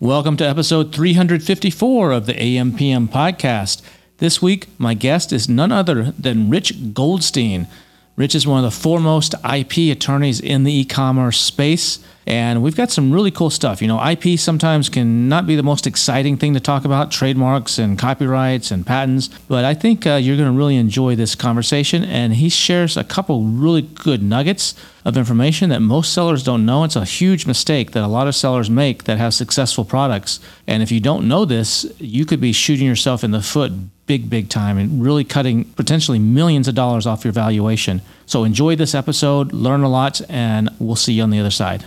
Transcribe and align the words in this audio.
Welcome 0.00 0.36
to 0.36 0.48
episode 0.48 0.94
354 0.94 2.12
of 2.12 2.26
the 2.26 2.34
AMPM 2.34 3.08
podcast. 3.08 3.82
This 4.18 4.40
week, 4.40 4.68
my 4.78 4.94
guest 4.94 5.32
is 5.32 5.48
none 5.48 5.72
other 5.72 6.12
than 6.12 6.48
Rich 6.48 6.94
Goldstein. 6.94 7.66
Rich 8.14 8.36
is 8.36 8.46
one 8.46 8.64
of 8.64 8.72
the 8.72 8.80
foremost 8.80 9.34
IP 9.44 9.90
attorneys 9.90 10.38
in 10.38 10.62
the 10.62 10.72
e 10.72 10.84
commerce 10.84 11.40
space. 11.40 11.98
And 12.28 12.62
we've 12.62 12.76
got 12.76 12.92
some 12.92 13.10
really 13.10 13.32
cool 13.32 13.50
stuff. 13.50 13.82
You 13.82 13.88
know, 13.88 14.00
IP 14.08 14.38
sometimes 14.38 14.88
can 14.88 15.28
not 15.28 15.48
be 15.48 15.56
the 15.56 15.64
most 15.64 15.84
exciting 15.84 16.36
thing 16.36 16.54
to 16.54 16.60
talk 16.60 16.84
about 16.84 17.10
trademarks 17.10 17.76
and 17.76 17.98
copyrights 17.98 18.70
and 18.70 18.86
patents, 18.86 19.28
but 19.48 19.64
I 19.64 19.74
think 19.74 20.06
uh, 20.06 20.14
you're 20.14 20.36
going 20.36 20.52
to 20.52 20.56
really 20.56 20.76
enjoy 20.76 21.16
this 21.16 21.34
conversation. 21.34 22.04
And 22.04 22.34
he 22.34 22.48
shares 22.48 22.96
a 22.96 23.02
couple 23.02 23.42
really 23.42 23.82
good 23.82 24.22
nuggets 24.22 24.74
of 25.08 25.16
information 25.16 25.70
that 25.70 25.80
most 25.80 26.12
sellers 26.12 26.42
don't 26.42 26.66
know. 26.66 26.84
It's 26.84 26.96
a 26.96 27.04
huge 27.04 27.46
mistake 27.46 27.92
that 27.92 28.04
a 28.04 28.06
lot 28.06 28.28
of 28.28 28.34
sellers 28.34 28.68
make 28.68 29.04
that 29.04 29.18
have 29.18 29.32
successful 29.32 29.84
products. 29.84 30.38
And 30.66 30.82
if 30.82 30.92
you 30.92 31.00
don't 31.00 31.26
know 31.26 31.44
this, 31.44 31.90
you 31.98 32.26
could 32.26 32.40
be 32.40 32.52
shooting 32.52 32.86
yourself 32.86 33.24
in 33.24 33.30
the 33.30 33.42
foot 33.42 33.72
big, 34.06 34.28
big 34.28 34.48
time 34.48 34.78
and 34.78 35.02
really 35.02 35.24
cutting 35.24 35.64
potentially 35.64 36.18
millions 36.18 36.68
of 36.68 36.74
dollars 36.74 37.06
off 37.06 37.24
your 37.24 37.32
valuation. 37.32 38.02
So 38.26 38.44
enjoy 38.44 38.76
this 38.76 38.94
episode, 38.94 39.52
learn 39.52 39.82
a 39.82 39.88
lot, 39.88 40.20
and 40.28 40.70
we'll 40.78 40.96
see 40.96 41.14
you 41.14 41.22
on 41.22 41.30
the 41.30 41.40
other 41.40 41.50
side. 41.50 41.86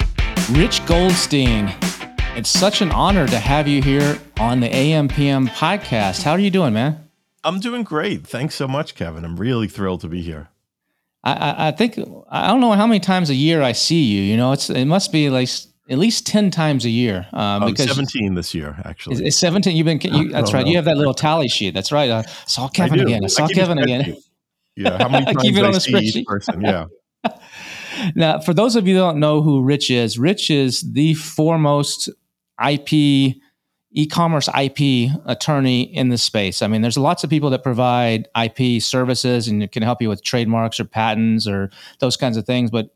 Rich 0.53 0.85
Goldstein. 0.85 1.73
It's 2.35 2.49
such 2.49 2.81
an 2.81 2.91
honor 2.91 3.25
to 3.25 3.39
have 3.39 3.69
you 3.69 3.81
here 3.81 4.19
on 4.37 4.59
the 4.59 4.67
AMPM 4.67 5.47
podcast. 5.49 6.23
How 6.23 6.31
are 6.31 6.39
you 6.39 6.51
doing, 6.51 6.73
man? 6.73 7.07
I'm 7.43 7.61
doing 7.61 7.83
great. 7.83 8.27
Thanks 8.27 8.55
so 8.55 8.67
much, 8.67 8.93
Kevin. 8.93 9.23
I'm 9.23 9.37
really 9.37 9.69
thrilled 9.69 10.01
to 10.01 10.09
be 10.09 10.21
here. 10.21 10.49
I, 11.23 11.33
I, 11.33 11.67
I 11.67 11.71
think 11.71 11.97
I 12.29 12.47
don't 12.47 12.59
know 12.59 12.73
how 12.73 12.85
many 12.85 12.99
times 12.99 13.29
a 13.29 13.33
year 13.33 13.61
I 13.61 13.71
see 13.71 14.03
you. 14.03 14.23
You 14.23 14.35
know, 14.35 14.51
it's 14.51 14.69
it 14.69 14.85
must 14.85 15.13
be 15.13 15.29
like 15.29 15.47
at 15.89 15.97
least 15.97 16.27
10 16.27 16.51
times 16.51 16.83
a 16.83 16.89
year. 16.89 17.27
Um, 17.31 17.65
because 17.65 17.87
17 17.87 18.35
this 18.35 18.53
year, 18.53 18.75
actually. 18.83 19.25
It's 19.25 19.37
17. 19.37 19.73
You've 19.73 19.85
been, 19.85 20.01
you, 20.01 20.29
that's 20.31 20.53
right. 20.53 20.67
You 20.67 20.75
have 20.75 20.85
that 20.85 20.97
little 20.97 21.13
tally 21.13 21.47
sheet. 21.47 21.73
That's 21.73 21.93
right. 21.93 22.11
I 22.11 22.23
saw 22.45 22.67
Kevin 22.67 22.99
I 22.99 23.03
again. 23.03 23.21
I 23.23 23.27
saw 23.27 23.45
I 23.45 23.53
Kevin 23.53 23.77
again. 23.77 24.17
Yeah. 24.75 24.97
How 24.97 25.07
many 25.07 25.25
times 25.25 25.37
I 25.39 25.41
keep 25.41 25.55
it 25.55 25.63
on 25.63 25.75
I 25.75 25.77
see 25.77 25.97
each 25.97 26.25
person? 26.25 26.61
Yeah. 26.61 26.87
now, 28.15 28.39
for 28.39 28.53
those 28.53 28.75
of 28.75 28.87
you 28.87 28.95
who 28.95 29.01
don't 29.01 29.19
know 29.19 29.41
who 29.41 29.61
Rich 29.61 29.91
is, 29.91 30.17
Rich 30.17 30.49
is 30.49 30.81
the 30.81 31.13
foremost 31.15 32.09
IP 32.63 33.35
e-commerce 33.93 34.47
IP 34.57 35.11
attorney 35.25 35.81
in 35.81 36.09
the 36.09 36.17
space. 36.17 36.61
I 36.61 36.67
mean, 36.67 36.81
there's 36.81 36.97
lots 36.97 37.23
of 37.23 37.29
people 37.29 37.49
that 37.49 37.63
provide 37.63 38.27
IP 38.41 38.81
services 38.81 39.47
and 39.47 39.69
can 39.71 39.83
help 39.83 40.01
you 40.01 40.09
with 40.09 40.23
trademarks 40.23 40.79
or 40.79 40.85
patents 40.85 41.45
or 41.45 41.69
those 41.99 42.15
kinds 42.15 42.37
of 42.37 42.45
things. 42.45 42.71
But 42.71 42.95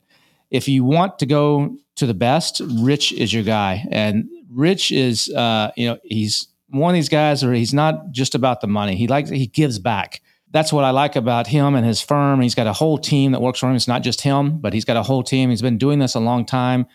if 0.50 0.68
you 0.68 0.84
want 0.84 1.18
to 1.18 1.26
go 1.26 1.76
to 1.96 2.06
the 2.06 2.14
best, 2.14 2.62
Rich 2.64 3.12
is 3.12 3.32
your 3.32 3.42
guy. 3.42 3.86
And 3.90 4.28
Rich 4.50 4.90
is, 4.90 5.28
uh, 5.30 5.70
you 5.76 5.88
know, 5.88 5.98
he's 6.02 6.48
one 6.70 6.90
of 6.90 6.94
these 6.94 7.08
guys 7.08 7.44
where 7.44 7.54
he's 7.54 7.74
not 7.74 8.10
just 8.10 8.34
about 8.34 8.60
the 8.60 8.66
money. 8.66 8.96
He 8.96 9.06
likes 9.06 9.28
he 9.28 9.46
gives 9.46 9.78
back 9.78 10.22
that's 10.56 10.72
what 10.72 10.84
I 10.84 10.90
like 10.90 11.16
about 11.16 11.46
him 11.46 11.74
and 11.74 11.86
his 11.86 12.00
firm. 12.00 12.40
He's 12.40 12.54
got 12.54 12.66
a 12.66 12.72
whole 12.72 12.96
team 12.96 13.32
that 13.32 13.42
works 13.42 13.58
for 13.58 13.68
him. 13.68 13.76
It's 13.76 13.86
not 13.86 14.02
just 14.02 14.22
him, 14.22 14.58
but 14.58 14.72
he's 14.72 14.86
got 14.86 14.96
a 14.96 15.02
whole 15.02 15.22
team. 15.22 15.50
He's 15.50 15.60
been 15.60 15.76
doing 15.76 15.98
this 15.98 16.14
a 16.14 16.20
long 16.20 16.46
time. 16.46 16.86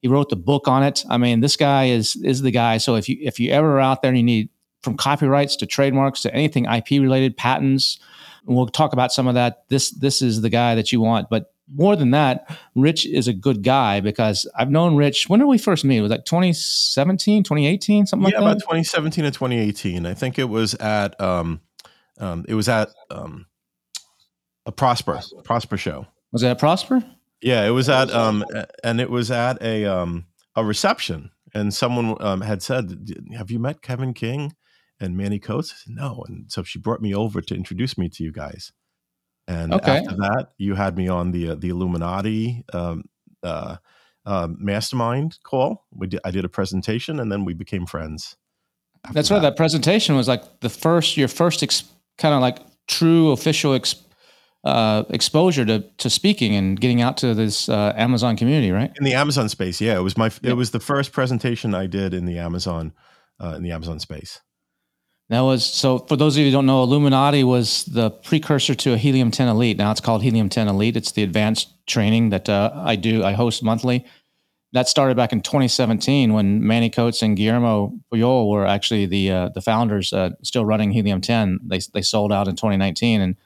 He 0.00 0.08
wrote 0.08 0.30
the 0.30 0.36
book 0.36 0.66
on 0.66 0.82
it. 0.82 1.04
I 1.08 1.16
mean, 1.16 1.40
this 1.40 1.56
guy 1.56 1.84
is 1.84 2.16
is 2.16 2.42
the 2.42 2.50
guy. 2.50 2.78
So 2.78 2.96
if 2.96 3.08
you 3.08 3.16
if 3.20 3.38
you 3.38 3.52
ever 3.52 3.76
are 3.76 3.80
out 3.80 4.02
there 4.02 4.08
and 4.08 4.18
you 4.18 4.24
need 4.24 4.48
from 4.82 4.96
copyrights 4.96 5.56
to 5.56 5.66
trademarks 5.66 6.22
to 6.22 6.34
anything 6.34 6.66
IP 6.66 6.90
related, 6.90 7.36
patents, 7.36 8.00
we'll 8.44 8.66
talk 8.66 8.92
about 8.92 9.12
some 9.12 9.28
of 9.28 9.34
that. 9.34 9.64
This 9.68 9.90
this 9.90 10.20
is 10.20 10.40
the 10.40 10.50
guy 10.50 10.74
that 10.74 10.90
you 10.90 11.00
want. 11.00 11.30
But 11.30 11.54
more 11.72 11.94
than 11.94 12.10
that, 12.10 12.58
Rich 12.74 13.06
is 13.06 13.28
a 13.28 13.32
good 13.32 13.62
guy 13.62 14.00
because 14.00 14.46
I've 14.58 14.70
known 14.70 14.96
Rich. 14.96 15.28
When 15.28 15.38
did 15.38 15.46
we 15.46 15.56
first 15.56 15.84
meet? 15.84 16.00
Was 16.00 16.10
that 16.10 16.26
2017, 16.26 17.44
2018, 17.44 18.06
something 18.06 18.28
yeah, 18.28 18.40
like 18.40 18.40
that? 18.40 18.40
Yeah, 18.40 18.50
about 18.50 18.60
2017 18.60 19.24
to 19.24 19.30
2018. 19.30 20.04
I 20.04 20.14
think 20.14 20.38
it 20.38 20.48
was 20.48 20.74
at 20.74 21.18
um, 21.20 21.60
um, 22.18 22.44
it 22.48 22.54
was 22.54 22.68
at 22.68 22.90
um, 23.10 23.46
a 24.66 24.72
Prosper 24.72 25.20
Prosper 25.44 25.76
show. 25.76 26.06
Was 26.32 26.42
that 26.42 26.58
Prosper? 26.58 27.04
Yeah, 27.40 27.66
it 27.66 27.70
was 27.70 27.88
at 27.88 28.10
um, 28.10 28.44
and 28.82 29.00
it 29.00 29.10
was 29.10 29.30
at 29.30 29.60
a 29.62 29.84
um, 29.84 30.26
a 30.56 30.64
reception, 30.64 31.30
and 31.52 31.72
someone 31.72 32.16
um, 32.20 32.40
had 32.40 32.62
said, 32.62 33.10
"Have 33.36 33.50
you 33.50 33.58
met 33.58 33.82
Kevin 33.82 34.14
King 34.14 34.54
and 35.00 35.16
Manny 35.16 35.38
Coats?" 35.38 35.72
I 35.72 35.76
said, 35.84 35.94
"No," 35.94 36.24
and 36.26 36.50
so 36.50 36.62
she 36.62 36.78
brought 36.78 37.02
me 37.02 37.14
over 37.14 37.40
to 37.40 37.54
introduce 37.54 37.98
me 37.98 38.08
to 38.10 38.24
you 38.24 38.32
guys. 38.32 38.72
And 39.46 39.74
okay. 39.74 39.98
after 39.98 40.16
that, 40.16 40.52
you 40.56 40.74
had 40.74 40.96
me 40.96 41.08
on 41.08 41.32
the 41.32 41.50
uh, 41.50 41.54
the 41.56 41.68
Illuminati 41.68 42.64
um, 42.72 43.04
uh, 43.42 43.76
uh, 44.24 44.48
mastermind 44.56 45.38
call. 45.42 45.84
We 45.92 46.06
did, 46.06 46.20
I 46.24 46.30
did 46.30 46.44
a 46.44 46.48
presentation, 46.48 47.20
and 47.20 47.30
then 47.30 47.44
we 47.44 47.52
became 47.52 47.84
friends. 47.84 48.36
That's 49.12 49.28
that. 49.28 49.34
right. 49.34 49.42
That 49.42 49.56
presentation 49.56 50.16
was 50.16 50.28
like 50.28 50.60
the 50.60 50.70
first 50.70 51.16
your 51.16 51.28
first 51.28 51.62
ex- 51.62 51.84
kind 52.18 52.34
of 52.34 52.40
like 52.40 52.58
true 52.86 53.30
official 53.30 53.74
ex, 53.74 53.96
uh, 54.64 55.04
exposure 55.10 55.64
to 55.64 55.80
to 55.98 56.10
speaking 56.10 56.54
and 56.54 56.80
getting 56.80 57.00
out 57.00 57.16
to 57.18 57.34
this 57.34 57.68
uh, 57.68 57.92
Amazon 57.96 58.36
community, 58.36 58.70
right? 58.70 58.92
In 58.98 59.04
the 59.04 59.14
Amazon 59.14 59.48
space, 59.48 59.80
yeah, 59.80 59.96
it 59.96 60.02
was 60.02 60.16
my 60.16 60.30
it 60.42 60.54
was 60.54 60.70
the 60.70 60.80
first 60.80 61.12
presentation 61.12 61.74
I 61.74 61.86
did 61.86 62.14
in 62.14 62.24
the 62.24 62.38
Amazon 62.38 62.92
uh, 63.42 63.54
in 63.56 63.62
the 63.62 63.72
Amazon 63.72 64.00
space. 64.00 64.40
That 65.30 65.40
was 65.40 65.64
so. 65.64 66.00
For 66.00 66.16
those 66.16 66.36
of 66.36 66.40
you 66.40 66.46
who 66.46 66.52
don't 66.52 66.66
know, 66.66 66.82
Illuminati 66.82 67.44
was 67.44 67.86
the 67.86 68.10
precursor 68.10 68.74
to 68.74 68.92
a 68.92 68.98
Helium 68.98 69.30
10 69.30 69.48
Elite. 69.48 69.78
Now 69.78 69.90
it's 69.90 70.00
called 70.00 70.22
Helium 70.22 70.50
10 70.50 70.68
Elite. 70.68 70.96
It's 70.96 71.12
the 71.12 71.22
advanced 71.22 71.70
training 71.86 72.28
that 72.28 72.48
uh, 72.48 72.72
I 72.74 72.96
do. 72.96 73.24
I 73.24 73.32
host 73.32 73.62
monthly 73.62 74.04
that 74.74 74.88
started 74.88 75.16
back 75.16 75.32
in 75.32 75.40
2017 75.40 76.32
when 76.32 76.66
Manny 76.66 76.90
Coats 76.90 77.22
and 77.22 77.36
Guillermo 77.36 77.94
Puyol 78.12 78.50
were 78.50 78.66
actually 78.66 79.06
the 79.06 79.30
uh, 79.30 79.48
the 79.50 79.60
founders, 79.60 80.12
uh, 80.12 80.30
still 80.42 80.64
running 80.64 80.90
Helium 80.90 81.20
10. 81.20 81.60
They 81.64 81.78
they 81.94 82.02
sold 82.02 82.32
out 82.32 82.48
in 82.48 82.56
2019, 82.56 83.20
and 83.20 83.36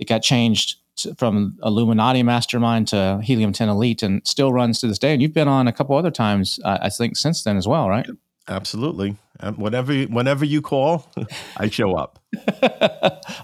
it 0.00 0.08
got 0.08 0.22
changed 0.22 0.78
to, 0.96 1.14
from 1.14 1.56
Illuminati 1.62 2.24
Mastermind 2.24 2.88
to 2.88 3.20
Helium 3.22 3.52
10 3.52 3.68
Elite, 3.68 4.02
and 4.02 4.26
still 4.26 4.52
runs 4.52 4.80
to 4.80 4.88
this 4.88 4.98
day. 4.98 5.12
And 5.12 5.22
you've 5.22 5.32
been 5.32 5.46
on 5.46 5.68
a 5.68 5.72
couple 5.72 5.96
other 5.96 6.10
times, 6.10 6.58
uh, 6.64 6.78
I 6.82 6.90
think, 6.90 7.16
since 7.16 7.44
then 7.44 7.56
as 7.56 7.68
well, 7.68 7.88
right? 7.88 8.06
Absolutely. 8.48 9.16
Um, 9.38 9.54
whenever 9.54 9.94
whenever 10.04 10.44
you 10.44 10.60
call, 10.60 11.08
I 11.56 11.70
show 11.70 11.94
up. 11.94 12.18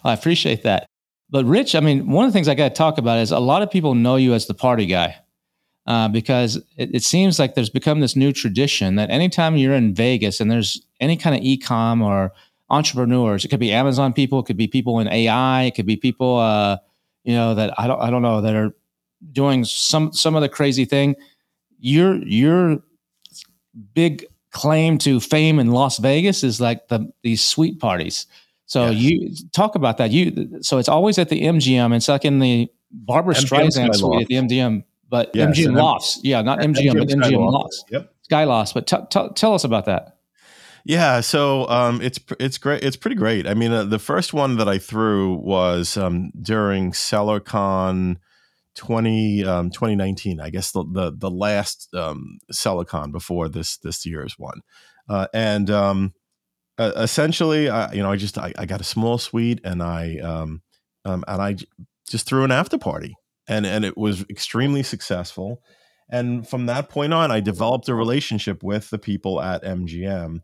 I 0.04 0.12
appreciate 0.12 0.64
that. 0.64 0.86
But 1.30 1.44
Rich, 1.44 1.76
I 1.76 1.80
mean, 1.80 2.10
one 2.10 2.26
of 2.26 2.32
the 2.32 2.36
things 2.36 2.48
I 2.48 2.56
got 2.56 2.70
to 2.70 2.74
talk 2.74 2.98
about 2.98 3.20
is 3.20 3.30
a 3.30 3.38
lot 3.38 3.62
of 3.62 3.70
people 3.70 3.94
know 3.94 4.16
you 4.16 4.34
as 4.34 4.48
the 4.48 4.54
party 4.54 4.86
guy 4.86 5.20
uh, 5.90 6.06
because 6.06 6.54
it, 6.76 6.94
it, 6.94 7.02
seems 7.02 7.40
like 7.40 7.56
there's 7.56 7.68
become 7.68 7.98
this 7.98 8.14
new 8.14 8.32
tradition 8.32 8.94
that 8.94 9.10
anytime 9.10 9.56
you're 9.56 9.74
in 9.74 9.92
Vegas 9.92 10.38
and 10.38 10.48
there's 10.48 10.80
any 11.00 11.16
kind 11.16 11.34
of 11.34 11.42
e-com 11.42 12.00
or 12.00 12.32
entrepreneurs, 12.68 13.44
it 13.44 13.48
could 13.48 13.58
be 13.58 13.72
Amazon 13.72 14.12
people, 14.12 14.38
it 14.38 14.46
could 14.46 14.56
be 14.56 14.68
people 14.68 15.00
in 15.00 15.08
AI, 15.08 15.64
it 15.64 15.74
could 15.74 15.86
be 15.86 15.96
people, 15.96 16.38
uh, 16.38 16.76
you 17.24 17.34
know, 17.34 17.56
that 17.56 17.74
I 17.76 17.88
don't, 17.88 18.00
I 18.00 18.08
don't 18.08 18.22
know, 18.22 18.40
that 18.40 18.54
are 18.54 18.72
doing 19.32 19.64
some 19.64 20.12
some 20.12 20.36
of 20.36 20.42
the 20.42 20.48
crazy 20.48 20.84
thing. 20.84 21.16
Your 21.80 22.22
your 22.24 22.78
big 23.92 24.24
claim 24.52 24.96
to 24.98 25.18
fame 25.18 25.58
in 25.58 25.72
Las 25.72 25.98
Vegas 25.98 26.44
is 26.44 26.60
like 26.60 26.86
the 26.86 27.12
these 27.24 27.42
sweet 27.42 27.80
parties. 27.80 28.28
So 28.66 28.90
you 28.90 29.34
talk 29.50 29.74
about 29.74 29.96
that. 29.96 30.12
You 30.12 30.60
so 30.62 30.78
it's 30.78 30.88
always 30.88 31.18
at 31.18 31.30
the 31.30 31.42
MGM. 31.42 31.96
It's 31.96 32.06
like 32.06 32.24
in 32.24 32.38
the 32.38 32.70
Barbra 32.92 33.34
Streisand 33.34 33.96
suite 33.96 34.22
at 34.22 34.28
the 34.28 34.36
MGM 34.36 34.84
but 35.10 35.30
yes, 35.34 35.58
MGM 35.58 35.76
Lofts. 35.76 36.20
Yeah, 36.22 36.40
not 36.40 36.60
MGM, 36.60 36.92
MGM 36.92 36.98
but 36.98 37.08
MGM 37.08 37.52
Lofts. 37.52 37.84
Yep. 37.90 38.14
Sky 38.22 38.44
Lofts. 38.44 38.72
But 38.72 38.86
t- 38.86 38.96
t- 39.10 39.28
tell 39.34 39.52
us 39.54 39.64
about 39.64 39.86
that. 39.86 40.16
Yeah, 40.84 41.20
so 41.20 41.68
um, 41.68 42.00
it's 42.00 42.18
it's 42.38 42.56
great. 42.56 42.82
It's 42.82 42.96
pretty 42.96 43.16
great. 43.16 43.46
I 43.46 43.54
mean, 43.54 43.72
uh, 43.72 43.84
the 43.84 43.98
first 43.98 44.32
one 44.32 44.56
that 44.56 44.68
I 44.68 44.78
threw 44.78 45.34
was 45.34 45.96
um, 45.96 46.30
during 46.40 46.92
SellerCon 46.92 48.16
20, 48.76 49.44
um, 49.44 49.70
2019. 49.70 50.40
I 50.40 50.48
guess 50.48 50.70
the 50.72 50.84
the, 50.90 51.12
the 51.14 51.30
last 51.30 51.92
um, 51.94 52.38
SellerCon 52.52 53.12
before 53.12 53.48
this 53.48 53.76
this 53.78 54.06
year's 54.06 54.38
one, 54.38 54.60
uh, 55.08 55.26
and 55.34 55.68
um, 55.70 56.14
uh, 56.78 56.92
essentially, 56.96 57.68
I, 57.68 57.92
you 57.92 58.02
know, 58.02 58.10
I 58.10 58.16
just 58.16 58.38
I, 58.38 58.54
I, 58.56 58.64
got 58.64 58.80
a 58.80 58.84
small 58.84 59.18
suite 59.18 59.60
and 59.64 59.82
I 59.82 60.16
um, 60.18 60.62
um, 61.04 61.24
and 61.28 61.42
I 61.42 61.56
just 62.08 62.26
threw 62.26 62.42
an 62.44 62.52
after 62.52 62.78
party 62.78 63.16
and 63.50 63.66
and 63.66 63.84
it 63.84 63.98
was 63.98 64.24
extremely 64.30 64.82
successful. 64.82 65.60
And 66.08 66.48
from 66.48 66.66
that 66.66 66.88
point 66.88 67.12
on, 67.12 67.30
I 67.30 67.40
developed 67.40 67.88
a 67.88 67.94
relationship 67.94 68.62
with 68.62 68.90
the 68.90 68.98
people 68.98 69.40
at 69.40 69.62
MGM, 69.62 70.40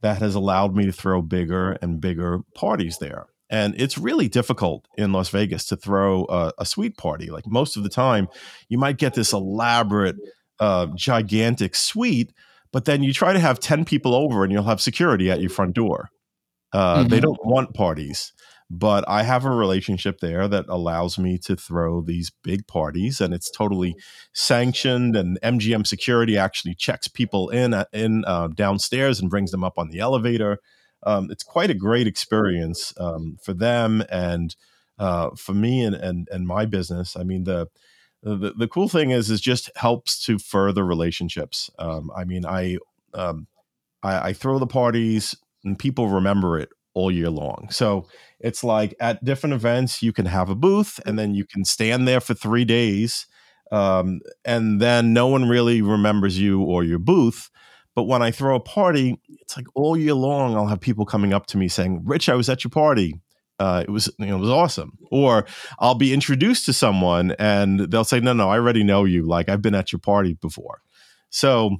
that 0.00 0.18
has 0.18 0.34
allowed 0.34 0.76
me 0.76 0.86
to 0.86 0.92
throw 0.92 1.22
bigger 1.22 1.72
and 1.82 2.00
bigger 2.00 2.40
parties 2.54 2.98
there. 2.98 3.26
And 3.50 3.74
it's 3.80 3.96
really 3.96 4.28
difficult 4.28 4.86
in 4.96 5.12
Las 5.12 5.30
Vegas 5.30 5.64
to 5.66 5.76
throw 5.76 6.26
a, 6.28 6.52
a 6.58 6.66
suite 6.66 6.98
party. 6.98 7.30
Like 7.30 7.46
most 7.46 7.76
of 7.76 7.82
the 7.82 7.88
time, 7.88 8.28
you 8.68 8.76
might 8.76 8.98
get 8.98 9.14
this 9.14 9.32
elaborate, 9.32 10.16
uh, 10.60 10.88
gigantic 10.94 11.74
suite, 11.74 12.32
but 12.72 12.84
then 12.84 13.02
you 13.02 13.12
try 13.12 13.32
to 13.32 13.38
have 13.38 13.58
10 13.58 13.86
people 13.86 14.14
over 14.14 14.44
and 14.44 14.52
you'll 14.52 14.64
have 14.64 14.80
security 14.80 15.30
at 15.30 15.40
your 15.40 15.50
front 15.50 15.74
door. 15.74 16.10
Uh, 16.72 16.98
mm-hmm. 16.98 17.08
They 17.08 17.20
don't 17.20 17.44
want 17.44 17.72
parties 17.72 18.32
but 18.70 19.04
I 19.08 19.22
have 19.22 19.44
a 19.44 19.50
relationship 19.50 20.20
there 20.20 20.46
that 20.46 20.66
allows 20.68 21.18
me 21.18 21.38
to 21.38 21.56
throw 21.56 22.02
these 22.02 22.30
big 22.42 22.66
parties, 22.66 23.20
and 23.20 23.32
it's 23.32 23.50
totally 23.50 23.96
sanctioned. 24.32 25.16
And 25.16 25.40
MGM 25.42 25.86
security 25.86 26.36
actually 26.36 26.74
checks 26.74 27.08
people 27.08 27.48
in 27.48 27.72
uh, 27.72 27.86
in 27.92 28.24
uh, 28.26 28.48
downstairs 28.48 29.20
and 29.20 29.30
brings 29.30 29.52
them 29.52 29.64
up 29.64 29.78
on 29.78 29.88
the 29.88 30.00
elevator. 30.00 30.58
Um, 31.04 31.30
it's 31.30 31.44
quite 31.44 31.70
a 31.70 31.74
great 31.74 32.06
experience 32.06 32.92
um, 32.98 33.38
for 33.42 33.54
them 33.54 34.02
and 34.10 34.54
uh, 34.98 35.30
for 35.36 35.54
me 35.54 35.82
and, 35.82 35.94
and 35.94 36.28
and 36.30 36.46
my 36.46 36.66
business. 36.66 37.16
I 37.16 37.22
mean 37.22 37.44
the. 37.44 37.68
The, 38.20 38.52
the 38.58 38.66
cool 38.66 38.88
thing 38.88 39.10
is 39.12 39.30
is 39.30 39.40
just 39.40 39.70
helps 39.76 40.24
to 40.24 40.40
further 40.40 40.84
relationships. 40.84 41.70
Um, 41.78 42.10
I 42.16 42.24
mean, 42.24 42.44
I, 42.44 42.78
um, 43.14 43.46
I 44.02 44.30
I 44.30 44.32
throw 44.32 44.58
the 44.58 44.66
parties 44.66 45.36
and 45.62 45.78
people 45.78 46.08
remember 46.08 46.58
it 46.58 46.70
all 46.98 47.12
year 47.12 47.30
long. 47.30 47.68
So 47.70 48.08
it's 48.40 48.64
like 48.64 48.94
at 48.98 49.24
different 49.24 49.54
events, 49.54 50.02
you 50.02 50.12
can 50.12 50.26
have 50.26 50.50
a 50.50 50.56
booth 50.56 50.98
and 51.06 51.16
then 51.16 51.32
you 51.34 51.44
can 51.44 51.64
stand 51.64 52.08
there 52.08 52.20
for 52.20 52.34
three 52.34 52.64
days. 52.64 53.26
Um, 53.70 54.20
and 54.44 54.80
then 54.80 55.12
no 55.12 55.28
one 55.28 55.48
really 55.48 55.80
remembers 55.80 56.38
you 56.38 56.60
or 56.62 56.82
your 56.82 56.98
booth. 56.98 57.50
But 57.94 58.04
when 58.04 58.22
I 58.22 58.32
throw 58.32 58.56
a 58.56 58.60
party, 58.60 59.20
it's 59.28 59.56
like 59.56 59.66
all 59.74 59.96
year 59.96 60.14
long, 60.14 60.56
I'll 60.56 60.66
have 60.66 60.80
people 60.80 61.04
coming 61.04 61.32
up 61.32 61.46
to 61.46 61.58
me 61.58 61.68
saying, 61.68 62.02
Rich, 62.04 62.28
I 62.28 62.34
was 62.34 62.48
at 62.48 62.64
your 62.64 62.70
party. 62.70 63.20
Uh, 63.60 63.84
it 63.86 63.90
was 63.90 64.08
you 64.18 64.26
know, 64.26 64.36
it 64.36 64.40
was 64.40 64.50
awesome. 64.50 64.98
Or 65.10 65.46
I'll 65.78 65.96
be 65.96 66.12
introduced 66.12 66.66
to 66.66 66.72
someone 66.72 67.32
and 67.38 67.80
they'll 67.80 68.04
say, 68.04 68.20
No, 68.20 68.32
no, 68.32 68.50
I 68.50 68.56
already 68.56 68.84
know 68.84 69.04
you. 69.04 69.26
Like 69.26 69.48
I've 69.48 69.62
been 69.62 69.74
at 69.74 69.92
your 69.92 70.00
party 70.00 70.34
before. 70.34 70.80
So 71.30 71.78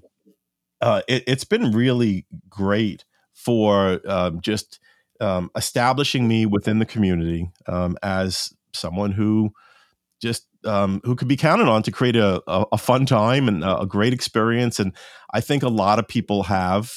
uh, 0.80 1.02
it, 1.08 1.28
has 1.28 1.44
been 1.44 1.72
really 1.72 2.26
great 2.48 3.04
for 3.32 4.00
um, 4.06 4.40
just 4.40 4.80
um, 5.20 5.50
establishing 5.56 6.28
me 6.28 6.46
within 6.46 6.78
the 6.78 6.86
community 6.86 7.50
um, 7.66 7.96
as 8.02 8.52
someone 8.72 9.12
who 9.12 9.52
just 10.20 10.46
um, 10.64 11.00
who 11.04 11.14
could 11.14 11.28
be 11.28 11.36
counted 11.36 11.68
on 11.68 11.82
to 11.84 11.92
create 11.92 12.16
a, 12.16 12.42
a, 12.46 12.66
a 12.72 12.78
fun 12.78 13.06
time 13.06 13.48
and 13.48 13.62
a, 13.62 13.80
a, 13.80 13.86
great 13.86 14.12
experience. 14.12 14.80
And 14.80 14.92
I 15.32 15.40
think 15.40 15.62
a 15.62 15.68
lot 15.68 16.00
of 16.00 16.08
people 16.08 16.44
have 16.44 16.90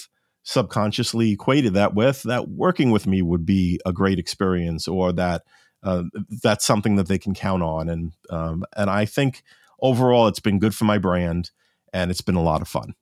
subconsciously 0.44 1.32
equated 1.32 1.76
that 1.76 1.94
with 1.94 2.24
that 2.24 2.50
working 2.50 2.90
with 2.90 3.06
me 3.06 3.22
would 3.22 3.46
be 3.46 3.80
a 3.86 3.94
great 3.94 4.18
experience 4.18 4.88
or 4.88 5.12
that 5.14 5.44
uh, 5.84 6.04
that's 6.42 6.66
something 6.66 6.96
that 6.96 7.08
they 7.08 7.20
can 7.20 7.36
count 7.36 7.62
on. 7.62 7.90
And 7.90 8.14
um, 8.30 8.66
and 8.76 8.90
I 8.90 9.06
think 9.06 9.44
overall 9.80 10.28
it's 10.28 10.40
been 10.40 10.60
good 10.60 10.74
for 10.76 10.86
my 10.86 10.98
brand 10.98 11.52
and 11.94 12.10
it's 12.10 12.22
been 12.22 12.36
a 12.36 12.44
lot 12.44 12.62
of 12.62 12.68
fun. 12.68 12.96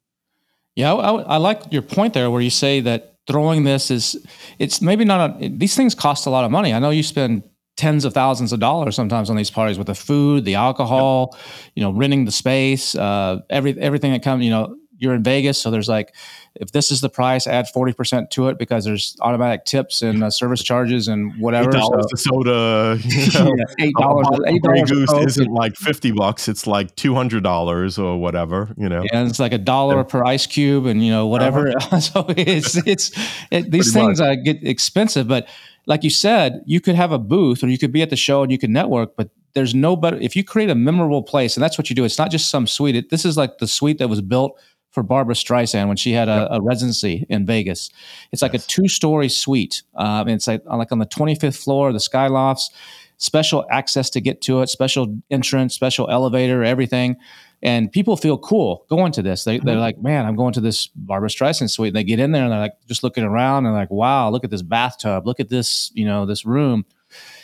Yeah, 0.76 0.94
I, 0.94 1.22
I 1.22 1.38
like 1.38 1.72
your 1.72 1.82
point 1.82 2.14
there 2.14 2.30
where 2.32 2.42
you 2.42 2.50
say 2.50 2.80
that 2.82 3.09
throwing 3.30 3.64
this 3.64 3.92
is 3.92 4.26
it's 4.58 4.82
maybe 4.82 5.06
not 5.06 5.42
a, 5.42 5.50
these 5.50 5.76
things 5.76 5.94
cost 5.94 6.26
a 6.26 6.30
lot 6.30 6.44
of 6.44 6.52
money. 6.52 6.74
I 6.74 6.80
know 6.80 6.90
you 6.90 7.04
spend 7.04 7.44
tens 7.78 8.04
of 8.04 8.14
thousands 8.14 8.52
of 8.52 8.60
dollars 8.60 8.96
sometimes 8.96 9.30
on 9.30 9.38
these 9.38 9.52
parties 9.52 9.78
with 9.78 9.88
the 9.88 9.96
food, 9.96 10.44
the 10.44 10.56
alcohol, 10.56 11.30
yep. 11.32 11.42
you 11.76 11.84
know, 11.84 11.92
renting 11.92 12.26
the 12.26 12.32
space, 12.32 12.96
uh, 12.96 13.40
every 13.50 13.80
everything 13.80 14.12
that 14.12 14.24
comes. 14.24 14.44
You 14.44 14.50
know, 14.50 14.76
you're 15.00 15.16
in 15.16 15.24
Vegas, 15.24 15.60
so 15.60 15.72
there's 15.72 15.88
like, 15.88 16.14
if 16.56 16.72
this 16.72 16.92
is 16.92 17.02
the 17.02 17.10
price, 17.10 17.48
add 17.48 17.68
forty 17.70 17.94
percent 17.94 18.30
to 18.32 18.50
it 18.50 18.60
because 18.60 18.86
there's 18.86 19.16
automatic 19.22 19.66
tips 19.66 20.02
and 20.02 20.24
uh, 20.24 20.30
service 20.30 20.62
charges 20.62 21.08
and 21.08 21.40
whatever. 21.40 21.70
Eight 21.70 21.80
dollars 21.80 22.06
so, 22.10 22.16
soda, 22.16 23.00
you 23.04 23.32
know, 23.40 23.56
yeah, 23.58 23.86
eight 23.86 23.96
dollars. 23.98 24.28
Eight 24.46 24.62
dollars 24.62 24.92
Goose 24.92 25.14
isn't 25.14 25.52
like 25.52 25.76
fifty 25.76 26.12
bucks; 26.12 26.48
it's 26.48 26.68
like 26.68 26.96
two 26.96 27.16
hundred 27.16 27.44
dollars 27.44 27.98
or 27.98 28.20
whatever. 28.20 28.74
You 28.78 28.90
know, 28.90 29.04
and 29.12 29.30
it's 29.30 29.40
like 29.40 29.54
a 29.54 29.58
dollar 29.58 29.98
yeah. 29.98 30.04
per 30.04 30.24
ice 30.24 30.46
cube, 30.46 30.86
and 30.86 31.04
you 31.04 31.12
know 31.12 31.28
whatever. 31.28 31.70
Uh-huh. 31.70 32.00
so 32.00 32.26
it's 32.30 32.76
it's 32.86 33.12
it, 33.52 33.72
these 33.72 33.92
Pretty 33.92 34.08
things 34.08 34.22
uh, 34.22 34.36
get 34.36 34.66
expensive, 34.66 35.28
but 35.28 35.48
like 35.86 36.04
you 36.04 36.10
said, 36.10 36.62
you 36.66 36.80
could 36.80 36.96
have 36.96 37.12
a 37.12 37.18
booth 37.18 37.64
or 37.64 37.68
you 37.68 37.78
could 37.78 37.92
be 37.92 38.02
at 38.02 38.12
the 38.12 38.16
show 38.16 38.44
and 38.44 38.52
you 38.52 38.60
could 38.60 38.70
network, 38.70 39.16
but 39.16 39.32
there's 39.54 39.74
no 39.74 39.96
better 39.96 40.18
if 40.18 40.36
you 40.36 40.44
create 40.44 40.70
a 40.70 40.76
memorable 40.76 41.24
place, 41.24 41.56
and 41.56 41.64
that's 41.64 41.78
what 41.78 41.90
you 41.90 41.96
do. 41.96 42.04
It's 42.04 42.18
not 42.18 42.32
just 42.32 42.50
some 42.50 42.68
suite. 42.68 42.96
It, 42.96 43.10
this 43.10 43.26
is 43.26 43.38
like 43.38 43.58
the 43.58 43.68
suite 43.68 43.98
that 43.98 44.08
was 44.08 44.22
built 44.22 44.60
for 44.92 45.04
Barbra 45.04 45.36
Streisand 45.36 45.88
when 45.88 45.98
she 45.98 46.14
had 46.14 46.28
a, 46.28 46.48
yep. 46.52 46.60
a 46.60 46.62
residency 46.62 47.26
in 47.30 47.46
Vegas. 47.46 47.90
It's 48.32 48.42
like 48.42 48.54
yes. 48.54 48.66
a 48.66 48.68
two-story 48.68 49.30
suite. 49.30 49.84
Um, 49.96 50.28
it's 50.28 50.48
like 50.48 50.64
like 50.66 50.92
on 50.92 51.00
the 51.00 51.06
25th 51.06 51.62
floor, 51.62 51.94
the 51.94 52.00
Skylofts, 52.00 52.70
special 53.18 53.66
access 53.70 54.10
to 54.12 54.22
get 54.22 54.42
to 54.42 54.62
it, 54.62 54.70
special 54.70 55.16
entrance, 55.30 55.76
special 55.76 56.10
elevator, 56.10 56.64
everything. 56.64 57.18
And 57.62 57.92
people 57.92 58.16
feel 58.16 58.38
cool 58.38 58.86
going 58.90 59.12
to 59.12 59.22
this. 59.22 59.44
They, 59.44 59.58
mm-hmm. 59.58 59.68
They're 59.68 59.76
like, 59.76 60.02
man, 60.02 60.26
I'm 60.26 60.36
going 60.36 60.54
to 60.54 60.62
this 60.62 60.88
Barbra 60.88 61.30
Streisand 61.30 61.70
suite. 61.70 61.90
And 61.90 61.96
they 61.98 62.06
get 62.06 62.20
in 62.20 62.32
there 62.32 62.44
and 62.44 62.52
they're 62.52 62.60
like, 62.60 62.76
just 62.88 63.04
looking 63.04 63.26
around 63.26 63.66
and 63.66 63.76
like, 63.76 63.92
wow, 63.92 64.30
look 64.30 64.46
at 64.46 64.50
this 64.50 64.62
bathtub, 64.62 65.28
look 65.28 65.42
at 65.42 65.50
this, 65.50 65.92
you 65.94 66.06
know, 66.06 66.26
this 66.26 66.46
room. 66.46 66.86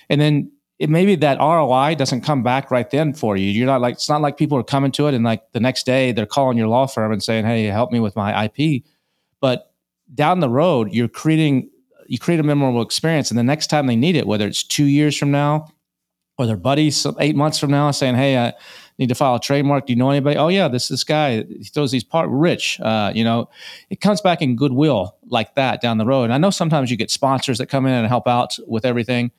And 0.09 0.21
then 0.21 0.51
it 0.77 0.89
maybe 0.89 1.15
that 1.15 1.39
ROI 1.39 1.95
doesn't 1.95 2.21
come 2.21 2.43
back 2.43 2.69
right 2.69 2.89
then 2.89 3.13
for 3.13 3.37
you. 3.37 3.49
You're 3.49 3.65
not 3.65 3.81
like 3.81 3.95
it's 3.95 4.09
not 4.09 4.21
like 4.21 4.37
people 4.37 4.57
are 4.57 4.63
coming 4.63 4.91
to 4.93 5.07
it 5.07 5.13
and 5.13 5.23
like 5.23 5.51
the 5.53 5.59
next 5.59 5.85
day 5.85 6.11
they're 6.11 6.25
calling 6.25 6.57
your 6.57 6.67
law 6.67 6.85
firm 6.85 7.11
and 7.11 7.23
saying, 7.23 7.45
"Hey, 7.45 7.65
help 7.65 7.91
me 7.91 7.99
with 7.99 8.15
my 8.15 8.45
IP." 8.45 8.83
But 9.39 9.71
down 10.13 10.41
the 10.41 10.49
road, 10.49 10.91
you're 10.91 11.07
creating 11.07 11.69
you 12.07 12.19
create 12.19 12.39
a 12.39 12.43
memorable 12.43 12.81
experience, 12.81 13.31
and 13.31 13.37
the 13.37 13.43
next 13.43 13.67
time 13.67 13.87
they 13.87 13.95
need 13.95 14.15
it, 14.15 14.27
whether 14.27 14.45
it's 14.47 14.63
two 14.63 14.85
years 14.85 15.17
from 15.17 15.31
now 15.31 15.67
or 16.37 16.45
their 16.45 16.57
buddies 16.57 17.07
eight 17.19 17.35
months 17.37 17.57
from 17.57 17.71
now, 17.71 17.89
saying, 17.91 18.15
"Hey, 18.15 18.37
I 18.37 18.53
need 18.99 19.07
to 19.07 19.15
file 19.15 19.35
a 19.35 19.39
trademark. 19.39 19.87
Do 19.87 19.93
you 19.93 19.97
know 19.97 20.09
anybody?" 20.09 20.35
Oh 20.35 20.49
yeah, 20.49 20.67
this 20.67 20.89
this 20.89 21.05
guy 21.05 21.43
he 21.43 21.63
throws 21.63 21.91
these 21.91 22.03
part 22.03 22.29
rich. 22.29 22.81
Uh, 22.81 23.13
you 23.15 23.23
know, 23.23 23.49
it 23.89 24.01
comes 24.01 24.19
back 24.19 24.41
in 24.41 24.57
goodwill 24.57 25.15
like 25.27 25.55
that 25.55 25.79
down 25.79 25.99
the 25.99 26.05
road. 26.05 26.25
And 26.25 26.33
I 26.33 26.37
know 26.37 26.49
sometimes 26.49 26.91
you 26.91 26.97
get 26.97 27.11
sponsors 27.11 27.59
that 27.59 27.67
come 27.67 27.85
in 27.85 27.93
and 27.93 28.07
help 28.07 28.27
out 28.27 28.57
with 28.67 28.83
everything 28.83 29.31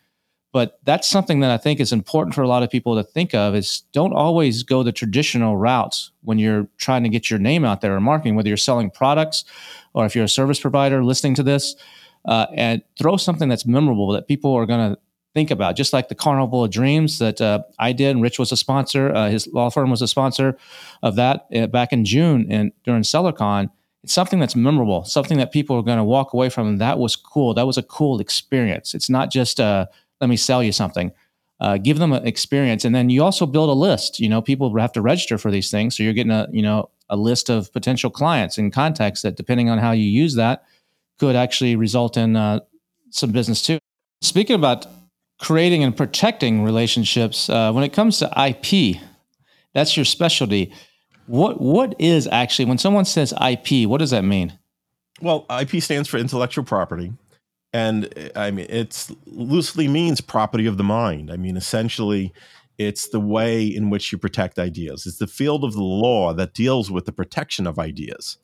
but 0.56 0.78
that's 0.84 1.06
something 1.06 1.40
that 1.40 1.50
I 1.50 1.58
think 1.58 1.80
is 1.80 1.92
important 1.92 2.34
for 2.34 2.40
a 2.40 2.48
lot 2.48 2.62
of 2.62 2.70
people 2.70 2.96
to 2.96 3.02
think 3.02 3.34
of 3.34 3.54
is 3.54 3.82
don't 3.92 4.14
always 4.14 4.62
go 4.62 4.82
the 4.82 4.90
traditional 4.90 5.58
routes 5.58 6.12
when 6.22 6.38
you're 6.38 6.66
trying 6.78 7.02
to 7.02 7.10
get 7.10 7.28
your 7.28 7.38
name 7.38 7.62
out 7.62 7.82
there 7.82 7.94
or 7.94 8.00
marketing, 8.00 8.36
whether 8.36 8.48
you're 8.48 8.56
selling 8.56 8.88
products 8.88 9.44
or 9.92 10.06
if 10.06 10.14
you're 10.14 10.24
a 10.24 10.28
service 10.30 10.58
provider 10.58 11.04
listening 11.04 11.34
to 11.34 11.42
this, 11.42 11.76
uh, 12.24 12.46
and 12.54 12.82
throw 12.98 13.18
something 13.18 13.50
that's 13.50 13.66
memorable 13.66 14.10
that 14.12 14.28
people 14.28 14.54
are 14.54 14.64
going 14.64 14.94
to 14.94 14.98
think 15.34 15.50
about. 15.50 15.76
Just 15.76 15.92
like 15.92 16.08
the 16.08 16.14
Carnival 16.14 16.64
of 16.64 16.70
Dreams 16.70 17.18
that 17.18 17.38
uh, 17.42 17.62
I 17.78 17.92
did, 17.92 18.12
and 18.12 18.22
Rich 18.22 18.38
was 18.38 18.50
a 18.50 18.56
sponsor. 18.56 19.14
Uh, 19.14 19.28
his 19.28 19.46
law 19.48 19.68
firm 19.68 19.90
was 19.90 20.00
a 20.00 20.08
sponsor 20.08 20.56
of 21.02 21.16
that 21.16 21.48
uh, 21.54 21.66
back 21.66 21.92
in 21.92 22.06
June 22.06 22.46
and 22.50 22.72
during 22.82 23.02
SellerCon. 23.02 23.68
It's 24.04 24.14
something 24.14 24.38
that's 24.38 24.56
memorable, 24.56 25.04
something 25.04 25.36
that 25.36 25.52
people 25.52 25.76
are 25.76 25.82
going 25.82 25.98
to 25.98 26.04
walk 26.04 26.32
away 26.32 26.48
from. 26.48 26.78
That 26.78 26.98
was 26.98 27.14
cool. 27.14 27.52
That 27.52 27.66
was 27.66 27.76
a 27.76 27.82
cool 27.82 28.20
experience. 28.20 28.94
It's 28.94 29.10
not 29.10 29.30
just 29.30 29.60
a 29.60 29.90
let 30.20 30.28
me 30.30 30.36
sell 30.36 30.62
you 30.62 30.72
something. 30.72 31.12
Uh, 31.58 31.78
give 31.78 31.98
them 31.98 32.12
an 32.12 32.26
experience, 32.26 32.84
and 32.84 32.94
then 32.94 33.08
you 33.08 33.22
also 33.24 33.46
build 33.46 33.70
a 33.70 33.72
list. 33.72 34.20
You 34.20 34.28
know, 34.28 34.42
people 34.42 34.76
have 34.78 34.92
to 34.92 35.00
register 35.00 35.38
for 35.38 35.50
these 35.50 35.70
things, 35.70 35.96
so 35.96 36.02
you're 36.02 36.12
getting 36.12 36.32
a 36.32 36.46
you 36.52 36.62
know 36.62 36.90
a 37.08 37.16
list 37.16 37.48
of 37.48 37.72
potential 37.72 38.10
clients 38.10 38.58
and 38.58 38.72
contacts 38.72 39.22
that, 39.22 39.36
depending 39.36 39.70
on 39.70 39.78
how 39.78 39.92
you 39.92 40.04
use 40.04 40.34
that, 40.34 40.64
could 41.18 41.34
actually 41.34 41.74
result 41.74 42.16
in 42.16 42.36
uh, 42.36 42.60
some 43.10 43.32
business 43.32 43.62
too. 43.62 43.78
Speaking 44.20 44.56
about 44.56 44.86
creating 45.38 45.82
and 45.82 45.96
protecting 45.96 46.62
relationships, 46.62 47.48
uh, 47.48 47.72
when 47.72 47.84
it 47.84 47.92
comes 47.92 48.18
to 48.18 48.30
IP, 48.36 49.00
that's 49.72 49.96
your 49.96 50.04
specialty. 50.04 50.72
What 51.26 51.58
what 51.58 51.94
is 51.98 52.28
actually 52.30 52.66
when 52.66 52.78
someone 52.78 53.06
says 53.06 53.32
IP? 53.32 53.88
What 53.88 53.98
does 53.98 54.10
that 54.10 54.24
mean? 54.24 54.58
Well, 55.22 55.46
IP 55.48 55.82
stands 55.82 56.06
for 56.06 56.18
intellectual 56.18 56.64
property 56.64 57.12
and 57.76 58.08
eh, 58.16 58.30
I 58.34 58.50
mean 58.50 58.66
it's 58.70 59.12
loosely 59.26 59.86
means 59.86 60.20
property 60.20 60.66
of 60.66 60.78
the 60.78 60.84
mind. 60.84 61.30
I 61.30 61.36
mean 61.36 61.56
essentially 61.56 62.32
it's 62.78 63.08
the 63.08 63.20
way 63.20 63.66
in 63.66 63.90
which 63.90 64.12
you 64.12 64.18
protect 64.18 64.58
ideas. 64.58 65.06
It's 65.06 65.18
the 65.18 65.26
field 65.26 65.64
of 65.64 65.74
the 65.74 65.82
law 65.82 66.34
that 66.34 66.54
deals 66.54 66.90
with 66.90 67.06
the 67.06 67.12
protection 67.12 67.66
of 67.66 67.78
ideas. 67.78 68.36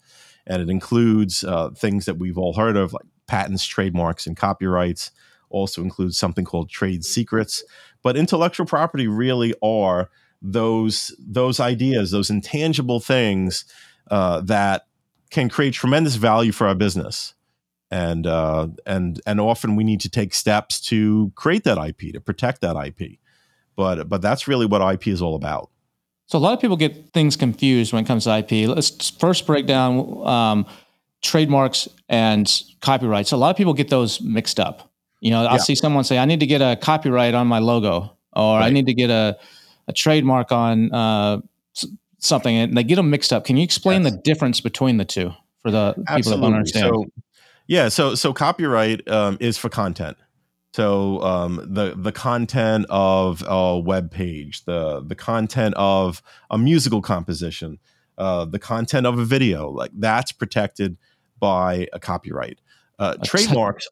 And 0.47 0.63
it 0.63 0.71
includes 0.71 1.45
uh, 1.45 1.71
things 1.71 2.07
that 2.07 2.19
we've 2.19 2.39
all 2.39 2.55
heard 2.55 2.77
of, 2.77 2.95
like 2.95 3.05
patents, 3.27 3.65
trademarks, 3.67 4.27
and 4.27 4.37
copyrights. 4.37 5.11
Also 5.51 5.83
includes 5.83 6.17
something 6.17 6.47
called 6.47 6.71
trade 6.71 7.05
secrets. 7.05 7.63
But 8.03 8.17
intellectual 8.17 8.67
property 8.67 9.07
really 9.07 9.55
are 9.63 10.11
those 10.41 11.15
those 11.19 11.61
ideas, 11.61 12.11
those 12.11 12.31
intangible 12.31 13.01
things 13.01 13.65
uh, 14.11 14.41
that 14.43 14.87
can 15.31 15.49
create 15.49 15.75
tremendous 15.75 16.17
value 16.17 16.53
for 16.53 16.67
our 16.67 16.75
business 16.75 17.35
and 17.93 18.27
uh, 18.27 18.69
and 18.87 19.21
and 19.27 19.39
often 19.41 19.77
we 19.77 19.85
need 19.85 20.01
to 20.01 20.09
take 20.09 20.33
steps 20.35 20.81
to 20.81 21.31
create 21.37 21.63
that 21.65 21.79
IP 21.79 22.13
to 22.15 22.21
protect 22.21 22.63
that 22.63 22.75
IP. 22.75 23.19
But 23.77 24.09
but 24.09 24.23
that's 24.23 24.49
really 24.49 24.67
what 24.67 24.81
IP 24.95 25.09
is 25.09 25.21
all 25.23 25.35
about. 25.37 25.71
So 26.27 26.39
a 26.39 26.41
lot 26.41 26.55
of 26.55 26.61
people 26.61 26.77
get 26.79 27.13
things 27.13 27.37
confused 27.37 27.93
when 27.93 28.03
it 28.03 28.07
comes 28.07 28.25
to 28.25 28.39
IP. 28.39 28.67
Let's 28.69 29.11
first 29.11 29.47
break 29.47 29.67
down 29.67 30.27
um, 30.27 30.67
trademarks 31.21 31.87
and 32.09 32.51
copyrights. 32.81 33.33
A 33.33 33.37
lot 33.37 33.51
of 33.51 33.57
people 33.57 33.75
get 33.75 33.91
those 33.91 34.21
mixed 34.23 34.59
up. 34.59 34.91
You 35.21 35.31
know, 35.31 35.45
I'll 35.45 35.57
Yeah. 35.57 35.59
see 35.59 35.75
someone 35.75 36.05
say, 36.05 36.19
"I 36.19 36.25
need 36.25 36.41
to 36.41 36.47
get 36.47 36.63
a 36.63 36.77
copyright 36.77 37.35
on 37.35 37.47
my 37.47 37.59
logo," 37.59 38.17
or 38.35 38.59
"I 38.59 38.71
need 38.71 38.87
to 38.87 38.95
get 38.95 39.11
a 39.11 39.37
a 39.89 39.93
trademark 39.93 40.51
on 40.53 40.93
uh, 40.95 41.41
something," 42.19 42.57
and 42.57 42.77
they 42.77 42.85
get 42.85 42.97
them 42.97 43.11
mixed 43.11 43.33
up. 43.33 43.45
Can 43.45 43.57
you 43.59 43.65
explain 43.65 44.03
Yes. 44.03 44.13
the 44.13 44.19
difference 44.19 44.61
between 44.63 44.97
the 44.97 45.05
two 45.05 45.33
for 45.61 45.71
the 45.71 45.95
people 46.17 46.33
that 46.33 46.41
don't 46.41 46.55
understand? 46.55 46.87
So, 46.95 47.05
yeah, 47.67 47.89
so 47.89 48.15
so 48.15 48.33
copyright 48.33 49.07
um, 49.09 49.37
is 49.41 49.59
for 49.59 49.69
content. 49.69 50.17
So 50.75 51.21
um, 51.23 51.57
the 51.69 51.95
the 51.97 52.13
content 52.13 52.87
of 52.89 53.45
a 53.47 53.79
web 53.79 54.11
page, 54.11 54.65
the 54.65 55.01
the 55.01 55.15
content 55.15 55.75
of 55.77 56.23
a 56.51 56.57
musical 56.57 57.03
composition, 57.03 57.79
uh, 58.19 58.47
the 58.47 58.59
content 58.59 59.07
of 59.07 59.19
a 59.19 59.25
video, 59.25 59.71
like 59.71 59.91
that's 59.95 60.33
protected 60.33 60.97
by 61.39 61.89
a 61.93 62.01
copyright. 62.01 62.59
Uh, 62.99 63.17
A 63.21 63.25
trademarks 63.27 63.87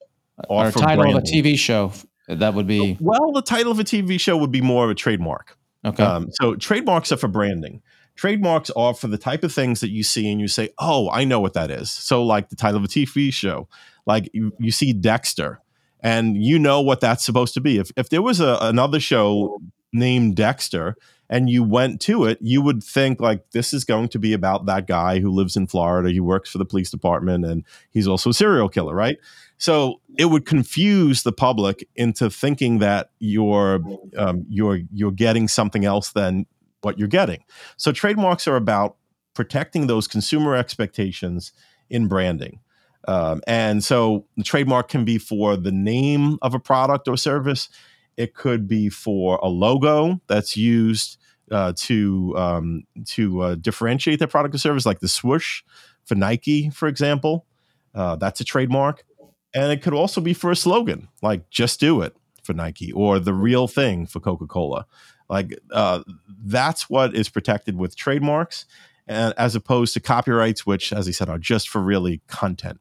or 0.49 0.65
are 0.65 0.69
a 0.69 0.73
for 0.73 0.79
title 0.79 1.17
of 1.17 1.23
a. 1.23 1.27
TV 1.27 1.59
show 1.59 1.93
that 2.29 2.55
would 2.55 2.67
be 2.67 2.97
Well, 3.01 3.33
the 3.33 3.43
title 3.43 3.73
of 3.73 3.79
a 3.81 3.85
TV 3.85 4.19
show 4.19 4.37
would 4.37 4.53
be 4.53 4.61
more 4.61 4.85
of 4.85 4.91
a 4.91 4.95
trademark. 4.95 5.57
okay. 5.85 6.03
Um, 6.03 6.29
so 6.33 6.55
trademarks 6.55 7.11
are 7.13 7.17
for 7.17 7.29
branding. 7.29 7.83
Trademarks 8.21 8.69
are 8.77 8.93
for 8.93 9.07
the 9.07 9.17
type 9.17 9.43
of 9.45 9.51
things 9.51 9.81
that 9.81 9.89
you 9.89 10.03
see 10.03 10.31
and 10.31 10.39
you 10.39 10.47
say, 10.47 10.69
"Oh, 10.79 11.09
I 11.09 11.25
know 11.25 11.41
what 11.41 11.55
that 11.55 11.71
is." 11.71 11.91
So, 11.91 12.23
like 12.23 12.51
the 12.51 12.55
title 12.55 12.77
of 12.77 12.85
a 12.85 12.87
TV 12.87 13.33
show, 13.33 13.67
like 14.05 14.29
you, 14.35 14.53
you 14.59 14.71
see 14.73 14.93
Dexter, 14.93 15.63
and 16.01 16.37
you 16.37 16.59
know 16.59 16.83
what 16.83 17.01
that's 17.01 17.25
supposed 17.25 17.55
to 17.55 17.63
be. 17.63 17.79
If 17.79 17.91
if 17.97 18.11
there 18.11 18.21
was 18.21 18.39
a, 18.39 18.59
another 18.61 19.01
show 19.01 19.59
named 19.91 20.37
Dexter 20.37 20.97
and 21.31 21.49
you 21.49 21.65
went 21.65 21.99
to 22.03 22.27
it, 22.27 22.37
you 22.43 22.61
would 22.61 22.85
think 22.85 23.23
like 23.23 23.53
this 23.53 23.73
is 23.73 23.85
going 23.85 24.11
to 24.11 24.19
be 24.19 24.35
about 24.35 24.67
that 24.67 24.87
guy 24.87 25.21
who 25.21 25.31
lives 25.31 25.57
in 25.57 25.67
Florida. 25.67 26.11
He 26.11 26.21
works 26.21 26.51
for 26.51 26.59
the 26.59 26.67
police 26.67 26.91
department 26.91 27.47
and 27.47 27.65
he's 27.91 28.07
also 28.07 28.29
a 28.29 28.35
serial 28.35 28.69
killer, 28.69 28.95
right? 28.95 29.17
So 29.57 30.03
it 30.19 30.27
would 30.27 30.45
confuse 30.45 31.23
the 31.23 31.33
public 31.33 31.89
into 31.97 32.29
thinking 32.29 32.81
that 32.81 33.13
you're 33.19 33.81
um, 34.19 34.45
you're 34.51 34.81
you're 34.93 35.11
getting 35.11 35.49
something 35.49 35.87
else 35.87 36.13
than 36.13 36.45
what 36.83 36.99
you're 36.99 37.09
getting. 37.09 37.45
So 37.77 37.93
trademarks 37.93 38.49
are 38.49 38.57
about 38.57 38.97
protecting 39.35 39.87
those 39.87 40.07
consumer 40.07 40.55
expectations 40.55 41.53
in 41.89 42.09
branding. 42.09 42.61
Um, 43.09 43.41
and 43.47 43.83
so 43.83 44.27
the 44.37 44.45
trademark 44.45 44.89
can 44.89 45.05
be 45.05 45.19
for 45.19 45.57
the 45.57 45.73
name 45.73 46.39
of 46.43 46.55
a 46.55 46.61
product 46.61 47.09
or 47.09 47.17
service. 47.17 47.69
It 48.17 48.35
could 48.35 48.69
be 48.69 48.89
for 48.89 49.39
a 49.43 49.49
logo 49.49 50.21
that's 50.27 50.57
used 50.57 51.17
uh, 51.51 51.73
to 51.75 52.35
um, 52.37 52.85
to 53.07 53.41
uh, 53.41 53.55
differentiate 53.57 54.19
their 54.19 54.29
product 54.29 54.55
or 54.55 54.59
service, 54.59 54.87
like 54.87 55.01
the 55.01 55.09
swoosh 55.09 55.63
for 56.05 56.15
Nike, 56.15 56.71
for 56.71 56.87
example. 56.87 57.47
Uh, 57.95 58.17
that's 58.17 58.41
a 58.41 58.45
trademark. 58.45 59.05
And 59.53 59.73
it 59.73 59.83
could 59.83 59.95
also 59.95 60.21
be 60.21 60.33
for 60.33 60.51
a 60.51 60.57
slogan, 60.57 61.09
like 61.23 61.51
"Just 61.51 61.81
Do 61.81 62.03
It" 62.03 62.15
for 62.45 62.53
Nike, 62.53 62.93
or 62.93 63.19
"The 63.19 63.35
Real 63.35 63.67
Thing" 63.67 64.07
for 64.07 64.21
Coca 64.21 64.47
Cola. 64.47 64.87
Like 65.31 65.59
uh, 65.71 66.03
that's 66.45 66.91
what 66.91 67.15
is 67.15 67.29
protected 67.29 67.79
with 67.79 67.97
trademarks, 67.97 68.67
and 69.07 69.33
as 69.39 69.55
opposed 69.55 69.95
to 69.95 70.01
copyrights, 70.01 70.67
which, 70.67 70.93
as 70.93 71.07
I 71.07 71.13
said, 71.13 71.29
are 71.29 71.39
just 71.39 71.69
for 71.69 71.81
really 71.81 72.21
content. 72.27 72.81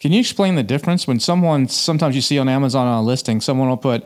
Can 0.00 0.10
you 0.10 0.18
explain 0.18 0.56
the 0.56 0.64
difference 0.64 1.06
when 1.06 1.20
someone 1.20 1.68
sometimes 1.68 2.16
you 2.16 2.20
see 2.20 2.38
on 2.40 2.48
Amazon 2.48 2.88
on 2.88 2.98
a 2.98 3.06
listing, 3.06 3.40
someone 3.40 3.68
will 3.68 3.76
put, 3.76 4.04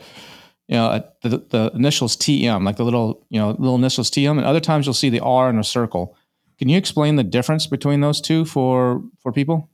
you 0.67 0.76
know, 0.76 1.02
the, 1.23 1.38
the 1.38 1.71
initials 1.75 2.17
TM, 2.19 2.64
like 2.64 2.76
the 2.76 2.85
little, 2.85 3.26
you 3.31 3.40
know, 3.40 3.50
little 3.52 3.76
initials 3.76 4.11
TM, 4.11 4.33
and 4.33 4.45
other 4.45 4.61
times 4.61 4.87
you'll 4.87 4.93
see 4.93 5.09
the 5.09 5.21
R 5.21 5.49
in 5.49 5.59
a 5.59 5.64
circle. 5.64 6.14
Can 6.59 6.69
you 6.69 6.76
explain 6.76 7.17
the 7.17 7.25
difference 7.25 7.67
between 7.67 8.02
those 8.02 8.21
two 8.21 8.45
for 8.45 9.02
for 9.21 9.33
people? 9.33 9.71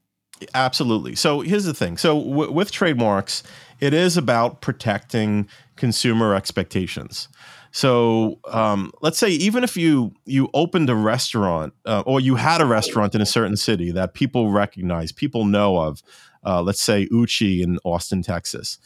Absolutely. 0.55 1.15
So 1.17 1.41
here's 1.41 1.65
the 1.65 1.75
thing. 1.75 1.97
So 1.97 2.23
w- 2.23 2.53
with 2.53 2.71
trademarks, 2.71 3.43
it 3.81 3.95
is 3.95 4.17
about 4.17 4.61
protecting 4.61 5.49
consumer 5.77 6.35
expectations. 6.35 7.29
So 7.75 8.39
um, 8.45 8.93
let's 9.03 9.19
say 9.19 9.31
even 9.31 9.65
if 9.65 9.77
you 9.77 10.15
you 10.27 10.49
opened 10.55 10.89
a 10.91 10.95
restaurant 10.95 11.75
uh, 11.85 12.05
or 12.07 12.21
you 12.21 12.37
had 12.37 12.61
a 12.61 12.65
restaurant 12.65 13.17
in 13.17 13.21
a 13.21 13.27
certain 13.27 13.57
city 13.57 13.91
that 13.91 14.15
people 14.15 14.53
recognize, 14.53 15.11
people 15.11 15.45
know 15.45 15.79
of, 15.79 16.01
uh, 16.47 16.63
let's 16.63 16.81
say 16.81 17.09
Uchi 17.11 17.63
in 17.63 17.81
Austin, 17.83 18.23
Texas. 18.23 18.79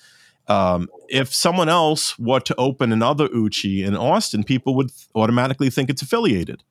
Um, 0.47 0.89
if 1.11 1.35
someone 1.35 1.69
else 1.69 2.19
were 2.19 2.41
to 2.41 2.55
open 2.57 2.91
another 2.91 3.29
Uchi 3.31 3.83
in 3.83 3.95
Austin, 3.95 4.43
people 4.43 4.75
would 4.77 4.91
automatically 5.15 5.69
think 5.69 5.91
it's 5.91 6.01
affiliated. 6.01 6.65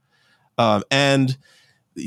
Um, 0.58 0.82
and 0.90 1.38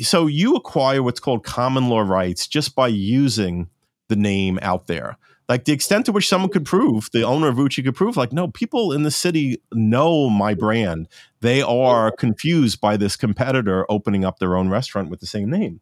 so 0.03 0.27
you 0.27 0.57
acquire 0.57 1.05
what's 1.05 1.21
called 1.21 1.45
common 1.45 1.89
law 1.89 2.01
rights 2.01 2.49
just 2.49 2.75
by 2.75 2.89
using 2.89 3.69
the 4.09 4.17
name 4.17 4.59
out 4.61 4.89
there. 4.89 5.19
Like 5.51 5.65
the 5.65 5.73
extent 5.73 6.07
to 6.07 6.13
which 6.13 6.29
someone 6.29 6.53
could 6.53 6.65
prove, 6.65 7.09
the 7.13 7.25
owner 7.25 7.49
of 7.49 7.59
Uchi 7.59 7.83
could 7.83 7.97
prove, 7.97 8.17
like, 8.17 8.33
no, 8.33 8.47
people 8.47 8.93
in 8.93 9.03
the 9.03 9.11
city 9.11 9.61
know 9.73 10.31
my 10.31 10.55
brand. 10.55 11.09
They 11.41 11.61
are 11.61 12.13
confused 12.13 12.81
by 12.81 12.97
this 12.97 13.17
competitor 13.17 13.85
opening 13.89 14.25
up 14.25 14.39
their 14.39 14.57
own 14.57 14.69
restaurant 14.69 15.11
with 15.11 15.19
the 15.19 15.27
same 15.27 15.51
name. 15.51 15.81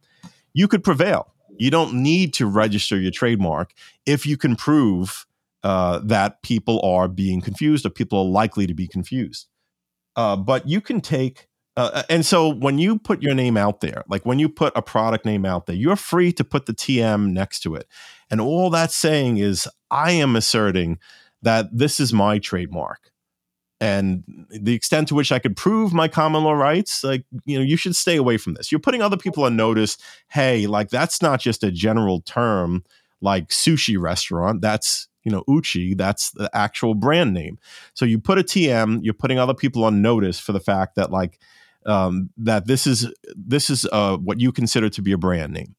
You 0.54 0.68
could 0.68 0.82
prevail. 0.82 1.34
You 1.58 1.70
don't 1.70 2.02
need 2.02 2.32
to 2.34 2.46
register 2.46 2.98
your 2.98 3.10
trademark 3.10 3.74
if 4.06 4.24
you 4.24 4.38
can 4.38 4.56
prove 4.56 5.26
uh, 5.62 5.98
that 6.02 6.40
people 6.40 6.80
are 6.80 7.06
being 7.06 7.42
confused 7.42 7.84
or 7.84 7.90
people 7.90 8.20
are 8.20 8.24
likely 8.24 8.66
to 8.66 8.72
be 8.72 8.88
confused. 8.88 9.48
Uh, 10.16 10.34
but 10.34 10.66
you 10.66 10.80
can 10.80 11.02
take 11.02 11.46
uh, 11.78 12.02
and 12.08 12.26
so 12.26 12.48
when 12.48 12.76
you 12.78 12.98
put 12.98 13.22
your 13.22 13.34
name 13.34 13.56
out 13.56 13.80
there, 13.80 14.02
like 14.08 14.26
when 14.26 14.40
you 14.40 14.48
put 14.48 14.72
a 14.74 14.82
product 14.82 15.24
name 15.24 15.44
out 15.44 15.66
there, 15.66 15.76
you're 15.76 15.94
free 15.94 16.32
to 16.32 16.42
put 16.42 16.66
the 16.66 16.74
TM 16.74 17.30
next 17.30 17.60
to 17.60 17.76
it. 17.76 17.86
And 18.28 18.40
all 18.40 18.68
that's 18.68 18.96
saying 18.96 19.36
is, 19.36 19.68
I 19.88 20.10
am 20.10 20.34
asserting 20.34 20.98
that 21.42 21.66
this 21.72 22.00
is 22.00 22.12
my 22.12 22.40
trademark. 22.40 23.12
And 23.80 24.24
the 24.50 24.74
extent 24.74 25.06
to 25.08 25.14
which 25.14 25.30
I 25.30 25.38
could 25.38 25.56
prove 25.56 25.92
my 25.92 26.08
common 26.08 26.42
law 26.42 26.54
rights, 26.54 27.04
like, 27.04 27.24
you 27.44 27.56
know, 27.56 27.64
you 27.64 27.76
should 27.76 27.94
stay 27.94 28.16
away 28.16 28.38
from 28.38 28.54
this. 28.54 28.72
You're 28.72 28.80
putting 28.80 29.00
other 29.00 29.16
people 29.16 29.44
on 29.44 29.54
notice. 29.54 29.96
Hey, 30.26 30.66
like, 30.66 30.90
that's 30.90 31.22
not 31.22 31.38
just 31.38 31.62
a 31.62 31.70
general 31.70 32.22
term 32.22 32.82
like 33.20 33.50
sushi 33.50 33.96
restaurant. 33.96 34.62
That's, 34.62 35.06
you 35.22 35.30
know, 35.30 35.44
Uchi, 35.48 35.94
that's 35.94 36.32
the 36.32 36.50
actual 36.52 36.94
brand 36.96 37.32
name. 37.32 37.56
So 37.94 38.04
you 38.04 38.18
put 38.18 38.38
a 38.38 38.42
TM, 38.42 38.98
you're 39.02 39.14
putting 39.14 39.38
other 39.38 39.54
people 39.54 39.84
on 39.84 40.02
notice 40.02 40.40
for 40.40 40.50
the 40.50 40.58
fact 40.58 40.96
that, 40.96 41.12
like, 41.12 41.38
um, 41.88 42.30
that 42.36 42.66
this 42.66 42.86
is 42.86 43.12
this 43.34 43.70
is 43.70 43.86
uh, 43.90 44.16
what 44.18 44.40
you 44.40 44.52
consider 44.52 44.88
to 44.90 45.02
be 45.02 45.12
a 45.12 45.18
brand 45.18 45.52
name. 45.52 45.74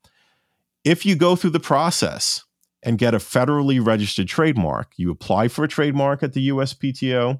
If 0.83 1.05
you 1.05 1.15
go 1.15 1.35
through 1.35 1.51
the 1.51 1.59
process 1.59 2.43
and 2.83 2.97
get 2.97 3.13
a 3.13 3.19
federally 3.19 3.85
registered 3.85 4.27
trademark, 4.27 4.93
you 4.97 5.11
apply 5.11 5.49
for 5.49 5.63
a 5.63 5.67
trademark 5.67 6.23
at 6.23 6.33
the 6.33 6.49
USPTO, 6.49 7.39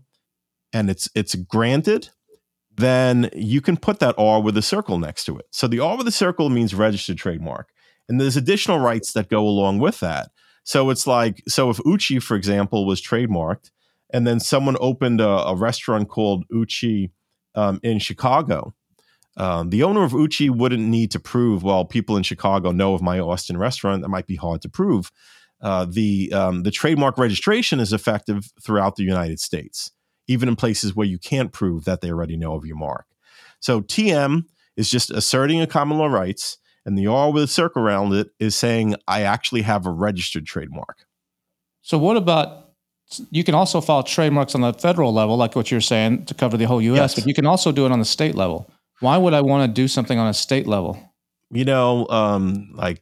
and 0.72 0.90
it's 0.90 1.10
it's 1.16 1.36
granted, 1.36 2.10
then 2.76 3.30
you 3.34 3.60
can 3.60 3.76
put 3.76 4.00
that 4.00 4.16
R 4.18 4.42
with 4.42 4.56
a 4.58 4.62
circle 4.62 5.00
next 5.00 5.26
to 5.26 5.38
it. 5.38 5.48
So 5.52 5.68
the 5.68 5.80
R 5.80 5.98
with 5.98 6.08
a 6.08 6.12
circle 6.12 6.50
means 6.50 6.76
registered 6.76 7.18
trademark, 7.18 7.72
and 8.08 8.22
there's 8.22 8.38
additional 8.38 8.80
rights 8.80 9.14
that 9.14 9.30
go 9.30 9.48
along 9.48 9.80
with 9.80 10.00
that. 10.02 10.30
So 10.64 10.92
it's 10.92 11.08
like 11.08 11.42
so 11.48 11.72
if 11.72 11.80
Uchi, 11.86 12.20
for 12.20 12.36
example, 12.36 12.86
was 12.86 13.02
trademarked, 13.02 13.72
and 14.12 14.28
then 14.28 14.40
someone 14.40 14.78
opened 14.80 15.22
a, 15.22 15.28
a 15.28 15.56
restaurant 15.56 16.10
called 16.10 16.46
Uchi 16.54 17.12
um, 17.60 17.80
in 17.84 18.00
Chicago. 18.00 18.74
Um, 19.38 19.70
the 19.70 19.84
owner 19.84 20.04
of 20.04 20.14
Uchi 20.14 20.50
wouldn't 20.50 20.88
need 20.88 21.12
to 21.12 21.20
prove, 21.20 21.64
well, 21.64 21.86
people 21.86 22.18
in 22.18 22.24
Chicago 22.24 22.72
know 22.72 22.94
of 22.94 23.02
my 23.02 23.20
Austin 23.20 23.58
restaurant. 23.58 24.02
That 24.02 24.10
might 24.10 24.28
be 24.28 24.36
hard 24.36 24.62
to 24.64 24.70
prove. 24.70 25.12
Uh, 25.62 25.86
the 25.90 26.32
um, 26.34 26.64
the 26.64 26.72
trademark 26.72 27.18
registration 27.18 27.82
is 27.82 27.92
effective 27.92 28.50
throughout 28.64 28.96
the 28.96 29.04
United 29.04 29.40
States, 29.40 29.92
even 30.28 30.48
in 30.48 30.56
places 30.56 30.96
where 30.96 31.08
you 31.08 31.20
can't 31.20 31.52
prove 31.52 31.84
that 31.84 32.00
they 32.00 32.10
already 32.10 32.38
know 32.38 32.54
of 32.56 32.66
your 32.66 32.78
mark. 32.78 33.06
So 33.60 33.82
TM 33.82 34.46
is 34.78 34.90
just 34.90 35.12
asserting 35.12 35.60
a 35.60 35.68
common 35.68 35.98
law 35.98 36.08
rights, 36.08 36.58
and 36.86 36.98
the 36.98 37.08
R 37.08 37.32
with 37.32 37.44
a 37.44 37.48
circle 37.48 37.84
around 37.84 38.14
it 38.14 38.30
is 38.40 38.56
saying 38.56 38.96
I 39.06 39.24
actually 39.24 39.64
have 39.64 39.86
a 39.86 39.92
registered 39.92 40.46
trademark. 40.46 41.06
So 41.82 41.98
what 41.98 42.16
about 42.16 42.69
you 43.32 43.44
can 43.44 43.56
also 43.56 43.82
file 43.82 44.04
trademarks 44.04 44.56
on 44.56 44.62
the 44.62 44.74
federal 44.74 45.14
level, 45.14 45.36
like 45.38 45.56
what 45.56 45.72
you're 45.72 45.82
saying, 45.82 46.26
to 46.26 46.34
cover 46.34 46.58
the 46.58 46.66
whole 46.66 46.82
U.S. 46.82 46.98
Yes. 46.98 47.16
But 47.16 47.28
you 47.28 47.34
can 47.34 47.46
also 47.46 47.72
do 47.72 47.86
it 47.86 47.92
on 47.92 48.00
the 48.00 48.06
state 48.06 48.36
level. 48.36 48.70
Why 49.00 49.18
would 49.18 49.34
I 49.34 49.42
want 49.42 49.68
to 49.70 49.74
do 49.74 49.88
something 49.88 50.20
on 50.20 50.28
a 50.28 50.34
state 50.34 50.68
level? 50.68 51.00
you 51.52 51.66
know, 51.66 52.08
um, 52.10 52.70
like 52.76 53.02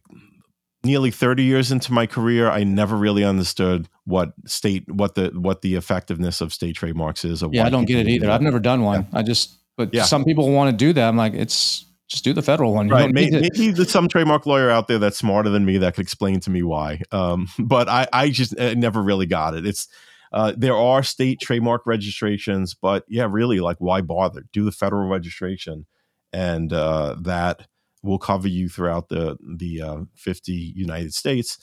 nearly 0.84 1.12
30 1.12 1.44
years 1.44 1.70
into 1.70 1.92
my 1.92 2.06
career, 2.08 2.50
I 2.50 2.64
never 2.64 2.96
really 2.96 3.26
understood 3.26 3.90
what 4.06 4.32
state, 4.46 4.90
what 4.90 5.16
the, 5.16 5.32
what 5.34 5.62
the 5.62 5.76
effectiveness 5.76 6.40
of 6.40 6.54
state 6.54 6.76
trademarks 6.78 7.26
is. 7.26 7.44
Or 7.44 7.50
Yeah, 7.52 7.66
I 7.66 7.70
don't 7.70 7.84
get 7.84 8.00
it 8.00 8.08
either. 8.08 8.32
I've 8.32 8.42
never 8.42 8.60
done 8.60 8.84
one. 8.84 9.06
I 9.12 9.22
just, 9.22 9.58
but 9.76 9.94
Yeah. 9.94 10.04
some 10.04 10.24
people 10.24 10.50
want 10.52 10.72
to 10.72 10.78
do 10.78 10.94
that. 10.94 11.10
I'm 11.10 11.18
like, 11.18 11.34
it's 11.34 11.87
just 12.08 12.24
do 12.24 12.34
the 12.34 12.42
federal 12.42 12.74
one. 12.74 12.88
You 12.88 12.94
Right. 12.94 13.02
don't 13.04 13.14
May, 13.14 13.26
need 13.26 13.32
to- 13.32 13.42
maybe 13.42 13.72
there's 13.72 13.92
some 13.92 14.08
trademark 14.08 14.46
lawyer 14.46 14.70
out 14.70 14.88
there 14.88 15.00
that's 15.00 15.18
smarter 15.18 15.50
than 15.50 15.66
me 15.66 15.78
that 15.80 15.96
could 15.96 16.04
explain 16.04 16.40
to 16.42 16.50
me 16.50 16.64
why. 16.64 17.02
Um, 17.12 17.48
but 17.60 17.90
I, 17.90 18.08
I 18.14 18.30
just 18.30 18.58
uh, 18.60 18.74
never 18.76 19.02
really 19.02 19.26
got 19.26 19.54
it. 19.56 19.66
It's, 19.66 19.88
uh, 20.34 20.54
there 20.58 20.76
are 20.76 21.04
state 21.04 21.40
trademark 21.42 21.86
registrations, 21.86 22.74
but 22.74 23.06
yeah, 23.08 23.28
really, 23.30 23.60
like 23.62 23.78
why 23.80 24.02
bother? 24.02 24.44
Do 24.52 24.66
the 24.66 24.72
federal 24.74 25.08
registration, 25.10 25.86
and 26.34 26.74
uh, 26.74 27.16
that 27.22 27.66
will 28.04 28.20
cover 28.20 28.48
you 28.50 28.68
throughout 28.68 29.08
the 29.10 29.38
the 29.58 29.82
uh, 29.82 29.98
50 30.16 30.52
United 30.76 31.14
States. 31.14 31.58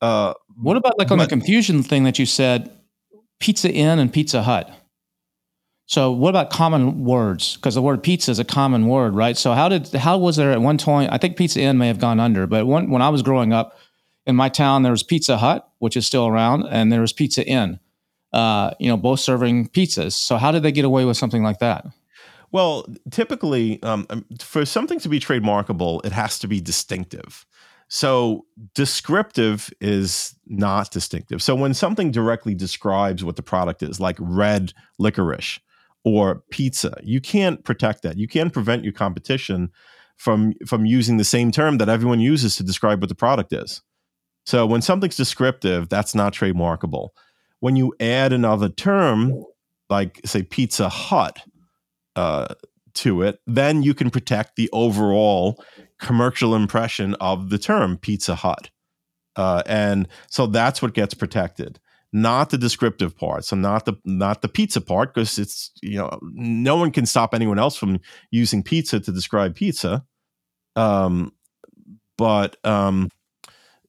Uh, 0.00 0.32
What 0.56 0.76
about 0.78 0.98
like 0.98 1.10
on 1.10 1.18
the 1.18 1.26
confusion 1.26 1.82
thing 1.82 2.04
that 2.04 2.18
you 2.18 2.24
said, 2.26 2.70
Pizza 3.38 3.70
Inn 3.70 3.98
and 3.98 4.10
Pizza 4.12 4.42
Hut? 4.42 4.70
So 5.86 6.10
what 6.10 6.30
about 6.30 6.50
common 6.50 7.04
words? 7.04 7.56
Because 7.56 7.76
the 7.76 7.82
word 7.82 8.02
pizza 8.02 8.32
is 8.32 8.40
a 8.40 8.44
common 8.44 8.86
word, 8.86 9.14
right? 9.14 9.36
So 9.36 9.52
how 9.52 9.68
did 9.68 9.88
how 9.92 10.18
was 10.18 10.36
there 10.36 10.50
at 10.50 10.60
one 10.60 10.78
point? 10.78 11.12
I 11.12 11.18
think 11.18 11.36
Pizza 11.36 11.60
Inn 11.60 11.78
may 11.78 11.86
have 11.86 12.00
gone 12.00 12.18
under, 12.18 12.46
but 12.46 12.66
when 12.66 13.00
I 13.00 13.08
was 13.08 13.22
growing 13.22 13.52
up 13.52 13.78
in 14.26 14.34
my 14.34 14.48
town, 14.48 14.82
there 14.82 14.90
was 14.90 15.04
Pizza 15.04 15.36
Hut, 15.36 15.68
which 15.78 15.96
is 15.96 16.04
still 16.04 16.26
around, 16.26 16.64
and 16.64 16.92
there 16.92 17.00
was 17.00 17.12
Pizza 17.12 17.46
Inn. 17.46 17.78
Uh, 18.32 18.72
you 18.80 18.88
know, 18.88 18.96
both 18.96 19.20
serving 19.20 19.68
pizzas. 19.68 20.12
So 20.12 20.36
how 20.36 20.50
did 20.50 20.62
they 20.62 20.72
get 20.72 20.84
away 20.84 21.04
with 21.04 21.16
something 21.16 21.42
like 21.42 21.60
that? 21.60 21.86
Well, 22.50 22.86
typically, 23.10 23.82
um, 23.82 24.06
um, 24.10 24.24
for 24.40 24.66
something 24.66 24.98
to 25.00 25.08
be 25.08 25.20
trademarkable, 25.20 26.04
it 26.04 26.12
has 26.12 26.38
to 26.40 26.48
be 26.48 26.60
distinctive. 26.60 27.46
So, 27.88 28.46
descriptive 28.74 29.70
is 29.80 30.34
not 30.46 30.90
distinctive. 30.90 31.40
So, 31.40 31.54
when 31.54 31.72
something 31.72 32.10
directly 32.10 32.54
describes 32.54 33.22
what 33.22 33.36
the 33.36 33.42
product 33.42 33.82
is, 33.82 34.00
like 34.00 34.16
red 34.18 34.72
licorice 34.98 35.60
or 36.06 36.42
pizza, 36.50 36.96
you 37.02 37.20
can't 37.20 37.62
protect 37.64 38.02
that. 38.02 38.16
You 38.16 38.28
can't 38.28 38.52
prevent 38.52 38.84
your 38.84 38.94
competition 38.94 39.70
from 40.16 40.54
from 40.66 40.86
using 40.86 41.18
the 41.18 41.24
same 41.24 41.50
term 41.50 41.76
that 41.76 41.90
everyone 41.90 42.20
uses 42.20 42.56
to 42.56 42.62
describe 42.62 43.02
what 43.02 43.10
the 43.10 43.14
product 43.14 43.52
is. 43.52 43.82
So, 44.46 44.64
when 44.64 44.80
something's 44.80 45.16
descriptive, 45.16 45.88
that's 45.90 46.14
not 46.14 46.32
trademarkable. 46.32 47.08
When 47.60 47.76
you 47.76 47.92
add 48.00 48.32
another 48.32 48.68
term, 48.68 49.44
like 49.90 50.20
say 50.24 50.42
Pizza 50.42 50.88
Hut, 50.88 51.40
uh, 52.14 52.54
to 52.94 53.22
it, 53.22 53.40
then 53.46 53.82
you 53.82 53.92
can 53.92 54.10
protect 54.10 54.56
the 54.56 54.70
overall 54.72 55.62
commercial 55.98 56.54
impression 56.54 57.14
of 57.14 57.50
the 57.50 57.58
term 57.58 57.98
Pizza 57.98 58.36
Hut. 58.36 58.70
Uh, 59.34 59.62
and 59.66 60.08
so 60.30 60.46
that's 60.46 60.80
what 60.80 60.94
gets 60.94 61.14
protected, 61.14 61.78
not 62.16 62.48
the 62.48 62.56
descriptive 62.56 63.16
part. 63.16 63.44
So 63.44 63.56
not 63.56 63.84
the 63.84 63.94
not 64.04 64.40
the 64.40 64.48
pizza 64.48 64.80
part, 64.80 65.14
because 65.14 65.38
it's 65.38 65.70
you 65.82 65.98
know 65.98 66.18
no 66.22 66.76
one 66.76 66.90
can 66.90 67.04
stop 67.04 67.34
anyone 67.34 67.58
else 67.58 67.76
from 67.76 68.00
using 68.30 68.62
pizza 68.62 68.98
to 69.00 69.12
describe 69.12 69.54
pizza. 69.54 70.04
Um, 70.76 71.32
but 72.16 72.56
um, 72.64 73.10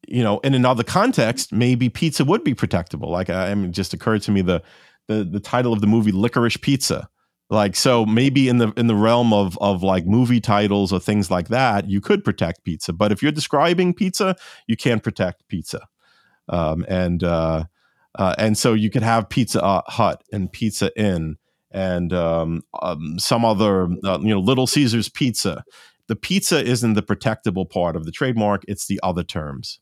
you 0.08 0.24
know, 0.24 0.40
in 0.40 0.54
another 0.54 0.84
context, 0.84 1.54
maybe 1.54 1.88
pizza 1.88 2.26
would 2.26 2.44
be 2.44 2.54
protectable. 2.54 3.08
Like 3.10 3.30
I, 3.30 3.52
I 3.52 3.56
mean, 3.56 3.70
it 3.70 3.74
just 3.74 3.94
occurred 3.94 4.22
to 4.24 4.32
me 4.32 4.42
the 4.42 4.62
the 5.08 5.24
the 5.24 5.40
title 5.40 5.72
of 5.72 5.80
the 5.80 5.88
movie 5.88 6.12
Licorice 6.12 6.58
Pizza 6.62 7.10
like 7.50 7.78
so 7.78 8.06
maybe 8.06 8.50
in 8.50 8.58
the 8.58 8.74
in 8.76 8.88
the 8.88 8.96
realm 8.96 9.32
of 9.32 9.58
of 9.60 9.82
like 9.82 10.06
movie 10.06 10.42
titles 10.42 10.92
or 10.92 11.00
things 11.00 11.32
like 11.32 11.48
that 11.48 11.90
you 11.90 12.02
could 12.02 12.22
protect 12.22 12.66
pizza 12.66 12.92
but 12.92 13.10
if 13.10 13.24
you're 13.24 13.32
describing 13.32 13.94
pizza 13.94 14.36
you 14.68 14.76
can't 14.76 15.02
protect 15.02 15.48
pizza 15.48 15.88
um, 16.50 16.86
and 16.90 17.24
uh, 17.24 17.64
uh, 18.18 18.36
and 18.38 18.58
so 18.58 18.74
you 18.74 18.90
could 18.90 19.04
have 19.04 19.30
pizza 19.30 19.84
hut 19.88 20.24
and 20.32 20.52
pizza 20.52 20.92
inn 21.00 21.38
and 21.72 22.14
um, 22.14 22.62
um, 22.82 23.20
some 23.20 23.46
other 23.46 23.88
uh, 24.04 24.20
you 24.22 24.30
know 24.30 24.40
little 24.40 24.68
caesars 24.68 25.10
pizza 25.10 25.64
the 26.08 26.16
pizza 26.16 26.64
isn't 26.64 26.94
the 26.94 27.04
protectable 27.04 27.70
part 27.70 27.96
of 27.96 28.06
the 28.06 28.12
trademark 28.12 28.64
it's 28.68 28.88
the 28.88 29.00
other 29.04 29.24
terms 29.24 29.80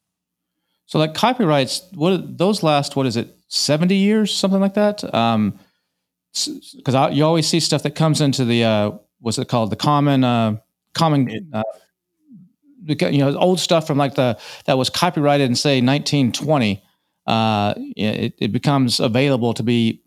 So 0.88 1.00
like 1.00 1.14
copyrights, 1.14 1.88
what 1.94 2.38
those 2.38 2.62
last? 2.64 2.96
What 2.96 3.06
is 3.08 3.18
it? 3.18 3.36
Seventy 3.48 3.96
years, 3.96 4.34
something 4.34 4.60
like 4.60 4.76
that. 4.76 5.04
Um, 5.14 5.60
because 6.76 7.16
you 7.16 7.24
always 7.26 7.48
see 7.48 7.60
stuff 7.60 7.84
that 7.84 7.96
comes 7.96 8.22
into 8.22 8.46
the 8.46 8.64
uh, 8.64 8.92
what's 9.20 9.38
it 9.38 9.48
called? 9.48 9.72
The 9.72 9.76
common 9.78 10.24
uh, 10.24 10.58
common. 10.94 11.50
Uh, 11.54 11.64
you 12.88 13.18
know, 13.18 13.36
old 13.38 13.60
stuff 13.60 13.88
from 13.88 13.98
like 13.98 14.14
the 14.14 14.38
that 14.66 14.78
was 14.78 14.92
copyrighted 14.92 15.50
in 15.50 15.56
say 15.56 15.82
1920. 15.82 16.84
Uh, 17.28 17.74
it, 17.96 18.34
it 18.38 18.52
becomes 18.52 19.00
available 19.00 19.54
to 19.54 19.64
be 19.64 20.02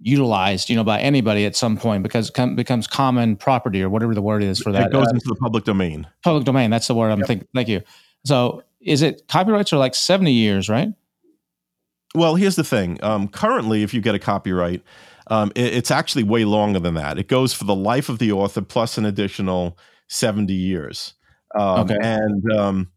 utilized, 0.00 0.68
you 0.68 0.76
know, 0.76 0.84
by 0.84 1.00
anybody 1.00 1.46
at 1.46 1.54
some 1.56 1.76
point 1.76 2.02
because 2.02 2.28
it 2.28 2.34
com- 2.34 2.56
becomes 2.56 2.86
common 2.86 3.36
property 3.36 3.80
or 3.82 3.88
whatever 3.88 4.14
the 4.14 4.20
word 4.22 4.42
is 4.42 4.58
for 4.60 4.72
that. 4.72 4.86
it 4.88 4.92
goes 4.92 5.06
Uh, 5.06 5.10
into 5.14 5.28
the 5.28 5.36
public 5.36 5.64
domain 5.64 6.06
public 6.22 6.44
domain. 6.44 6.70
That's 6.70 6.88
the 6.88 6.94
word 6.94 7.10
I'm 7.10 7.22
thinking. 7.22 7.46
Thank 7.54 7.68
you. 7.68 7.80
So 8.26 8.62
is 8.80 9.02
it 9.02 9.26
copyrights 9.28 9.72
are 9.72 9.78
like 9.78 9.94
70 9.94 10.32
years, 10.32 10.68
right? 10.68 10.88
Well, 12.14 12.34
here's 12.36 12.56
the 12.56 12.64
thing. 12.64 12.98
Um, 13.02 13.28
currently, 13.28 13.82
if 13.82 13.92
you 13.94 14.00
get 14.00 14.14
a 14.14 14.18
copyright, 14.18 14.82
um, 15.28 15.50
it- 15.54 15.74
it's 15.74 15.90
actually 15.90 16.22
way 16.24 16.44
longer 16.44 16.78
than 16.80 16.94
that. 16.94 17.18
It 17.18 17.28
goes 17.28 17.52
for 17.54 17.64
the 17.64 17.74
life 17.74 18.08
of 18.08 18.18
the 18.18 18.30
author 18.32 18.62
plus 18.62 18.98
an 18.98 19.04
additional 19.04 19.78
70 20.08 20.52
years. 20.54 21.14
Um, 21.58 21.80
Okay. 21.80 21.96
And 22.00 22.52
um, 22.52 22.88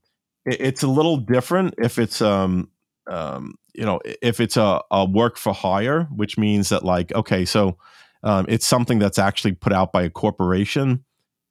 it- 0.45 0.59
it's 0.61 0.83
a 0.83 0.87
little 0.87 1.17
different 1.17 1.75
if 1.77 1.97
it's, 1.97 2.21
um, 2.21 2.69
um, 3.09 3.55
you 3.77 3.85
know, 3.85 3.99
if 4.21 4.39
it's 4.39 4.57
a, 4.57 4.81
a 4.91 5.05
work 5.05 5.37
for 5.37 5.53
hire, 5.53 6.03
which 6.15 6.37
means 6.37 6.69
that, 6.69 6.83
like, 6.83 7.13
okay, 7.13 7.45
so 7.45 7.77
um, 8.23 8.45
it's 8.49 8.65
something 8.65 8.99
that's 8.99 9.19
actually 9.19 9.53
put 9.53 9.71
out 9.71 9.93
by 9.93 10.03
a 10.03 10.09
corporation, 10.09 11.05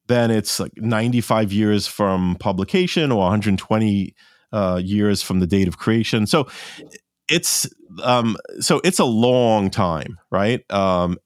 then 0.07 0.29
it's 0.29 0.59
like 0.59 0.73
95 0.75 1.51
years 1.51 1.87
from 1.87 2.35
publication 2.39 3.11
or 3.11 3.19
120 3.19 4.13
uh, 4.51 4.81
years 4.83 5.21
from 5.21 5.39
the 5.39 5.47
date 5.47 5.67
of 5.67 5.77
creation. 5.77 6.27
So 6.27 6.47
it's 7.29 7.69
um 8.03 8.37
so 8.59 8.79
it's 8.83 8.99
a 8.99 9.05
long 9.05 9.69
time 9.69 10.17
right 10.31 10.69
um 10.71 11.17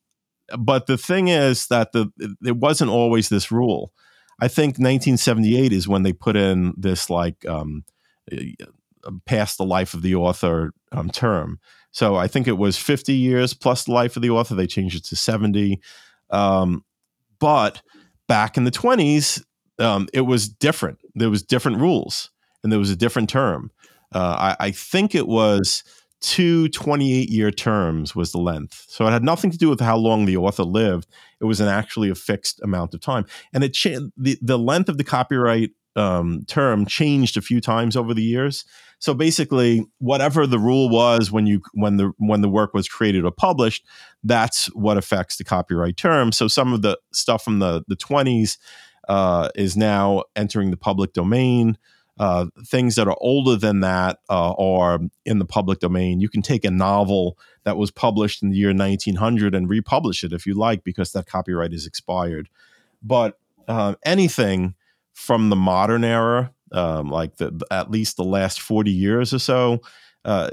but 0.58 0.88
the 0.88 0.98
thing 0.98 1.28
is 1.28 1.68
that 1.68 1.92
the 1.92 2.10
it 2.44 2.58
wasn't 2.58 2.90
always 2.90 3.30
this 3.30 3.52
rule 3.52 3.94
i 4.40 4.48
think 4.48 4.72
1978 4.72 5.72
is 5.72 5.88
when 5.88 6.04
they 6.04 6.14
put 6.14 6.36
in 6.36 6.74
this 6.78 7.10
like 7.10 7.46
um 7.48 7.84
uh, 8.32 9.12
past 9.26 9.58
the 9.58 9.66
life 9.66 9.94
of 9.94 10.02
the 10.02 10.16
author 10.16 10.72
um, 10.92 11.10
term 11.10 11.60
so 11.92 12.16
i 12.16 12.28
think 12.28 12.48
it 12.48 12.58
was 12.58 12.78
50 12.78 13.14
years 13.14 13.54
plus 13.54 13.86
the 13.86 13.92
life 13.92 14.16
of 14.16 14.22
the 14.22 14.30
author 14.30 14.56
they 14.56 14.68
changed 14.68 14.96
it 14.96 15.06
to 15.06 15.16
70 15.16 15.80
um 16.30 16.84
but 17.40 17.82
back 18.28 18.58
in 18.58 18.64
the 18.64 18.72
20s 18.72 19.44
um 19.80 20.08
it 20.14 20.22
was 20.22 20.48
different 20.48 21.00
there 21.16 21.30
was 21.30 21.44
different 21.44 21.80
rules 21.80 22.32
and 22.64 22.72
there 22.72 22.80
was 22.80 22.90
a 22.90 22.96
different 22.96 23.30
term 23.30 23.72
uh, 24.14 24.56
I, 24.60 24.68
I 24.68 24.72
think 24.72 25.16
it 25.16 25.28
was 25.28 25.84
two 26.22 26.70
28 26.70 27.30
year 27.30 27.52
terms 27.52 28.16
was 28.16 28.32
the 28.32 28.38
length. 28.38 28.86
So 28.88 29.08
it 29.08 29.12
had 29.12 29.24
nothing 29.24 29.52
to 29.52 29.58
do 29.58 29.70
with 29.70 29.80
how 29.80 29.98
long 29.98 30.26
the 30.26 30.38
author 30.38 30.64
lived. 30.64 31.08
It 31.40 31.46
was 31.46 31.60
an 31.60 31.68
actually 31.68 32.10
a 32.10 32.16
fixed 32.16 32.62
amount 32.62 32.94
of 32.94 33.02
time. 33.02 33.26
And 33.54 33.64
it 33.64 33.74
cha- 33.74 34.00
the, 34.16 34.38
the 34.42 34.60
length 34.60 34.88
of 34.88 34.98
the 34.98 35.04
copyright 35.04 35.72
um, 35.96 36.46
term 36.48 36.86
changed 36.86 37.38
a 37.38 37.42
few 37.42 37.60
times 37.60 37.98
over 37.98 38.14
the 38.14 38.24
years. 38.24 38.64
So 39.02 39.14
basically, 39.14 39.86
whatever 39.98 40.48
the 40.48 40.60
rule 40.60 40.90
was 40.90 41.32
when 41.32 41.46
you 41.46 41.62
when 41.74 41.98
the 41.98 42.14
when 42.18 42.42
the 42.42 42.50
work 42.50 42.74
was 42.74 42.88
created 42.88 43.26
or 43.26 43.32
published, 43.32 43.86
that's 44.24 44.68
what 44.68 44.98
affects 44.98 45.36
the 45.36 45.44
copyright 45.44 45.98
term. 45.98 46.32
So 46.32 46.48
some 46.48 46.72
of 46.72 46.82
the 46.82 46.98
stuff 47.12 47.44
from 47.44 47.60
the 47.60 47.84
the 47.88 47.98
20s 47.98 48.58
uh, 49.10 49.50
is 49.56 49.76
now 49.76 50.24
entering 50.36 50.72
the 50.72 50.78
public 50.78 51.12
domain 51.12 51.78
uh, 52.22 52.46
things 52.68 52.96
that 52.96 53.08
are 53.08 53.18
older 53.20 53.56
than 53.56 53.80
that 53.80 54.20
uh, 54.30 54.52
are 54.54 55.00
in 55.26 55.40
the 55.40 55.46
public 55.46 55.80
domain. 55.80 56.20
You 56.20 56.30
can 56.30 56.44
take 56.44 56.64
a 56.64 56.70
novel 56.70 57.36
that 57.64 57.78
was 57.78 57.90
published 57.90 58.44
in 58.44 58.52
the 58.52 58.58
year 58.58 58.76
1900 58.76 59.56
and 59.56 59.68
republish 59.68 60.24
it 60.24 60.32
if 60.32 60.46
you 60.46 60.54
like, 60.54 60.84
because 60.84 61.14
that 61.14 61.26
copyright 61.26 61.74
is 61.74 61.88
expired. 61.88 62.48
But 63.02 63.40
uh, 63.68 63.96
anything 64.06 64.76
from 65.14 65.50
the 65.50 65.56
modern 65.56 66.04
era, 66.04 66.54
um, 66.72 67.10
like 67.10 67.38
the 67.38 67.60
at 67.72 67.92
least 67.92 68.18
the 68.18 68.24
last 68.24 68.62
40 68.62 68.92
years 68.92 69.34
or 69.34 69.40
so, 69.40 69.82
uh, 70.26 70.52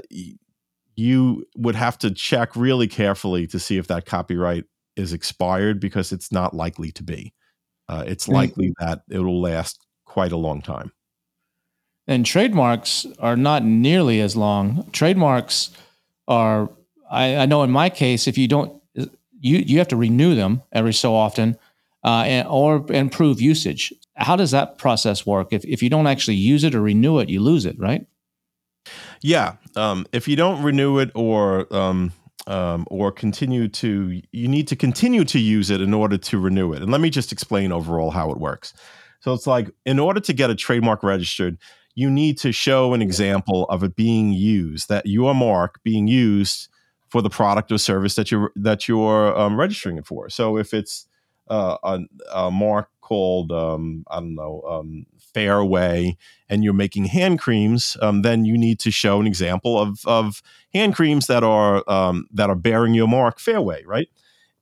you 0.95 1.45
would 1.55 1.75
have 1.75 1.97
to 1.99 2.11
check 2.11 2.55
really 2.55 2.87
carefully 2.87 3.47
to 3.47 3.59
see 3.59 3.77
if 3.77 3.87
that 3.87 4.05
copyright 4.05 4.65
is 4.95 5.13
expired 5.13 5.79
because 5.79 6.11
it's 6.11 6.31
not 6.31 6.53
likely 6.53 6.91
to 6.91 7.03
be. 7.03 7.33
Uh, 7.87 8.03
it's 8.05 8.27
Mm. 8.27 8.33
likely 8.33 8.73
that 8.79 9.01
it 9.09 9.19
will 9.19 9.41
last 9.41 9.79
quite 10.05 10.31
a 10.31 10.37
long 10.37 10.61
time. 10.61 10.91
And 12.07 12.25
trademarks 12.25 13.05
are 13.19 13.37
not 13.37 13.63
nearly 13.63 14.19
as 14.19 14.35
long. 14.35 14.89
Trademarks 14.91 15.69
are, 16.27 16.69
I, 17.09 17.35
I 17.37 17.45
know 17.45 17.63
in 17.63 17.71
my 17.71 17.89
case, 17.89 18.27
if 18.27 18.37
you 18.37 18.47
don't, 18.47 18.81
you 19.41 19.59
you 19.59 19.77
have 19.77 19.87
to 19.89 19.95
renew 19.95 20.35
them 20.35 20.63
every 20.73 20.93
so 20.93 21.15
often, 21.15 21.57
uh, 22.03 22.23
and, 22.25 22.47
or 22.47 22.85
improve 22.91 23.39
usage. 23.39 23.93
How 24.19 24.35
does 24.35 24.51
that 24.51 24.77
process 24.77 25.25
work? 25.25 25.51
If 25.51 25.65
if 25.65 25.81
you 25.81 25.89
don't 25.89 26.07
actually 26.07 26.35
use 26.35 26.63
it 26.63 26.75
or 26.75 26.81
renew 26.81 27.19
it, 27.19 27.29
you 27.29 27.39
lose 27.41 27.65
it, 27.65 27.79
right? 27.79 28.05
Yeah. 29.21 29.55
Um, 29.75 30.05
if 30.11 30.27
you 30.27 30.35
don't 30.35 30.63
renew 30.63 30.99
it 30.99 31.11
or 31.15 31.73
um, 31.75 32.11
um, 32.47 32.85
or 32.89 33.11
continue 33.11 33.67
to, 33.67 34.21
you 34.31 34.47
need 34.47 34.67
to 34.69 34.75
continue 34.75 35.23
to 35.25 35.39
use 35.39 35.69
it 35.69 35.81
in 35.81 35.93
order 35.93 36.17
to 36.17 36.39
renew 36.39 36.73
it. 36.73 36.81
And 36.81 36.91
let 36.91 37.01
me 37.01 37.09
just 37.09 37.31
explain 37.31 37.71
overall 37.71 38.11
how 38.11 38.31
it 38.31 38.39
works. 38.39 38.73
So 39.19 39.33
it's 39.33 39.45
like 39.45 39.69
in 39.85 39.99
order 39.99 40.19
to 40.21 40.33
get 40.33 40.49
a 40.49 40.55
trademark 40.55 41.03
registered, 41.03 41.57
you 41.95 42.09
need 42.09 42.37
to 42.39 42.51
show 42.51 42.93
an 42.93 43.01
example 43.01 43.65
of 43.65 43.83
it 43.83 43.95
being 43.95 44.31
used, 44.31 44.89
that 44.89 45.05
your 45.05 45.35
mark 45.35 45.83
being 45.83 46.07
used 46.07 46.69
for 47.09 47.21
the 47.21 47.29
product 47.29 47.71
or 47.71 47.77
service 47.77 48.15
that 48.15 48.31
you're 48.31 48.51
that 48.55 48.87
you're 48.87 49.37
um, 49.37 49.59
registering 49.59 49.97
it 49.97 50.05
for. 50.05 50.29
So 50.29 50.57
if 50.57 50.73
it's 50.73 51.07
uh, 51.49 51.77
a, 51.83 51.99
a 52.31 52.51
mark 52.51 52.89
called 53.09 53.51
um, 53.51 54.05
I 54.07 54.19
don't 54.19 54.35
know 54.35 54.61
um, 54.69 55.07
Fairway 55.33 56.15
and 56.47 56.63
you're 56.63 56.73
making 56.73 57.05
hand 57.05 57.39
creams, 57.39 57.97
um, 58.01 58.21
then 58.21 58.45
you 58.45 58.57
need 58.57 58.79
to 58.81 58.91
show 58.91 59.19
an 59.19 59.27
example 59.27 59.79
of 59.79 60.05
of 60.05 60.43
hand 60.73 60.95
creams 60.95 61.25
that 61.27 61.43
are 61.43 61.83
um, 61.89 62.27
that 62.31 62.49
are 62.49 62.55
bearing 62.55 62.93
your 62.93 63.07
mark 63.07 63.39
Fairway, 63.39 63.83
right? 63.85 64.09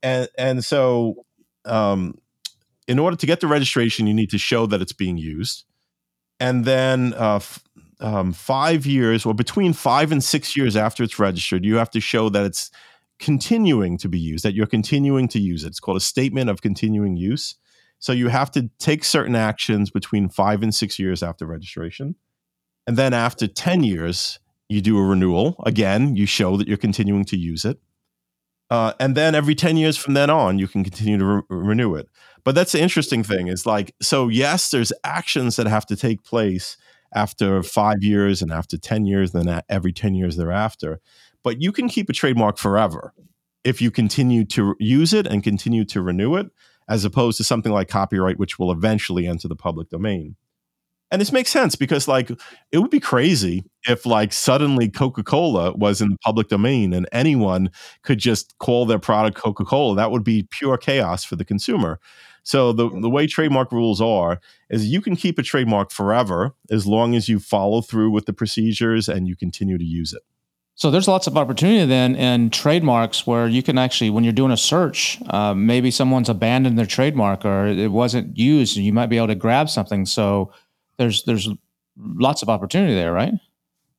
And 0.02 0.28
and 0.38 0.64
so 0.64 1.26
um, 1.66 2.18
in 2.86 2.98
order 2.98 3.16
to 3.16 3.26
get 3.26 3.40
the 3.40 3.46
registration, 3.46 4.06
you 4.06 4.14
need 4.14 4.30
to 4.30 4.38
show 4.38 4.66
that 4.66 4.80
it's 4.80 4.94
being 4.94 5.18
used, 5.18 5.64
and 6.40 6.64
then 6.64 7.12
uh, 7.14 7.36
f- 7.36 7.62
um, 8.00 8.32
five 8.32 8.86
years 8.86 9.26
or 9.26 9.34
between 9.34 9.74
five 9.74 10.10
and 10.10 10.24
six 10.24 10.56
years 10.56 10.74
after 10.74 11.02
it's 11.02 11.18
registered, 11.18 11.64
you 11.64 11.76
have 11.76 11.90
to 11.90 12.00
show 12.00 12.30
that 12.30 12.46
it's 12.46 12.70
continuing 13.18 13.98
to 13.98 14.08
be 14.08 14.18
used, 14.18 14.44
that 14.44 14.54
you're 14.54 14.66
continuing 14.66 15.28
to 15.28 15.38
use 15.38 15.64
it. 15.64 15.68
It's 15.68 15.80
called 15.80 15.96
a 15.96 16.00
statement 16.14 16.48
of 16.48 16.62
continuing 16.62 17.16
use. 17.16 17.56
So 17.98 18.12
you 18.12 18.28
have 18.28 18.50
to 18.52 18.70
take 18.78 19.04
certain 19.04 19.34
actions 19.34 19.90
between 19.90 20.28
five 20.28 20.62
and 20.62 20.74
six 20.74 20.98
years 20.98 21.22
after 21.22 21.46
registration. 21.46 22.14
And 22.86 22.96
then 22.96 23.12
after 23.12 23.46
10 23.46 23.84
years, 23.84 24.38
you 24.68 24.80
do 24.80 24.98
a 24.98 25.02
renewal. 25.02 25.62
Again, 25.66 26.16
you 26.16 26.26
show 26.26 26.56
that 26.56 26.68
you're 26.68 26.76
continuing 26.76 27.24
to 27.26 27.36
use 27.36 27.64
it. 27.64 27.78
Uh, 28.70 28.92
and 29.00 29.14
then 29.14 29.34
every 29.34 29.54
10 29.54 29.76
years 29.76 29.96
from 29.96 30.14
then 30.14 30.28
on, 30.28 30.58
you 30.58 30.68
can 30.68 30.84
continue 30.84 31.18
to 31.18 31.24
re- 31.24 31.42
renew 31.48 31.94
it. 31.94 32.08
But 32.44 32.54
that's 32.54 32.72
the 32.72 32.80
interesting 32.80 33.22
thing 33.22 33.48
is 33.48 33.66
like, 33.66 33.94
so 34.00 34.28
yes, 34.28 34.70
there's 34.70 34.92
actions 35.04 35.56
that 35.56 35.66
have 35.66 35.86
to 35.86 35.96
take 35.96 36.22
place 36.22 36.76
after 37.14 37.62
five 37.62 38.02
years 38.02 38.42
and 38.42 38.52
after 38.52 38.76
10 38.76 39.06
years, 39.06 39.34
and 39.34 39.48
then 39.48 39.62
every 39.68 39.92
10 39.92 40.14
years 40.14 40.36
thereafter. 40.36 41.00
But 41.42 41.62
you 41.62 41.72
can 41.72 41.88
keep 41.88 42.10
a 42.10 42.12
trademark 42.12 42.58
forever 42.58 43.14
if 43.64 43.80
you 43.80 43.90
continue 43.90 44.44
to 44.44 44.74
use 44.78 45.12
it 45.12 45.26
and 45.26 45.42
continue 45.42 45.84
to 45.86 46.02
renew 46.02 46.36
it, 46.36 46.48
as 46.88 47.04
opposed 47.04 47.36
to 47.38 47.44
something 47.44 47.72
like 47.72 47.88
copyright, 47.88 48.38
which 48.38 48.58
will 48.58 48.72
eventually 48.72 49.26
enter 49.26 49.48
the 49.48 49.56
public 49.56 49.88
domain. 49.90 50.36
And 51.10 51.20
this 51.20 51.32
makes 51.32 51.50
sense 51.50 51.74
because, 51.74 52.06
like, 52.06 52.30
it 52.70 52.78
would 52.78 52.90
be 52.90 53.00
crazy 53.00 53.64
if, 53.88 54.04
like, 54.04 54.32
suddenly 54.32 54.90
Coca 54.90 55.22
Cola 55.22 55.72
was 55.72 56.02
in 56.02 56.10
the 56.10 56.18
public 56.22 56.48
domain 56.48 56.92
and 56.92 57.08
anyone 57.12 57.70
could 58.02 58.18
just 58.18 58.56
call 58.58 58.84
their 58.84 58.98
product 58.98 59.38
Coca 59.38 59.64
Cola. 59.64 59.96
That 59.96 60.10
would 60.10 60.24
be 60.24 60.46
pure 60.50 60.76
chaos 60.76 61.24
for 61.24 61.36
the 61.36 61.46
consumer. 61.46 61.98
So 62.42 62.72
the 62.72 62.88
the 62.88 63.10
way 63.10 63.26
trademark 63.26 63.72
rules 63.72 64.00
are 64.00 64.40
is 64.70 64.86
you 64.86 65.00
can 65.00 65.16
keep 65.16 65.38
a 65.38 65.42
trademark 65.42 65.90
forever 65.90 66.54
as 66.70 66.86
long 66.86 67.14
as 67.14 67.28
you 67.28 67.38
follow 67.38 67.82
through 67.82 68.10
with 68.10 68.26
the 68.26 68.32
procedures 68.32 69.08
and 69.08 69.28
you 69.28 69.36
continue 69.36 69.76
to 69.78 69.84
use 69.84 70.12
it. 70.12 70.22
So 70.78 70.92
there's 70.92 71.08
lots 71.08 71.26
of 71.26 71.36
opportunity 71.36 71.84
then 71.86 72.14
in 72.14 72.50
trademarks 72.50 73.26
where 73.26 73.48
you 73.48 73.64
can 73.64 73.78
actually, 73.78 74.10
when 74.10 74.22
you're 74.22 74.32
doing 74.32 74.52
a 74.52 74.56
search, 74.56 75.18
uh, 75.26 75.52
maybe 75.52 75.90
someone's 75.90 76.28
abandoned 76.28 76.78
their 76.78 76.86
trademark 76.86 77.44
or 77.44 77.66
it 77.66 77.90
wasn't 77.90 78.38
used, 78.38 78.76
and 78.76 78.86
you 78.86 78.92
might 78.92 79.08
be 79.08 79.16
able 79.16 79.26
to 79.26 79.34
grab 79.34 79.68
something. 79.68 80.06
So 80.06 80.52
there's 80.96 81.24
there's 81.24 81.48
lots 81.96 82.42
of 82.42 82.48
opportunity 82.48 82.94
there, 82.94 83.12
right? 83.12 83.32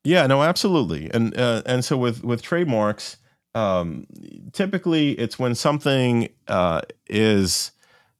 Yeah, 0.06 0.26
no, 0.26 0.42
absolutely. 0.42 1.12
And 1.14 1.38
uh, 1.38 1.64
and 1.66 1.84
so 1.84 1.98
with 1.98 2.24
with 2.24 2.42
trademarks, 2.42 3.18
um, 3.56 4.08
typically 4.54 5.12
it's 5.20 5.38
when 5.38 5.56
something 5.56 6.30
uh, 6.48 6.80
is 7.08 7.72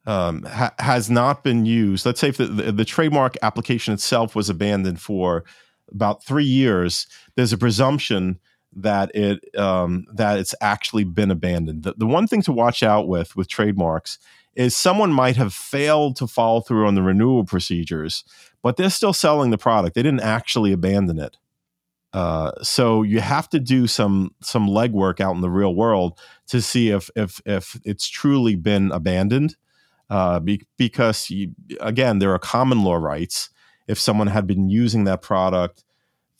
um, 0.04 0.42
ha- 0.42 0.74
has 0.78 1.08
not 1.08 1.42
been 1.42 1.64
used. 1.64 2.04
Let's 2.04 2.20
say 2.20 2.28
if 2.28 2.36
the, 2.36 2.46
the, 2.46 2.72
the, 2.72 2.84
trademark 2.84 3.38
application 3.40 3.94
itself 3.94 4.34
was 4.34 4.50
abandoned 4.50 5.00
for 5.00 5.44
about 5.90 6.24
three 6.24 6.44
years, 6.44 7.06
there's 7.36 7.54
a 7.54 7.58
presumption 7.58 8.38
that 8.74 9.14
it 9.14 9.40
um, 9.58 10.06
that 10.12 10.38
it's 10.38 10.54
actually 10.60 11.04
been 11.04 11.30
abandoned. 11.30 11.82
The, 11.82 11.94
the 11.96 12.06
one 12.06 12.26
thing 12.26 12.42
to 12.42 12.52
watch 12.52 12.82
out 12.82 13.08
with 13.08 13.36
with 13.36 13.48
trademarks 13.48 14.18
is 14.54 14.76
someone 14.76 15.12
might 15.12 15.36
have 15.36 15.54
failed 15.54 16.16
to 16.16 16.26
follow 16.26 16.60
through 16.60 16.86
on 16.86 16.94
the 16.94 17.02
renewal 17.02 17.44
procedures, 17.44 18.24
but 18.62 18.76
they're 18.76 18.90
still 18.90 19.12
selling 19.12 19.50
the 19.50 19.58
product. 19.58 19.94
They 19.94 20.02
didn't 20.02 20.20
actually 20.20 20.72
abandon 20.72 21.18
it. 21.18 21.36
Uh, 22.12 22.50
so 22.62 23.02
you 23.02 23.20
have 23.20 23.48
to 23.48 23.60
do 23.60 23.86
some 23.86 24.34
some 24.40 24.66
legwork 24.66 25.20
out 25.20 25.34
in 25.34 25.40
the 25.40 25.50
real 25.50 25.74
world 25.74 26.18
to 26.48 26.60
see 26.60 26.90
if 26.90 27.08
if 27.14 27.40
if 27.46 27.80
it's 27.84 28.08
truly 28.08 28.56
been 28.56 28.90
abandoned 28.90 29.56
uh, 30.10 30.40
be, 30.40 30.62
because 30.76 31.30
you, 31.30 31.52
again, 31.80 32.18
there 32.18 32.34
are 32.34 32.38
common 32.38 32.82
law 32.82 32.96
rights. 32.96 33.50
If 33.86 33.98
someone 33.98 34.26
had 34.26 34.46
been 34.46 34.68
using 34.68 35.04
that 35.04 35.22
product 35.22 35.84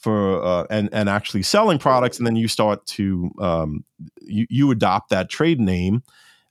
for 0.01 0.43
uh, 0.43 0.67
and 0.71 0.89
and 0.93 1.09
actually 1.09 1.43
selling 1.43 1.79
products, 1.79 2.19
and 2.19 2.27
then 2.27 2.37
you 2.37 2.49
start 2.49 2.85
to 2.87 3.31
um, 3.39 3.85
you, 4.21 4.47
you 4.49 4.71
adopt 4.71 5.11
that 5.11 5.29
trade 5.29 5.61
name, 5.61 6.03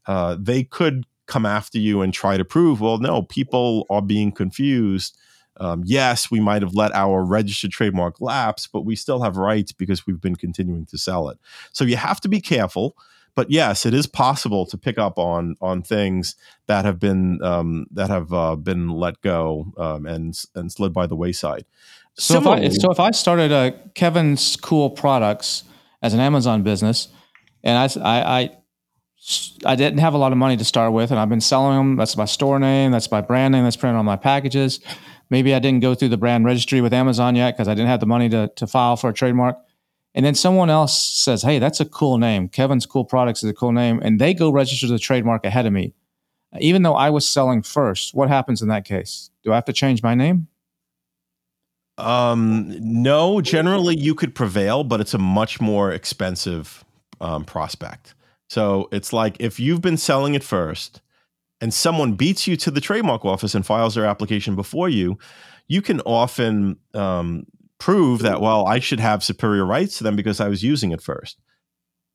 uh, 0.07 0.37
they 0.39 0.63
could 0.63 1.05
come 1.25 1.45
after 1.45 1.77
you 1.77 2.01
and 2.01 2.13
try 2.13 2.37
to 2.37 2.45
prove, 2.45 2.81
well, 2.81 2.97
no, 2.97 3.21
people 3.21 3.85
are 3.89 4.01
being 4.01 4.31
confused. 4.31 5.15
Um, 5.57 5.83
yes, 5.85 6.31
we 6.31 6.39
might 6.39 6.61
have 6.61 6.73
let 6.73 6.93
our 6.93 7.23
registered 7.23 7.71
trademark 7.71 8.21
lapse, 8.21 8.65
but 8.65 8.85
we 8.85 8.95
still 8.95 9.21
have 9.21 9.37
rights 9.37 9.71
because 9.71 10.07
we've 10.07 10.21
been 10.21 10.35
continuing 10.35 10.85
to 10.87 10.97
sell 10.97 11.29
it. 11.29 11.37
So 11.71 11.83
you 11.83 11.97
have 11.97 12.21
to 12.21 12.29
be 12.29 12.39
careful 12.39 12.95
but 13.39 13.49
yes, 13.49 13.85
it 13.85 13.93
is 13.93 14.05
possible 14.05 14.65
to 14.65 14.77
pick 14.77 14.97
up 14.97 15.17
on 15.17 15.55
on 15.61 15.81
things 15.81 16.35
that 16.67 16.83
have 16.83 16.99
been 16.99 17.41
um, 17.41 17.85
that 17.91 18.09
have 18.09 18.33
uh, 18.33 18.57
been 18.57 18.89
let 18.89 19.21
go 19.21 19.71
um, 19.77 20.05
and 20.05 20.37
and 20.55 20.69
slid 20.69 20.93
by 20.93 21.07
the 21.07 21.15
wayside. 21.15 21.63
So 22.19 22.37
if, 22.37 22.47
I, 22.47 22.67
so 22.69 22.91
if 22.91 22.99
I 22.99 23.11
started 23.11 23.51
a 23.51 23.71
Kevin's 23.95 24.55
Cool 24.55 24.89
Products 24.89 25.63
as 26.01 26.13
an 26.13 26.19
Amazon 26.19 26.63
business, 26.63 27.07
and 27.63 27.77
I, 27.77 28.01
I, 28.01 28.39
I 28.41 28.55
I 29.65 29.75
didn't 29.75 29.99
have 29.99 30.13
a 30.13 30.17
lot 30.17 30.31
of 30.31 30.37
money 30.37 30.57
to 30.57 30.65
start 30.65 30.93
with, 30.93 31.11
and 31.11 31.19
I've 31.19 31.29
been 31.29 31.41
selling 31.41 31.77
them. 31.77 31.95
That's 31.97 32.15
my 32.15 32.25
store 32.25 32.59
name. 32.59 32.91
That's 32.91 33.11
my 33.11 33.21
brand 33.21 33.51
name. 33.51 33.63
That's 33.63 33.75
printed 33.75 33.97
on 33.97 34.05
my 34.05 34.15
packages. 34.15 34.79
Maybe 35.29 35.53
I 35.53 35.59
didn't 35.59 35.81
go 35.81 35.93
through 35.93 36.09
the 36.09 36.17
brand 36.17 36.45
registry 36.45 36.81
with 36.81 36.93
Amazon 36.93 37.35
yet 37.35 37.55
because 37.55 37.67
I 37.67 37.73
didn't 37.73 37.89
have 37.89 37.99
the 37.99 38.05
money 38.05 38.29
to, 38.29 38.49
to 38.55 38.65
file 38.65 38.95
for 38.95 39.09
a 39.09 39.13
trademark 39.13 39.57
and 40.15 40.25
then 40.25 40.35
someone 40.35 40.69
else 40.69 41.01
says, 41.01 41.43
"Hey, 41.43 41.59
that's 41.59 41.79
a 41.79 41.85
cool 41.85 42.17
name. 42.17 42.49
Kevin's 42.49 42.85
Cool 42.85 43.05
Products 43.05 43.43
is 43.43 43.49
a 43.49 43.53
cool 43.53 43.71
name," 43.71 43.99
and 44.03 44.19
they 44.19 44.33
go 44.33 44.51
register 44.51 44.87
the 44.87 44.99
trademark 44.99 45.45
ahead 45.45 45.65
of 45.65 45.73
me, 45.73 45.93
even 46.59 46.83
though 46.83 46.95
I 46.95 47.09
was 47.09 47.27
selling 47.27 47.61
first. 47.61 48.13
What 48.13 48.29
happens 48.29 48.61
in 48.61 48.69
that 48.69 48.85
case? 48.85 49.29
Do 49.43 49.51
I 49.51 49.55
have 49.55 49.65
to 49.65 49.73
change 49.73 50.01
my 50.01 50.15
name? 50.15 50.47
Um, 51.99 52.75
no. 52.79 53.41
Generally, 53.41 53.97
you 53.97 54.15
could 54.15 54.33
prevail, 54.33 54.83
but 54.83 55.01
it's 55.01 55.13
a 55.13 55.19
much 55.19 55.61
more 55.61 55.91
expensive 55.91 56.83
um, 57.21 57.45
prospect. 57.45 58.15
So 58.49 58.89
it's 58.91 59.13
like 59.13 59.37
if 59.39 59.59
you've 59.59 59.81
been 59.81 59.97
selling 59.97 60.33
it 60.33 60.43
first, 60.43 61.01
and 61.61 61.73
someone 61.73 62.13
beats 62.13 62.47
you 62.47 62.55
to 62.55 62.71
the 62.71 62.79
trademark 62.79 63.25
office 63.25 63.53
and 63.53 63.65
files 63.65 63.95
their 63.95 64.05
application 64.05 64.55
before 64.55 64.87
you, 64.87 65.17
you 65.67 65.81
can 65.81 65.99
often 66.01 66.77
um, 66.93 67.45
prove 67.79 68.21
that 68.21 68.39
well 68.39 68.65
I 68.65 68.79
should 68.79 68.99
have 69.01 69.23
superior 69.23 69.65
rights 69.65 69.97
to 69.97 70.03
them 70.03 70.15
because 70.15 70.39
I 70.39 70.47
was 70.47 70.63
using 70.63 70.91
it 70.91 71.01
first. 71.01 71.37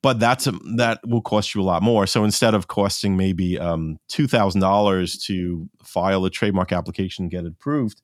But 0.03 0.19
that's 0.19 0.47
a, 0.47 0.53
that 0.77 1.01
will 1.07 1.23
cost 1.23 1.55
you 1.55 1.63
a 1.63 1.65
lot 1.65 1.83
more. 1.83 2.07
So 2.07 2.25
instead 2.25 2.55
of 2.55 2.69
costing 2.69 3.17
maybe 3.17 3.59
um, 3.59 3.99
two 4.09 4.27
thousand 4.27 4.61
dollars 4.63 5.19
to 5.27 5.69
file 5.83 6.25
a 6.25 6.31
trademark 6.31 6.73
application 6.73 7.25
and 7.25 7.31
get 7.31 7.45
it 7.45 7.53
approved, 7.53 8.03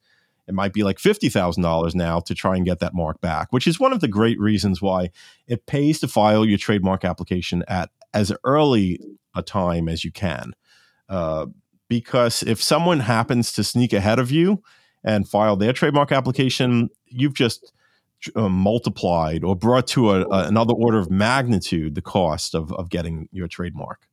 it 0.50 0.54
might 0.54 0.72
be 0.72 0.82
like 0.82 0.98
fifty 0.98 1.28
thousand 1.28 1.62
dollars 1.62 1.94
now 1.94 2.20
to 2.20 2.34
try 2.34 2.56
and 2.56 2.66
get 2.66 2.80
that 2.80 2.92
mark 2.92 3.20
back. 3.20 3.52
Which 3.52 3.66
is 3.66 3.80
one 3.80 3.92
of 3.92 4.00
the 4.00 4.08
great 4.08 4.38
reasons 4.38 4.82
why 4.82 5.10
it 5.46 5.64
pays 5.66 6.00
to 6.00 6.08
file 6.08 6.44
your 6.44 6.58
trademark 6.58 7.04
application 7.04 7.64
at 7.68 7.90
as 8.12 8.32
early 8.44 9.00
a 9.34 9.42
time 9.42 9.88
as 9.88 10.04
you 10.04 10.10
can. 10.10 10.52
Uh, 11.08 11.46
because 11.88 12.42
if 12.42 12.62
someone 12.62 13.00
happens 13.00 13.52
to 13.52 13.64
sneak 13.64 13.92
ahead 13.92 14.18
of 14.18 14.30
you 14.30 14.62
and 15.02 15.28
file 15.28 15.56
their 15.56 15.72
trademark 15.72 16.12
application, 16.12 16.90
you've 17.06 17.34
just 17.34 17.72
uh, 18.36 18.48
multiplied 18.48 19.44
or 19.44 19.56
brought 19.56 19.86
to 19.86 20.10
a, 20.10 20.20
a, 20.28 20.48
another 20.48 20.74
order 20.74 20.98
of 20.98 21.10
magnitude 21.10 21.94
the 21.94 22.02
cost 22.02 22.54
of, 22.54 22.72
of 22.72 22.90
getting 22.90 23.28
your 23.32 23.48
trademark. 23.48 24.08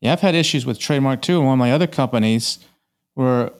Yeah, 0.00 0.12
I've 0.12 0.20
had 0.20 0.34
issues 0.34 0.66
with 0.66 0.78
trademark 0.78 1.22
too. 1.22 1.38
And 1.38 1.46
one 1.46 1.54
of 1.54 1.58
my 1.58 1.72
other 1.72 1.86
companies 1.86 2.58
where 3.14 3.52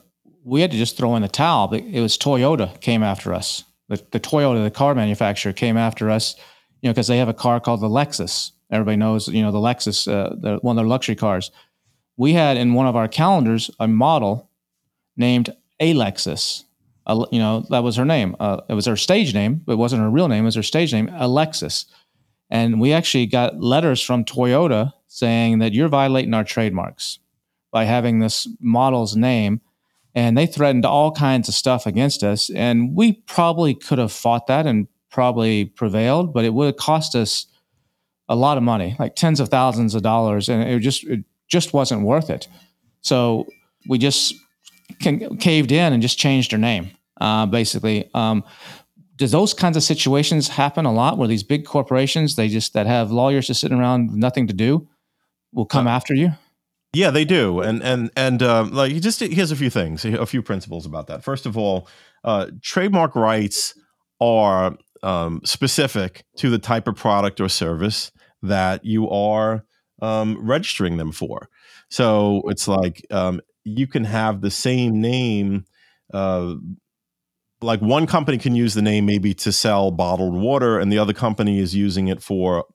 we 0.43 0.61
had 0.61 0.71
to 0.71 0.77
just 0.77 0.97
throw 0.97 1.15
in 1.15 1.21
the 1.21 1.27
towel. 1.27 1.67
But 1.67 1.83
it 1.83 2.01
was 2.01 2.17
Toyota 2.17 2.79
came 2.81 3.03
after 3.03 3.33
us. 3.33 3.63
The, 3.89 4.03
the 4.11 4.19
Toyota, 4.19 4.63
the 4.63 4.71
car 4.71 4.95
manufacturer, 4.95 5.53
came 5.53 5.77
after 5.77 6.09
us, 6.09 6.35
you 6.81 6.87
know, 6.87 6.93
because 6.93 7.07
they 7.07 7.17
have 7.17 7.29
a 7.29 7.33
car 7.33 7.59
called 7.59 7.81
the 7.81 7.89
Lexus. 7.89 8.51
Everybody 8.71 8.97
knows, 8.97 9.27
you 9.27 9.41
know, 9.41 9.51
the 9.51 9.57
Lexus, 9.57 10.07
uh, 10.11 10.35
the, 10.39 10.57
one 10.61 10.77
of 10.77 10.81
their 10.81 10.87
luxury 10.87 11.15
cars. 11.15 11.51
We 12.17 12.33
had 12.33 12.57
in 12.57 12.73
one 12.73 12.87
of 12.87 12.95
our 12.95 13.07
calendars 13.07 13.69
a 13.79 13.87
model 13.87 14.49
named 15.17 15.55
Alexis. 15.79 16.63
You 17.09 17.39
know, 17.39 17.65
that 17.69 17.83
was 17.83 17.97
her 17.97 18.05
name. 18.05 18.35
Uh, 18.39 18.61
it 18.69 18.73
was 18.73 18.85
her 18.85 18.95
stage 18.95 19.33
name, 19.33 19.61
but 19.65 19.73
it 19.73 19.77
wasn't 19.77 20.03
her 20.03 20.09
real 20.09 20.29
name. 20.29 20.43
It 20.43 20.45
was 20.45 20.55
her 20.55 20.63
stage 20.63 20.93
name, 20.93 21.09
Alexis. 21.13 21.85
And 22.49 22.79
we 22.79 22.93
actually 22.93 23.25
got 23.25 23.59
letters 23.59 24.01
from 24.01 24.23
Toyota 24.23 24.93
saying 25.07 25.59
that 25.59 25.73
you're 25.73 25.89
violating 25.89 26.33
our 26.33 26.43
trademarks 26.43 27.19
by 27.71 27.85
having 27.85 28.19
this 28.19 28.47
model's 28.59 29.15
name. 29.15 29.61
And 30.13 30.37
they 30.37 30.45
threatened 30.45 30.85
all 30.85 31.11
kinds 31.11 31.47
of 31.47 31.53
stuff 31.53 31.85
against 31.85 32.23
us. 32.23 32.49
And 32.49 32.95
we 32.95 33.13
probably 33.13 33.73
could 33.73 33.97
have 33.97 34.11
fought 34.11 34.47
that 34.47 34.65
and 34.65 34.87
probably 35.09 35.65
prevailed, 35.65 36.33
but 36.33 36.45
it 36.45 36.53
would 36.53 36.65
have 36.65 36.77
cost 36.77 37.15
us 37.15 37.45
a 38.27 38.35
lot 38.35 38.57
of 38.57 38.63
money, 38.63 38.95
like 38.99 39.15
tens 39.15 39.39
of 39.39 39.49
thousands 39.49 39.95
of 39.95 40.01
dollars. 40.01 40.49
And 40.49 40.63
it 40.63 40.79
just, 40.79 41.03
it 41.05 41.23
just 41.47 41.73
wasn't 41.73 42.01
worth 42.01 42.29
it. 42.29 42.47
So 43.01 43.47
we 43.87 43.97
just 43.97 44.35
can, 45.01 45.37
caved 45.37 45.71
in 45.71 45.93
and 45.93 46.01
just 46.01 46.17
changed 46.17 46.51
their 46.51 46.59
name, 46.59 46.91
uh, 47.19 47.45
basically. 47.45 48.09
Um, 48.13 48.43
does 49.15 49.31
those 49.31 49.53
kinds 49.53 49.77
of 49.77 49.83
situations 49.83 50.47
happen 50.47 50.85
a 50.85 50.91
lot 50.91 51.17
where 51.17 51.27
these 51.27 51.43
big 51.43 51.65
corporations 51.65 52.35
they 52.35 52.47
just 52.47 52.73
that 52.73 52.87
have 52.87 53.11
lawyers 53.11 53.47
just 53.47 53.61
sitting 53.61 53.77
around 53.77 54.07
with 54.07 54.15
nothing 54.15 54.47
to 54.47 54.53
do 54.53 54.87
will 55.53 55.65
come 55.65 55.87
uh, 55.87 55.91
after 55.91 56.13
you? 56.13 56.31
Yeah, 56.93 57.09
they 57.09 57.23
do, 57.23 57.61
and 57.61 57.81
and 57.81 58.11
and 58.17 58.43
uh, 58.43 58.65
like 58.65 58.93
just 59.01 59.21
here's 59.21 59.51
a 59.51 59.55
few 59.55 59.69
things, 59.69 60.03
a 60.03 60.25
few 60.25 60.41
principles 60.41 60.85
about 60.85 61.07
that. 61.07 61.23
First 61.23 61.45
of 61.45 61.57
all, 61.57 61.87
uh, 62.25 62.47
trademark 62.61 63.15
rights 63.15 63.73
are 64.19 64.75
um, 65.01 65.39
specific 65.45 66.25
to 66.37 66.49
the 66.49 66.59
type 66.59 66.87
of 66.89 66.95
product 66.95 67.39
or 67.39 67.47
service 67.47 68.11
that 68.41 68.83
you 68.83 69.09
are 69.09 69.63
um, 70.01 70.37
registering 70.45 70.97
them 70.97 71.13
for. 71.13 71.47
So 71.89 72.41
it's 72.47 72.67
like 72.67 73.05
um, 73.09 73.39
you 73.63 73.87
can 73.87 74.03
have 74.03 74.41
the 74.41 74.51
same 74.51 74.99
name. 74.99 75.63
Uh, 76.13 76.55
like 77.61 77.79
one 77.79 78.05
company 78.05 78.37
can 78.37 78.55
use 78.55 78.73
the 78.73 78.81
name 78.81 79.05
maybe 79.05 79.33
to 79.35 79.53
sell 79.53 79.91
bottled 79.91 80.33
water, 80.33 80.77
and 80.77 80.91
the 80.91 80.97
other 80.97 81.13
company 81.13 81.59
is 81.59 81.73
using 81.73 82.09
it 82.09 82.21
for 82.21 82.65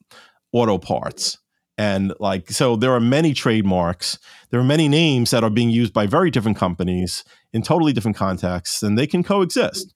auto 0.52 0.78
parts 0.78 1.36
and 1.78 2.14
like, 2.18 2.50
so 2.50 2.76
there 2.76 2.92
are 2.92 3.00
many 3.00 3.34
trademarks. 3.34 4.18
There 4.50 4.60
are 4.60 4.64
many 4.64 4.88
names 4.88 5.30
that 5.30 5.44
are 5.44 5.50
being 5.50 5.70
used 5.70 5.92
by 5.92 6.06
very 6.06 6.30
different 6.30 6.56
companies 6.56 7.22
in 7.52 7.62
totally 7.62 7.92
different 7.92 8.16
contexts, 8.16 8.82
and 8.82 8.96
they 8.98 9.06
can 9.06 9.22
coexist. 9.22 9.94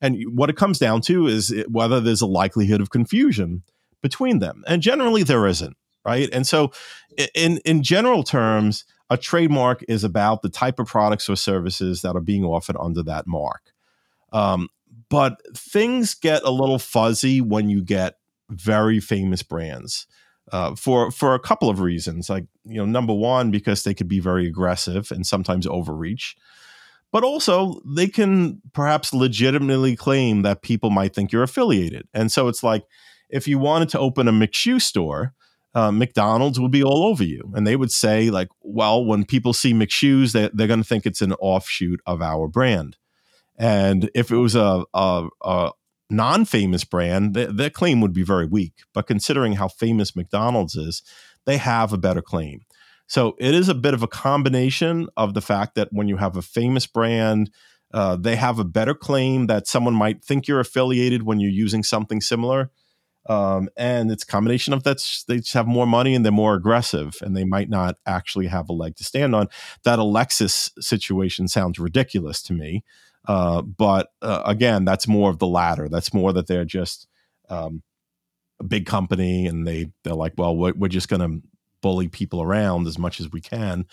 And 0.00 0.16
what 0.34 0.50
it 0.50 0.56
comes 0.56 0.78
down 0.78 1.02
to 1.02 1.26
is 1.26 1.54
whether 1.68 2.00
there's 2.00 2.22
a 2.22 2.26
likelihood 2.26 2.80
of 2.80 2.90
confusion 2.90 3.62
between 4.02 4.38
them. 4.38 4.64
And 4.66 4.82
generally, 4.82 5.22
there 5.22 5.46
isn't, 5.46 5.76
right? 6.04 6.28
And 6.32 6.46
so, 6.46 6.72
in, 7.34 7.58
in 7.64 7.82
general 7.82 8.22
terms, 8.22 8.84
a 9.10 9.16
trademark 9.16 9.84
is 9.88 10.02
about 10.02 10.42
the 10.42 10.48
type 10.48 10.78
of 10.78 10.86
products 10.86 11.28
or 11.28 11.36
services 11.36 12.02
that 12.02 12.16
are 12.16 12.22
being 12.22 12.44
offered 12.44 12.76
under 12.80 13.02
that 13.02 13.26
mark. 13.26 13.72
Um, 14.32 14.68
but 15.08 15.40
things 15.56 16.14
get 16.14 16.42
a 16.44 16.50
little 16.50 16.78
fuzzy 16.78 17.40
when 17.40 17.68
you 17.68 17.82
get 17.82 18.14
very 18.48 19.00
famous 19.00 19.42
brands 19.42 20.06
uh, 20.52 20.74
for 20.74 21.10
for 21.10 21.34
a 21.34 21.40
couple 21.40 21.68
of 21.68 21.80
reasons. 21.80 22.28
Like 22.28 22.44
you 22.64 22.76
know, 22.76 22.84
number 22.84 23.12
one, 23.12 23.50
because 23.50 23.82
they 23.82 23.94
could 23.94 24.08
be 24.08 24.20
very 24.20 24.46
aggressive 24.46 25.10
and 25.10 25.26
sometimes 25.26 25.66
overreach, 25.66 26.36
but 27.12 27.24
also 27.24 27.80
they 27.84 28.08
can 28.08 28.60
perhaps 28.72 29.12
legitimately 29.12 29.96
claim 29.96 30.42
that 30.42 30.62
people 30.62 30.90
might 30.90 31.14
think 31.14 31.32
you're 31.32 31.42
affiliated. 31.42 32.08
And 32.14 32.30
so 32.30 32.48
it's 32.48 32.62
like 32.62 32.84
if 33.28 33.46
you 33.46 33.58
wanted 33.58 33.88
to 33.90 33.98
open 33.98 34.28
a 34.28 34.32
McShoe 34.32 34.80
store. 34.80 35.34
Uh, 35.72 35.92
McDonald's 35.92 36.58
would 36.58 36.72
be 36.72 36.82
all 36.82 37.04
over 37.04 37.22
you, 37.22 37.52
and 37.54 37.64
they 37.64 37.76
would 37.76 37.92
say 37.92 38.28
like, 38.28 38.48
"Well, 38.60 39.04
when 39.04 39.24
people 39.24 39.52
see 39.52 39.72
McShoes, 39.72 40.32
they, 40.32 40.50
they're 40.52 40.66
going 40.66 40.82
to 40.82 40.84
think 40.84 41.06
it's 41.06 41.22
an 41.22 41.32
offshoot 41.34 42.00
of 42.06 42.20
our 42.20 42.48
brand." 42.48 42.96
And 43.56 44.10
if 44.14 44.32
it 44.32 44.36
was 44.36 44.56
a, 44.56 44.84
a, 44.94 45.28
a 45.42 45.70
non-famous 46.10 46.84
brand, 46.84 47.34
th- 47.34 47.50
their 47.50 47.70
claim 47.70 48.00
would 48.00 48.12
be 48.12 48.22
very 48.22 48.46
weak. 48.46 48.82
But 48.92 49.06
considering 49.06 49.54
how 49.54 49.68
famous 49.68 50.16
McDonald's 50.16 50.76
is, 50.76 51.02
they 51.46 51.56
have 51.56 51.92
a 51.92 51.98
better 51.98 52.22
claim. 52.22 52.62
So 53.06 53.34
it 53.38 53.54
is 53.54 53.68
a 53.68 53.74
bit 53.74 53.94
of 53.94 54.02
a 54.02 54.08
combination 54.08 55.08
of 55.16 55.34
the 55.34 55.40
fact 55.40 55.74
that 55.74 55.88
when 55.92 56.06
you 56.06 56.18
have 56.18 56.36
a 56.36 56.42
famous 56.42 56.86
brand, 56.86 57.50
uh, 57.92 58.16
they 58.16 58.36
have 58.36 58.58
a 58.58 58.64
better 58.64 58.94
claim 58.94 59.48
that 59.48 59.66
someone 59.66 59.94
might 59.94 60.24
think 60.24 60.46
you're 60.46 60.60
affiliated 60.60 61.24
when 61.24 61.40
you're 61.40 61.50
using 61.50 61.82
something 61.82 62.20
similar. 62.20 62.70
Um, 63.28 63.68
and 63.76 64.10
it's 64.10 64.22
a 64.22 64.26
combination 64.26 64.72
of 64.72 64.84
that 64.84 64.98
they 65.28 65.36
just 65.38 65.52
have 65.52 65.66
more 65.66 65.86
money 65.86 66.14
and 66.14 66.24
they're 66.24 66.32
more 66.32 66.54
aggressive 66.54 67.16
and 67.20 67.36
they 67.36 67.44
might 67.44 67.68
not 67.68 67.96
actually 68.06 68.46
have 68.46 68.68
a 68.68 68.72
leg 68.72 68.96
to 68.96 69.04
stand 69.04 69.34
on. 69.34 69.48
That 69.84 69.98
Alexis 69.98 70.70
situation 70.80 71.48
sounds 71.48 71.78
ridiculous 71.78 72.42
to 72.44 72.52
me. 72.52 72.84
Uh, 73.30 73.62
but 73.62 74.08
uh, 74.22 74.42
again, 74.44 74.84
that's 74.84 75.06
more 75.06 75.30
of 75.30 75.38
the 75.38 75.46
latter. 75.46 75.88
That's 75.88 76.12
more 76.12 76.32
that 76.32 76.48
they're 76.48 76.64
just 76.64 77.06
um, 77.48 77.80
a 78.58 78.64
big 78.64 78.86
company 78.86 79.46
and 79.46 79.64
they 79.64 79.92
they're 80.02 80.14
like, 80.14 80.32
well, 80.36 80.56
we're, 80.56 80.72
we're 80.74 80.88
just 80.88 81.08
going 81.08 81.20
to 81.20 81.48
bully 81.80 82.08
people 82.08 82.42
around 82.42 82.88
as 82.88 82.98
much 82.98 83.20
as 83.20 83.30
we 83.30 83.40
can. 83.40 83.86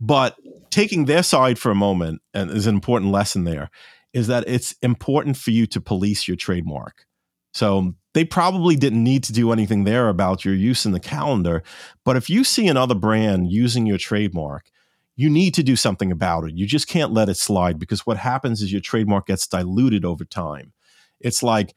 But 0.00 0.34
taking 0.70 1.04
their 1.04 1.22
side 1.22 1.58
for 1.58 1.70
a 1.70 1.74
moment, 1.74 2.22
and 2.32 2.50
is 2.50 2.66
an 2.66 2.74
important 2.74 3.12
lesson 3.12 3.44
there, 3.44 3.70
is 4.14 4.28
that 4.28 4.48
it's 4.48 4.74
important 4.80 5.36
for 5.36 5.50
you 5.50 5.66
to 5.66 5.80
police 5.82 6.26
your 6.26 6.38
trademark. 6.38 7.04
So 7.52 7.96
they 8.14 8.24
probably 8.24 8.76
didn't 8.76 9.04
need 9.04 9.24
to 9.24 9.34
do 9.34 9.52
anything 9.52 9.84
there 9.84 10.08
about 10.08 10.42
your 10.42 10.54
use 10.54 10.86
in 10.86 10.92
the 10.92 11.00
calendar. 11.00 11.62
But 12.02 12.16
if 12.16 12.30
you 12.30 12.44
see 12.44 12.66
another 12.66 12.94
brand 12.94 13.52
using 13.52 13.84
your 13.84 13.98
trademark 13.98 14.70
you 15.20 15.28
need 15.28 15.52
to 15.52 15.62
do 15.62 15.76
something 15.76 16.10
about 16.10 16.44
it. 16.44 16.54
You 16.54 16.66
just 16.66 16.88
can't 16.88 17.12
let 17.12 17.28
it 17.28 17.36
slide 17.36 17.78
because 17.78 18.06
what 18.06 18.16
happens 18.16 18.62
is 18.62 18.72
your 18.72 18.80
trademark 18.80 19.26
gets 19.26 19.46
diluted 19.46 20.02
over 20.02 20.24
time. 20.24 20.72
It's 21.20 21.42
like 21.42 21.74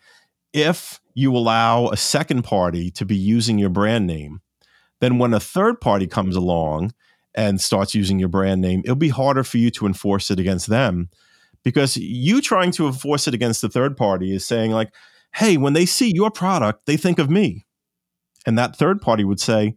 if 0.53 1.01
you 1.13 1.35
allow 1.35 1.89
a 1.89 1.97
second 1.97 2.43
party 2.43 2.89
to 2.91 3.05
be 3.05 3.17
using 3.17 3.59
your 3.59 3.69
brand 3.69 4.07
name, 4.07 4.39
then 5.01 5.17
when 5.17 5.33
a 5.33 5.41
third 5.41 5.81
party 5.81 6.07
comes 6.07 6.37
along 6.37 6.93
and 7.35 7.59
starts 7.59 7.93
using 7.93 8.17
your 8.17 8.29
brand 8.29 8.61
name, 8.61 8.79
it'll 8.85 8.95
be 8.95 9.09
harder 9.09 9.43
for 9.43 9.57
you 9.57 9.69
to 9.71 9.87
enforce 9.87 10.31
it 10.31 10.39
against 10.39 10.67
them 10.67 11.09
because 11.63 11.97
you 11.97 12.39
trying 12.39 12.71
to 12.71 12.87
enforce 12.87 13.27
it 13.27 13.33
against 13.33 13.61
the 13.61 13.67
third 13.67 13.97
party 13.97 14.33
is 14.33 14.45
saying, 14.45 14.71
like, 14.71 14.93
hey, 15.35 15.57
when 15.57 15.73
they 15.73 15.85
see 15.85 16.13
your 16.15 16.31
product, 16.31 16.85
they 16.85 16.95
think 16.95 17.19
of 17.19 17.29
me. 17.29 17.65
And 18.45 18.57
that 18.57 18.77
third 18.77 19.01
party 19.01 19.25
would 19.25 19.41
say, 19.41 19.75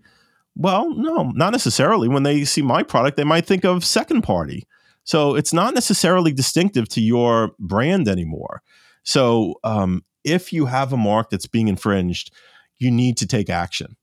well, 0.56 0.90
no, 0.94 1.30
not 1.34 1.52
necessarily. 1.52 2.08
When 2.08 2.22
they 2.22 2.44
see 2.44 2.62
my 2.62 2.82
product, 2.82 3.16
they 3.16 3.24
might 3.24 3.46
think 3.46 3.64
of 3.64 3.84
second 3.84 4.22
party. 4.22 4.66
So 5.04 5.36
it's 5.36 5.52
not 5.52 5.74
necessarily 5.74 6.32
distinctive 6.32 6.88
to 6.90 7.00
your 7.00 7.52
brand 7.58 8.08
anymore. 8.08 8.62
So 9.04 9.60
um, 9.62 10.02
if 10.24 10.52
you 10.52 10.66
have 10.66 10.92
a 10.92 10.96
mark 10.96 11.30
that's 11.30 11.46
being 11.46 11.68
infringed, 11.68 12.32
you 12.78 12.90
need 12.90 13.16
to 13.18 13.26
take 13.26 13.50
action 13.50 13.96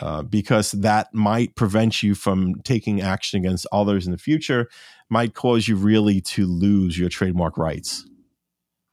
uh, 0.00 0.22
because 0.22 0.72
that 0.72 1.12
might 1.12 1.54
prevent 1.54 2.02
you 2.02 2.14
from 2.14 2.56
taking 2.62 3.00
action 3.00 3.38
against 3.38 3.66
others 3.70 4.06
in 4.06 4.12
the 4.12 4.18
future, 4.18 4.68
might 5.10 5.34
cause 5.34 5.68
you 5.68 5.76
really 5.76 6.20
to 6.22 6.46
lose 6.46 6.98
your 6.98 7.08
trademark 7.10 7.58
rights. 7.58 8.06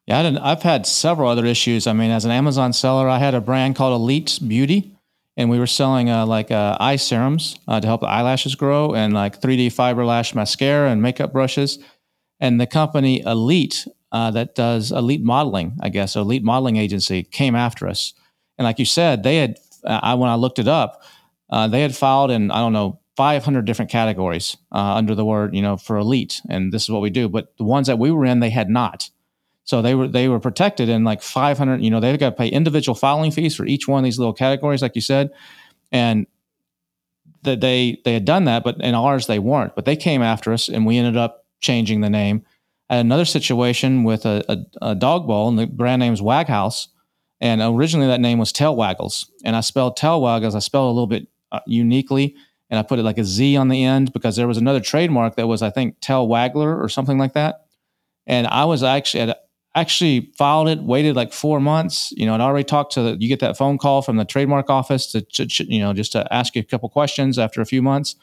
Yeah, 0.06 0.38
I've 0.42 0.64
had 0.64 0.86
several 0.86 1.30
other 1.30 1.46
issues. 1.46 1.88
I 1.88 1.94
mean, 1.94 2.12
as 2.12 2.26
an 2.26 2.32
Amazon 2.32 2.74
seller, 2.74 3.10
I 3.10 3.18
had 3.18 3.34
a 3.34 3.42
brand 3.42 3.76
called 3.76 4.00
Elite 4.00 4.40
Beauty 4.48 4.97
and 5.38 5.52
we 5.52 5.60
were 5.60 5.68
selling 5.68 6.10
uh, 6.10 6.26
like 6.26 6.50
uh, 6.50 6.76
eye 6.80 6.96
serums 6.96 7.60
uh, 7.68 7.80
to 7.80 7.88
help 7.88 8.02
the 8.02 8.08
eyelashes 8.08 8.56
grow 8.56 8.94
and 8.96 9.14
like 9.14 9.40
3D 9.40 9.72
fiber 9.72 10.04
lash 10.04 10.34
mascara 10.34 10.90
and 10.90 11.02
makeup 11.02 11.32
brushes. 11.32 11.78
And 12.40 12.60
the 12.60 12.68
company 12.68 13.22
Elite 13.22 13.88
uh, 14.12 14.32
that 14.32 14.56
does 14.56 14.92
elite 14.92 15.22
modeling, 15.22 15.78
I 15.82 15.90
guess, 15.90 16.16
elite 16.16 16.44
modeling 16.44 16.78
agency 16.78 17.24
came 17.24 17.56
after 17.56 17.88
us. 17.88 18.14
And 18.58 18.64
like 18.66 18.80
you 18.80 18.86
said, 18.86 19.22
they 19.22 19.38
had, 19.38 19.58
uh, 19.84 20.00
I, 20.02 20.14
when 20.16 20.30
I 20.30 20.36
looked 20.36 20.60
it 20.60 20.68
up, 20.68 21.04
uh, 21.50 21.68
they 21.68 21.82
had 21.82 21.96
filed 21.96 22.32
in, 22.32 22.50
I 22.50 22.60
don't 22.60 22.74
know, 22.74 23.00
500 23.16 23.66
different 23.66 23.92
categories 23.92 24.58
under 24.72 25.16
the 25.16 25.26
word, 25.26 25.56
you 25.56 25.62
know, 25.62 25.76
for 25.76 25.98
elite. 25.98 26.42
And 26.50 26.72
this 26.72 26.84
is 26.84 26.90
what 26.90 27.02
we 27.02 27.10
do. 27.10 27.28
But 27.28 27.58
the 27.58 27.64
ones 27.64 27.88
that 27.88 27.98
we 27.98 28.12
were 28.12 28.26
in, 28.26 28.40
they 28.40 28.52
had 28.52 28.70
not. 28.70 29.10
So 29.68 29.82
they 29.82 29.96
were 29.96 30.08
they 30.08 30.30
were 30.30 30.40
protected 30.40 30.88
in 30.88 31.04
like 31.04 31.22
500. 31.22 31.84
You 31.84 31.90
know, 31.90 32.00
they've 32.00 32.18
got 32.18 32.30
to 32.30 32.36
pay 32.38 32.48
individual 32.48 32.96
filing 32.96 33.32
fees 33.32 33.54
for 33.54 33.66
each 33.66 33.86
one 33.86 34.00
of 34.00 34.06
these 34.06 34.18
little 34.18 34.34
categories, 34.34 34.82
like 34.82 34.96
you 34.96 35.02
said, 35.02 35.30
and 35.92 36.26
that 37.44 37.60
they 37.60 38.00
they 38.06 38.14
had 38.14 38.24
done 38.24 38.46
that, 38.46 38.64
but 38.64 38.80
in 38.80 38.96
ours 38.96 39.28
they 39.28 39.40
weren't. 39.40 39.76
But 39.76 39.84
they 39.84 39.98
came 39.98 40.22
after 40.22 40.54
us, 40.54 40.70
and 40.70 40.86
we 40.86 40.98
ended 40.98 41.18
up 41.18 41.46
changing 41.60 42.00
the 42.00 42.10
name. 42.10 42.46
Had 42.90 43.02
another 43.02 43.26
situation 43.26 44.06
with 44.06 44.26
a, 44.26 44.42
a, 44.48 44.92
a 44.92 44.96
dog 44.96 45.28
bowl, 45.28 45.50
and 45.50 45.60
the 45.60 45.68
brand 45.68 46.00
name 46.00 46.14
is 46.14 46.22
Wag 46.22 46.48
House, 46.48 46.88
and 47.42 47.62
originally 47.62 48.08
that 48.08 48.22
name 48.22 48.40
was 48.40 48.54
Tail 48.54 48.74
Waggles, 48.74 49.30
and 49.44 49.54
I 49.54 49.60
spelled 49.60 49.98
Tail 49.98 50.22
Waggles. 50.22 50.56
I 50.56 50.60
spelled 50.60 50.88
a 50.88 50.94
little 50.94 51.08
bit 51.08 51.28
uh, 51.52 51.60
uniquely, 51.68 52.38
and 52.70 52.80
I 52.80 52.84
put 52.84 53.00
it 53.00 53.04
like 53.04 53.18
a 53.18 53.26
Z 53.26 53.58
on 53.58 53.68
the 53.68 53.84
end 53.84 54.14
because 54.14 54.38
there 54.38 54.48
was 54.48 54.58
another 54.58 54.80
trademark 54.80 55.36
that 55.36 55.48
was 55.48 55.62
I 55.62 55.72
think 55.72 56.00
Tail 56.00 56.26
Waggler 56.26 56.82
or 56.82 56.88
something 56.88 57.18
like 57.18 57.34
that. 57.34 57.66
And 58.26 58.48
I 58.48 58.64
was 58.64 58.82
actually 58.84 59.22
at 59.22 59.47
actually 59.80 60.32
filed 60.38 60.68
it, 60.68 60.80
waited 60.82 61.16
like 61.16 61.32
four 61.32 61.60
months. 61.60 62.12
You 62.18 62.26
know, 62.26 62.34
I'd 62.34 62.42
already 62.42 62.64
talked 62.64 62.94
to 62.94 63.02
the, 63.04 63.18
you 63.20 63.28
get 63.28 63.40
that 63.42 63.58
phone 63.58 63.78
call 63.78 64.02
from 64.02 64.18
the 64.18 64.26
trademark 64.26 64.70
office 64.70 65.12
to, 65.12 65.22
to, 65.22 65.48
you 65.72 65.80
know, 65.80 65.94
just 65.94 66.12
to 66.14 66.32
ask 66.34 66.56
you 66.56 66.62
a 66.62 66.66
couple 66.66 66.90
questions 66.90 67.38
after 67.38 67.62
a 67.62 67.66
few 67.66 67.82
months. 67.82 68.16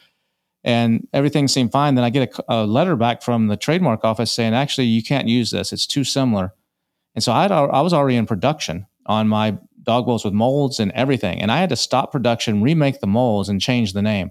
And 0.64 1.06
everything 1.12 1.46
seemed 1.46 1.72
fine. 1.72 1.94
Then 1.94 2.04
I 2.04 2.10
get 2.10 2.36
a, 2.48 2.62
a 2.62 2.66
letter 2.66 2.96
back 2.96 3.22
from 3.22 3.46
the 3.46 3.56
trademark 3.56 4.04
office 4.04 4.32
saying, 4.32 4.54
actually, 4.54 4.86
you 4.86 5.02
can't 5.02 5.28
use 5.28 5.50
this. 5.50 5.72
It's 5.72 5.86
too 5.86 6.04
similar. 6.04 6.54
And 7.14 7.22
so 7.22 7.32
i 7.32 7.46
I 7.46 7.80
was 7.80 7.92
already 7.92 8.16
in 8.16 8.26
production 8.26 8.86
on 9.06 9.28
my 9.28 9.58
dog 9.82 10.06
bowls 10.06 10.24
with 10.24 10.34
molds 10.34 10.80
and 10.80 10.90
everything. 10.92 11.40
And 11.40 11.52
I 11.52 11.58
had 11.58 11.68
to 11.68 11.76
stop 11.76 12.10
production, 12.10 12.62
remake 12.62 13.00
the 13.00 13.06
molds, 13.06 13.48
and 13.48 13.60
change 13.60 13.92
the 13.92 14.02
name 14.02 14.30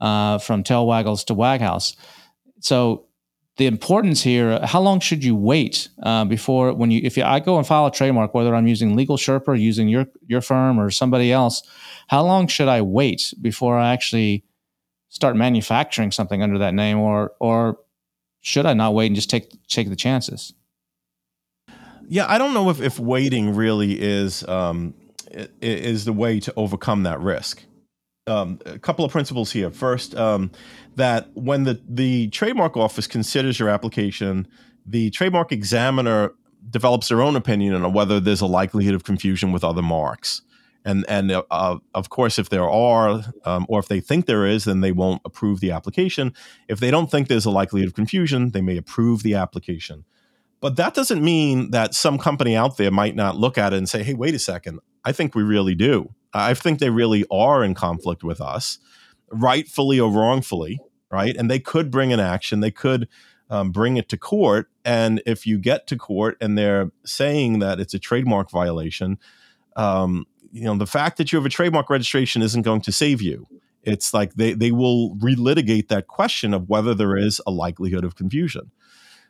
uh, 0.00 0.38
from 0.38 0.62
Tail 0.62 0.86
Waggles 0.86 1.24
to 1.24 1.34
Wag 1.34 1.60
House. 1.60 1.94
So 2.60 3.07
the 3.58 3.66
importance 3.66 4.22
here 4.22 4.58
how 4.64 4.80
long 4.80 5.00
should 5.00 5.22
you 5.22 5.36
wait 5.36 5.88
uh, 6.02 6.24
before 6.24 6.72
when 6.72 6.90
you 6.90 7.00
if 7.04 7.16
you, 7.16 7.24
i 7.24 7.38
go 7.38 7.58
and 7.58 7.66
file 7.66 7.86
a 7.86 7.92
trademark 7.92 8.32
whether 8.34 8.54
i'm 8.54 8.66
using 8.66 8.96
legal 8.96 9.16
sherpa 9.16 9.58
using 9.60 9.88
your 9.88 10.06
your 10.26 10.40
firm 10.40 10.80
or 10.80 10.90
somebody 10.90 11.30
else 11.30 11.62
how 12.08 12.24
long 12.24 12.46
should 12.46 12.68
i 12.68 12.80
wait 12.80 13.34
before 13.40 13.78
i 13.78 13.92
actually 13.92 14.44
start 15.10 15.36
manufacturing 15.36 16.10
something 16.10 16.42
under 16.42 16.58
that 16.58 16.74
name 16.74 16.98
or 16.98 17.32
or 17.40 17.78
should 18.40 18.66
I 18.66 18.74
not 18.74 18.94
wait 18.94 19.06
and 19.06 19.16
just 19.16 19.30
take 19.30 19.50
take 19.68 19.88
the 19.88 19.96
chances? 19.96 20.54
Yeah, 22.08 22.26
I 22.26 22.38
don't 22.38 22.54
know 22.54 22.70
if, 22.70 22.80
if 22.80 22.98
waiting 22.98 23.54
really 23.54 24.00
is 24.00 24.46
um, 24.48 24.94
is 25.60 26.04
the 26.04 26.12
way 26.12 26.40
to 26.40 26.52
overcome 26.56 27.02
that 27.02 27.20
risk. 27.20 27.62
Um, 28.28 28.60
a 28.66 28.78
couple 28.78 29.04
of 29.04 29.10
principles 29.10 29.50
here. 29.52 29.70
First, 29.70 30.14
um, 30.14 30.50
that 30.96 31.28
when 31.34 31.64
the 31.64 31.80
the 31.88 32.28
trademark 32.28 32.76
office 32.76 33.06
considers 33.06 33.58
your 33.58 33.68
application, 33.68 34.46
the 34.86 35.10
trademark 35.10 35.50
examiner 35.52 36.32
develops 36.70 37.08
their 37.08 37.22
own 37.22 37.36
opinion 37.36 37.82
on 37.82 37.92
whether 37.92 38.20
there's 38.20 38.40
a 38.40 38.46
likelihood 38.46 38.94
of 38.94 39.04
confusion 39.04 39.52
with 39.52 39.64
other 39.64 39.82
marks. 39.82 40.42
And 40.84 41.04
and 41.08 41.32
uh, 41.32 41.78
of 41.94 42.08
course, 42.08 42.38
if 42.38 42.48
there 42.48 42.68
are, 42.68 43.22
um, 43.44 43.66
or 43.68 43.78
if 43.78 43.88
they 43.88 44.00
think 44.00 44.26
there 44.26 44.46
is, 44.46 44.64
then 44.64 44.80
they 44.80 44.92
won't 44.92 45.20
approve 45.24 45.60
the 45.60 45.70
application. 45.72 46.32
If 46.68 46.80
they 46.80 46.90
don't 46.90 47.10
think 47.10 47.28
there's 47.28 47.44
a 47.44 47.50
likelihood 47.50 47.88
of 47.88 47.94
confusion, 47.94 48.50
they 48.50 48.62
may 48.62 48.76
approve 48.76 49.22
the 49.22 49.34
application. 49.34 50.04
But 50.60 50.76
that 50.76 50.94
doesn't 50.94 51.22
mean 51.22 51.70
that 51.70 51.94
some 51.94 52.18
company 52.18 52.56
out 52.56 52.76
there 52.76 52.90
might 52.90 53.14
not 53.14 53.36
look 53.36 53.58
at 53.58 53.72
it 53.72 53.76
and 53.76 53.88
say, 53.88 54.02
"Hey, 54.02 54.14
wait 54.14 54.34
a 54.34 54.38
second, 54.38 54.80
I 55.04 55.12
think 55.12 55.34
we 55.34 55.42
really 55.42 55.74
do. 55.74 56.14
I 56.32 56.54
think 56.54 56.78
they 56.78 56.90
really 56.90 57.24
are 57.30 57.64
in 57.64 57.74
conflict 57.74 58.22
with 58.22 58.40
us, 58.40 58.78
rightfully 59.30 59.98
or 59.98 60.10
wrongfully, 60.10 60.80
right? 61.10 61.36
And 61.36 61.50
they 61.50 61.58
could 61.58 61.90
bring 61.90 62.12
an 62.12 62.20
action. 62.20 62.60
They 62.60 62.70
could 62.70 63.08
um, 63.50 63.72
bring 63.72 63.96
it 63.96 64.08
to 64.10 64.16
court. 64.16 64.68
And 64.84 65.22
if 65.26 65.46
you 65.46 65.58
get 65.58 65.86
to 65.88 65.96
court 65.96 66.36
and 66.40 66.56
they're 66.56 66.90
saying 67.04 67.60
that 67.60 67.80
it's 67.80 67.94
a 67.94 67.98
trademark 67.98 68.50
violation, 68.50 69.18
um, 69.76 70.26
you 70.52 70.64
know, 70.64 70.76
the 70.76 70.86
fact 70.86 71.18
that 71.18 71.32
you 71.32 71.38
have 71.38 71.46
a 71.46 71.50
trademark 71.50 71.90
registration 71.90 72.42
isn't 72.42 72.62
going 72.62 72.80
to 72.82 72.92
save 72.92 73.22
you. 73.22 73.46
It's 73.82 74.12
like 74.12 74.34
they, 74.34 74.52
they 74.52 74.72
will 74.72 75.16
relitigate 75.16 75.88
that 75.88 76.08
question 76.08 76.52
of 76.52 76.68
whether 76.68 76.94
there 76.94 77.16
is 77.16 77.40
a 77.46 77.50
likelihood 77.50 78.04
of 78.04 78.16
confusion. 78.16 78.70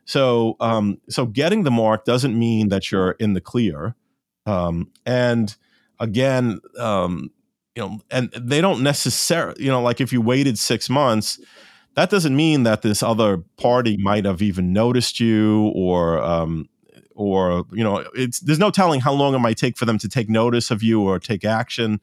So, 0.05 0.57
um, 0.59 1.01
so 1.09 1.27
getting 1.27 1.65
the 1.65 1.71
mark 1.71 2.05
doesn't 2.05 2.37
mean 2.37 2.69
that 2.71 2.91
you're 2.91 3.13
in 3.13 3.35
the 3.35 3.41
clear. 3.41 3.95
Um, 4.47 4.91
and 5.05 5.55
again, 6.01 6.61
um, 6.79 7.31
you 7.75 7.83
know, 7.83 8.01
and 8.11 8.31
they 8.33 8.61
don't 8.61 8.83
necessarily, 8.83 9.63
you 9.63 9.71
know, 9.71 9.83
like 9.83 10.01
if 10.01 10.13
you 10.13 10.21
waited 10.21 10.59
six 10.59 10.91
months, 10.91 11.39
that 11.95 12.11
doesn't 12.11 12.35
mean 12.35 12.63
that 12.63 12.83
this 12.83 13.03
other 13.03 13.39
party 13.57 13.97
might 13.97 14.25
have 14.25 14.43
even 14.43 14.73
noticed 14.73 15.21
you 15.21 15.73
or 15.75 16.23
um, 16.23 16.69
or 17.15 17.65
you 17.73 17.83
know 17.83 18.05
it's 18.15 18.41
there's 18.41 18.59
no 18.59 18.71
telling 18.71 19.01
how 19.01 19.13
long 19.13 19.35
it 19.35 19.41
might 19.41 19.57
take 19.57 19.77
for 19.77 19.85
them 19.85 19.99
to 19.99 20.09
take 20.09 20.29
notice 20.29 20.71
of 20.71 20.83
you 20.83 21.03
or 21.03 21.19
take 21.19 21.45
action. 21.45 22.01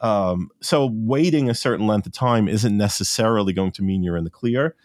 Um, 0.00 0.50
so 0.60 0.90
waiting 0.92 1.50
a 1.50 1.54
certain 1.54 1.86
length 1.86 2.06
of 2.06 2.12
time 2.12 2.46
isn't 2.46 2.76
necessarily 2.76 3.52
going 3.52 3.72
to 3.72 3.82
mean 3.82 4.02
you're 4.02 4.16
in 4.16 4.24
the 4.24 4.30
clear. 4.30 4.76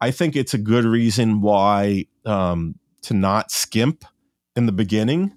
I 0.00 0.10
think 0.10 0.36
it's 0.36 0.54
a 0.54 0.58
good 0.58 0.84
reason 0.84 1.40
why 1.40 2.06
um, 2.26 2.78
to 3.02 3.14
not 3.14 3.50
skimp 3.50 4.04
in 4.56 4.66
the 4.66 4.72
beginning 4.72 5.36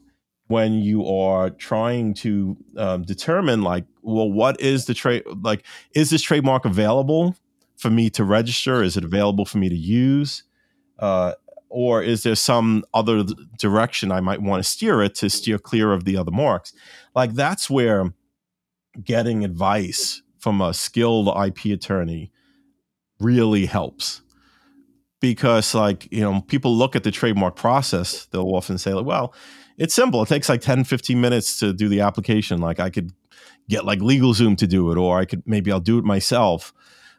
when 0.54 0.74
you 0.74 1.06
are 1.06 1.50
trying 1.50 2.13
to 2.13 2.56
um, 2.78 3.04
determine 3.04 3.62
like 3.62 3.86
well 4.02 4.32
what 4.32 4.60
is 4.62 4.86
the 4.86 4.94
trade 4.94 5.24
like 5.42 5.66
is 5.94 6.10
this 6.10 6.22
trademark 6.22 6.66
available 6.66 7.36
for 7.84 7.89
me 7.89 8.10
to 8.12 8.24
register? 8.24 8.82
Is 8.82 8.96
it 8.98 9.04
available 9.04 9.46
for 9.46 9.58
me 9.58 9.68
to 9.68 9.76
use? 9.76 10.44
Uh, 10.98 11.34
or 11.70 12.02
is 12.02 12.24
there 12.24 12.36
some 12.36 12.84
other 12.94 13.26
direction 13.60 14.12
I 14.12 14.22
might 14.22 14.42
want 14.42 14.63
to 14.63 14.70
steer 14.70 15.02
it 15.02 15.16
to 15.16 15.30
steer 15.30 15.60
clear 15.60 15.92
of 15.92 16.06
the 16.06 16.16
other 16.16 16.32
marks? 16.32 16.74
Like 17.13 17.34
that's 17.34 17.70
where 17.70 18.13
getting 19.04 19.44
advice 19.44 20.22
from 20.39 20.62
a 20.62 20.74
skilled 20.74 21.28
IP 21.46 21.74
attorney 21.74 22.32
really 23.20 23.66
helps. 23.66 24.22
Because, 25.20 25.74
like, 25.74 26.12
you 26.12 26.20
know, 26.20 26.42
people 26.42 26.76
look 26.76 26.98
at 26.98 27.04
the 27.04 27.12
trademark 27.12 27.56
process, 27.56 28.26
they'll 28.26 28.56
often 28.56 28.78
say, 28.78 28.94
like, 28.94 29.06
well, 29.06 29.34
it's 29.77 29.93
simple. 29.93 30.23
It 30.23 30.29
takes 30.29 30.49
like 30.49 30.62
10, 30.62 30.83
15 30.83 31.19
minutes 31.19 31.59
to 31.59 31.73
do 31.73 31.89
the 31.89 32.01
application. 32.01 32.59
Like, 32.59 32.79
I 32.79 32.89
could 32.89 33.12
get 33.69 33.86
like 33.86 33.99
LegalZoom 33.99 34.57
to 34.57 34.67
do 34.67 34.91
it, 34.91 34.97
or 34.97 35.19
I 35.19 35.25
could 35.25 35.43
maybe 35.45 35.71
I'll 35.71 35.79
do 35.79 35.97
it 35.97 36.03
myself 36.03 36.73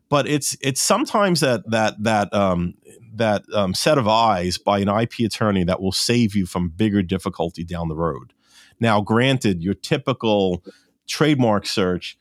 but 0.08 0.28
it's 0.28 0.56
it's 0.60 0.82
sometimes 0.82 1.40
that 1.40 1.68
that 1.70 2.02
that 2.02 2.32
um, 2.32 2.74
that 3.14 3.42
um, 3.52 3.74
set 3.74 3.98
of 3.98 4.06
eyes 4.06 4.58
by 4.58 4.78
an 4.78 4.88
IP 4.88 5.20
attorney 5.26 5.64
that 5.64 5.80
will 5.80 5.92
save 5.92 6.36
you 6.36 6.46
from 6.46 6.68
bigger 6.68 7.02
difficulty 7.02 7.64
down 7.64 7.88
the 7.88 7.96
road. 7.96 8.32
Now, 8.80 9.00
granted, 9.00 9.62
your 9.62 9.74
typical 9.74 10.62
trademark 11.06 11.66
search 11.66 12.18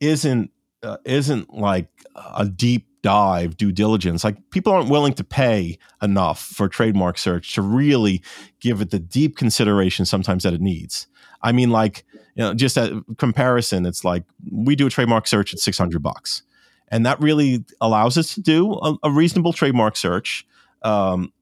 isn't 0.00 0.50
uh, 0.82 0.96
isn't 1.04 1.52
like 1.54 1.88
a 2.14 2.46
deep 2.46 2.86
dive 3.02 3.56
due 3.56 3.72
diligence. 3.72 4.24
Like 4.24 4.36
people 4.50 4.72
aren't 4.72 4.90
willing 4.90 5.14
to 5.14 5.24
pay 5.24 5.78
enough 6.02 6.40
for 6.40 6.68
trademark 6.68 7.18
search 7.18 7.54
to 7.54 7.62
really 7.62 8.22
give 8.60 8.80
it 8.80 8.90
the 8.90 8.98
deep 8.98 9.36
consideration 9.36 10.04
sometimes 10.04 10.42
that 10.42 10.54
it 10.54 10.60
needs. 10.60 11.06
I 11.42 11.52
mean, 11.52 11.70
like 11.70 12.04
you 12.34 12.42
know, 12.42 12.54
just 12.54 12.76
a 12.76 13.02
comparison, 13.16 13.86
it's 13.86 14.04
like 14.04 14.24
we 14.50 14.76
do 14.76 14.86
a 14.86 14.90
trademark 14.90 15.26
search 15.26 15.54
at 15.54 15.60
six 15.60 15.78
hundred 15.78 16.02
bucks 16.02 16.42
and 16.88 17.04
that 17.06 17.20
really 17.20 17.64
allows 17.80 18.16
us 18.16 18.34
to 18.34 18.40
do 18.40 18.74
a, 18.74 18.96
a 19.04 19.10
reasonable 19.10 19.52
trademark 19.52 19.96
search. 19.96 20.46
Um, 20.82 21.32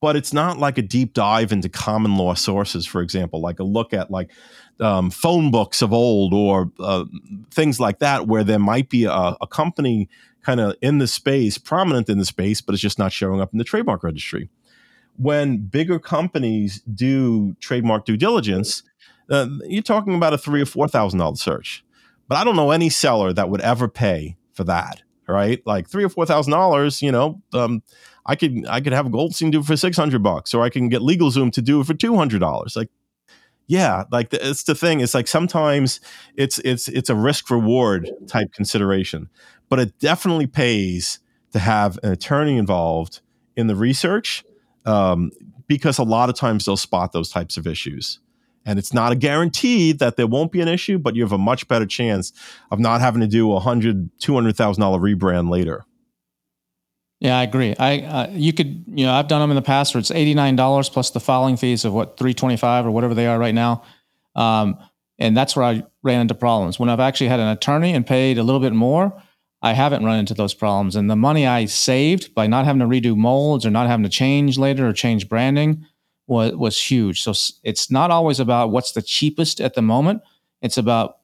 but 0.00 0.14
it's 0.14 0.32
not 0.32 0.58
like 0.58 0.78
a 0.78 0.82
deep 0.82 1.12
dive 1.12 1.50
into 1.50 1.68
common 1.68 2.16
law 2.16 2.34
sources, 2.34 2.86
for 2.86 3.02
example, 3.02 3.40
like 3.40 3.58
a 3.58 3.64
look 3.64 3.92
at 3.92 4.10
like 4.10 4.30
um, 4.80 5.10
phone 5.10 5.50
books 5.50 5.82
of 5.82 5.92
old 5.92 6.32
or 6.32 6.70
uh, 6.78 7.04
things 7.50 7.80
like 7.80 7.98
that, 7.98 8.26
where 8.26 8.44
there 8.44 8.58
might 8.58 8.88
be 8.88 9.04
a, 9.04 9.36
a 9.40 9.46
company 9.46 10.08
kind 10.42 10.60
of 10.60 10.74
in 10.80 10.98
the 10.98 11.06
space, 11.06 11.58
prominent 11.58 12.08
in 12.08 12.18
the 12.18 12.24
space, 12.24 12.60
but 12.60 12.72
it's 12.74 12.82
just 12.82 12.98
not 12.98 13.12
showing 13.12 13.40
up 13.40 13.52
in 13.52 13.58
the 13.58 13.64
trademark 13.64 14.02
registry. 14.02 14.48
When 15.16 15.58
bigger 15.58 15.98
companies 15.98 16.80
do 16.82 17.56
trademark 17.60 18.04
due 18.04 18.16
diligence, 18.16 18.82
uh, 19.28 19.48
you're 19.66 19.82
talking 19.82 20.14
about 20.14 20.32
a 20.32 20.38
three 20.38 20.62
or 20.62 20.66
four 20.66 20.88
thousand 20.88 21.18
dollar 21.18 21.36
search. 21.36 21.84
But 22.28 22.38
I 22.38 22.44
don't 22.44 22.56
know 22.56 22.70
any 22.70 22.88
seller 22.88 23.32
that 23.32 23.48
would 23.50 23.60
ever 23.60 23.88
pay 23.88 24.36
for 24.52 24.64
that, 24.64 25.02
right? 25.26 25.60
Like 25.66 25.88
three 25.88 26.04
or 26.04 26.08
four 26.08 26.24
thousand 26.24 26.52
dollars, 26.52 27.02
you 27.02 27.10
know, 27.10 27.42
um, 27.52 27.82
I 28.24 28.36
could 28.36 28.66
I 28.68 28.80
could 28.80 28.92
have 28.92 29.10
Goldstein 29.10 29.50
do 29.50 29.60
it 29.60 29.66
for 29.66 29.76
six 29.76 29.96
hundred 29.96 30.22
bucks, 30.22 30.54
or 30.54 30.62
I 30.62 30.68
can 30.68 30.88
get 30.88 31.00
LegalZoom 31.00 31.50
to 31.52 31.62
do 31.62 31.80
it 31.80 31.86
for 31.86 31.94
two 31.94 32.16
hundred 32.16 32.40
dollars. 32.40 32.76
Like, 32.76 32.90
yeah, 33.68 34.04
like 34.10 34.30
the, 34.30 34.48
it's 34.48 34.64
the 34.64 34.74
thing. 34.74 35.00
It's 35.00 35.14
like 35.14 35.28
sometimes 35.28 36.00
it's 36.36 36.58
it's 36.60 36.88
it's 36.88 37.10
a 37.10 37.14
risk 37.14 37.50
reward 37.50 38.10
type 38.26 38.52
consideration, 38.52 39.28
but 39.68 39.78
it 39.78 39.98
definitely 39.98 40.46
pays 40.46 41.20
to 41.52 41.58
have 41.58 41.98
an 42.02 42.10
attorney 42.10 42.56
involved 42.56 43.20
in 43.56 43.66
the 43.66 43.76
research 43.76 44.42
um, 44.86 45.30
because 45.66 45.98
a 45.98 46.02
lot 46.02 46.30
of 46.30 46.34
times 46.34 46.64
they'll 46.64 46.78
spot 46.78 47.12
those 47.12 47.30
types 47.30 47.58
of 47.58 47.66
issues. 47.66 48.20
And 48.64 48.78
it's 48.78 48.92
not 48.92 49.12
a 49.12 49.16
guarantee 49.16 49.92
that 49.92 50.16
there 50.16 50.26
won't 50.26 50.52
be 50.52 50.60
an 50.60 50.68
issue, 50.68 50.98
but 50.98 51.14
you 51.14 51.22
have 51.22 51.32
a 51.32 51.38
much 51.38 51.68
better 51.68 51.86
chance 51.86 52.32
of 52.70 52.78
not 52.78 53.00
having 53.00 53.20
to 53.20 53.26
do 53.26 53.52
a 53.52 53.60
hundred, 53.60 54.10
two 54.18 54.34
hundred 54.34 54.56
thousand 54.56 54.80
dollar 54.80 54.98
rebrand 54.98 55.50
later. 55.50 55.84
Yeah, 57.20 57.36
I 57.36 57.42
agree. 57.42 57.74
I 57.78 58.00
uh, 58.00 58.30
you 58.30 58.52
could 58.52 58.84
you 58.86 59.04
know 59.04 59.12
I've 59.12 59.26
done 59.26 59.40
them 59.40 59.50
in 59.50 59.56
the 59.56 59.62
past 59.62 59.94
where 59.94 59.98
it's 59.98 60.10
eighty 60.10 60.34
nine 60.34 60.54
dollars 60.54 60.88
plus 60.88 61.10
the 61.10 61.20
filing 61.20 61.56
fees 61.56 61.84
of 61.84 61.92
what 61.92 62.16
three 62.16 62.32
twenty 62.32 62.56
five 62.56 62.86
or 62.86 62.90
whatever 62.92 63.14
they 63.14 63.26
are 63.26 63.38
right 63.38 63.54
now, 63.54 63.82
um, 64.36 64.78
and 65.18 65.36
that's 65.36 65.56
where 65.56 65.64
I 65.64 65.82
ran 66.04 66.20
into 66.20 66.34
problems. 66.34 66.78
When 66.78 66.88
I've 66.88 67.00
actually 67.00 67.28
had 67.28 67.40
an 67.40 67.48
attorney 67.48 67.92
and 67.92 68.06
paid 68.06 68.38
a 68.38 68.44
little 68.44 68.60
bit 68.60 68.72
more, 68.72 69.20
I 69.62 69.72
haven't 69.72 70.04
run 70.04 70.20
into 70.20 70.34
those 70.34 70.54
problems. 70.54 70.94
And 70.94 71.10
the 71.10 71.16
money 71.16 71.46
I 71.46 71.64
saved 71.64 72.34
by 72.34 72.46
not 72.46 72.64
having 72.64 72.80
to 72.80 72.86
redo 72.86 73.16
molds 73.16 73.66
or 73.66 73.70
not 73.70 73.88
having 73.88 74.04
to 74.04 74.10
change 74.10 74.56
later 74.56 74.86
or 74.86 74.92
change 74.92 75.28
branding 75.28 75.84
was 76.28 76.54
was 76.54 76.80
huge. 76.80 77.22
So 77.22 77.32
it's 77.64 77.90
not 77.90 78.12
always 78.12 78.38
about 78.38 78.70
what's 78.70 78.92
the 78.92 79.02
cheapest 79.02 79.60
at 79.60 79.74
the 79.74 79.82
moment. 79.82 80.22
It's 80.62 80.78
about 80.78 81.18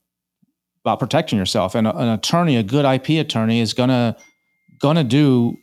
about 0.85 0.99
protecting 0.99 1.39
yourself. 1.39 1.77
And 1.77 1.87
a, 1.87 1.97
an 1.97 2.09
attorney, 2.09 2.57
a 2.57 2.65
good 2.65 2.85
IP 2.85 3.25
attorney, 3.25 3.61
is 3.61 3.75
gonna 3.75 4.17
gonna 4.81 5.05
do 5.05 5.57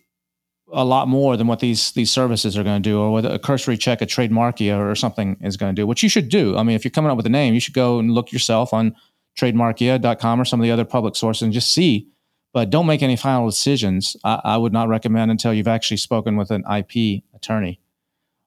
a 0.73 0.86
lot 0.86 1.08
more 1.08 1.37
than 1.37 1.48
what 1.48 1.60
these 1.60 1.91
these 1.91 2.12
services 2.12 2.58
are 2.58 2.63
going 2.63 2.81
to 2.81 2.89
do, 2.89 3.00
or 3.00 3.12
what 3.12 3.25
a 3.25 3.39
cursory 3.39 3.77
check 3.77 4.02
at 4.02 4.10
Trademarkia 4.10 4.77
or 4.77 4.96
something 4.96 5.37
is 5.41 5.58
going 5.58 5.75
to 5.75 5.81
do. 5.81 5.87
Which 5.87 6.04
you 6.04 6.10
should 6.10 6.29
do. 6.29 6.58
I 6.58 6.63
mean, 6.63 6.75
if 6.75 6.83
you're 6.83 6.91
coming 6.91 7.12
up 7.12 7.17
with 7.17 7.25
a 7.25 7.29
name, 7.29 7.54
you 7.54 7.60
should 7.60 7.73
go 7.73 8.00
and 8.00 8.12
look 8.12 8.31
yourself 8.31 8.73
on 8.73 8.96
trademarkia.com 9.37 10.41
or 10.41 10.46
some 10.46 10.60
of 10.60 10.63
the 10.63 10.71
other 10.71 10.85
public 10.85 11.15
sources 11.15 11.43
and 11.43 11.54
just 11.54 11.73
see. 11.73 12.08
But 12.54 12.69
don't 12.69 12.85
make 12.85 13.02
any 13.02 13.15
final 13.15 13.50
decisions. 13.50 14.17
I, 14.25 14.41
I 14.43 14.58
would 14.58 14.73
not 14.73 14.89
recommend 14.89 15.31
until 15.31 15.54
you've 15.54 15.69
actually 15.69 15.98
spoken 15.98 16.35
with 16.35 16.52
an 16.52 16.63
IP 16.69 17.23
attorney. 17.33 17.79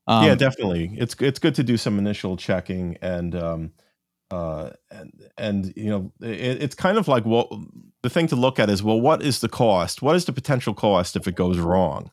Um, 0.06 0.26
yeah, 0.26 0.34
definitely. 0.34 0.92
It's 0.96 1.16
it's 1.20 1.38
good 1.38 1.54
to 1.54 1.62
do 1.62 1.76
some 1.76 1.98
initial 1.98 2.36
checking 2.36 2.98
and 3.00 3.34
um, 3.34 3.72
uh, 4.34 4.70
and 4.90 5.12
and 5.38 5.72
you 5.76 5.88
know 5.88 6.12
it, 6.20 6.62
it's 6.62 6.74
kind 6.74 6.98
of 6.98 7.06
like 7.06 7.24
what 7.24 7.48
the 8.02 8.10
thing 8.10 8.26
to 8.28 8.36
look 8.36 8.58
at 8.58 8.68
is 8.68 8.82
well, 8.82 9.00
what 9.00 9.22
is 9.22 9.40
the 9.40 9.48
cost? 9.48 10.02
What 10.02 10.16
is 10.16 10.24
the 10.24 10.32
potential 10.32 10.74
cost 10.74 11.14
if 11.14 11.28
it 11.28 11.36
goes 11.36 11.58
wrong? 11.58 12.10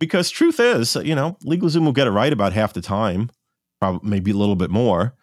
Because 0.00 0.30
truth 0.30 0.58
is, 0.58 0.94
you 0.96 1.14
know, 1.14 1.36
LegalZoom 1.44 1.84
will 1.84 1.92
get 1.92 2.06
it 2.06 2.12
right 2.12 2.32
about 2.32 2.52
half 2.52 2.72
the 2.72 2.80
time, 2.80 3.30
probably 3.80 4.08
maybe 4.08 4.30
a 4.30 4.36
little 4.36 4.56
bit 4.56 4.70
more. 4.70 5.14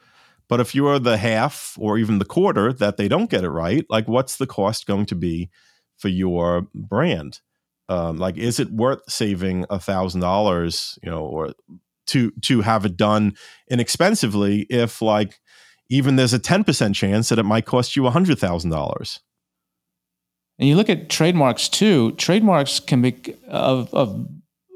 But 0.47 0.59
if 0.59 0.75
you're 0.75 0.99
the 0.99 1.17
half 1.17 1.75
or 1.79 1.97
even 1.97 2.19
the 2.19 2.25
quarter 2.25 2.71
that 2.73 2.97
they 2.97 3.07
don't 3.07 3.29
get 3.29 3.43
it 3.43 3.49
right, 3.49 3.83
like 3.89 4.07
what's 4.07 4.37
the 4.37 4.45
cost 4.45 4.85
going 4.85 5.07
to 5.07 5.15
be 5.15 5.49
for 5.97 6.09
your 6.09 6.67
brand? 6.75 7.39
Um, 7.89 8.17
like, 8.17 8.37
is 8.37 8.59
it 8.59 8.69
worth 8.69 8.99
saving 9.07 9.65
a 9.69 9.79
thousand 9.79 10.21
dollars, 10.21 10.99
you 11.01 11.09
know, 11.09 11.25
or 11.25 11.53
to 12.07 12.31
to 12.41 12.61
have 12.61 12.85
it 12.85 12.97
done 12.97 13.35
inexpensively 13.69 14.61
if 14.69 15.01
like 15.01 15.39
even 15.89 16.15
there's 16.15 16.33
a 16.33 16.39
10% 16.39 16.95
chance 16.95 17.29
that 17.29 17.39
it 17.39 17.43
might 17.43 17.65
cost 17.65 17.95
you 17.95 18.03
$100,000. 18.03 19.19
And 20.57 20.69
you 20.69 20.75
look 20.75 20.89
at 20.89 21.09
trademarks 21.09 21.67
too, 21.67 22.13
trademarks 22.13 22.79
can 22.79 23.01
be 23.01 23.35
of, 23.47 23.93
of, 23.93 24.27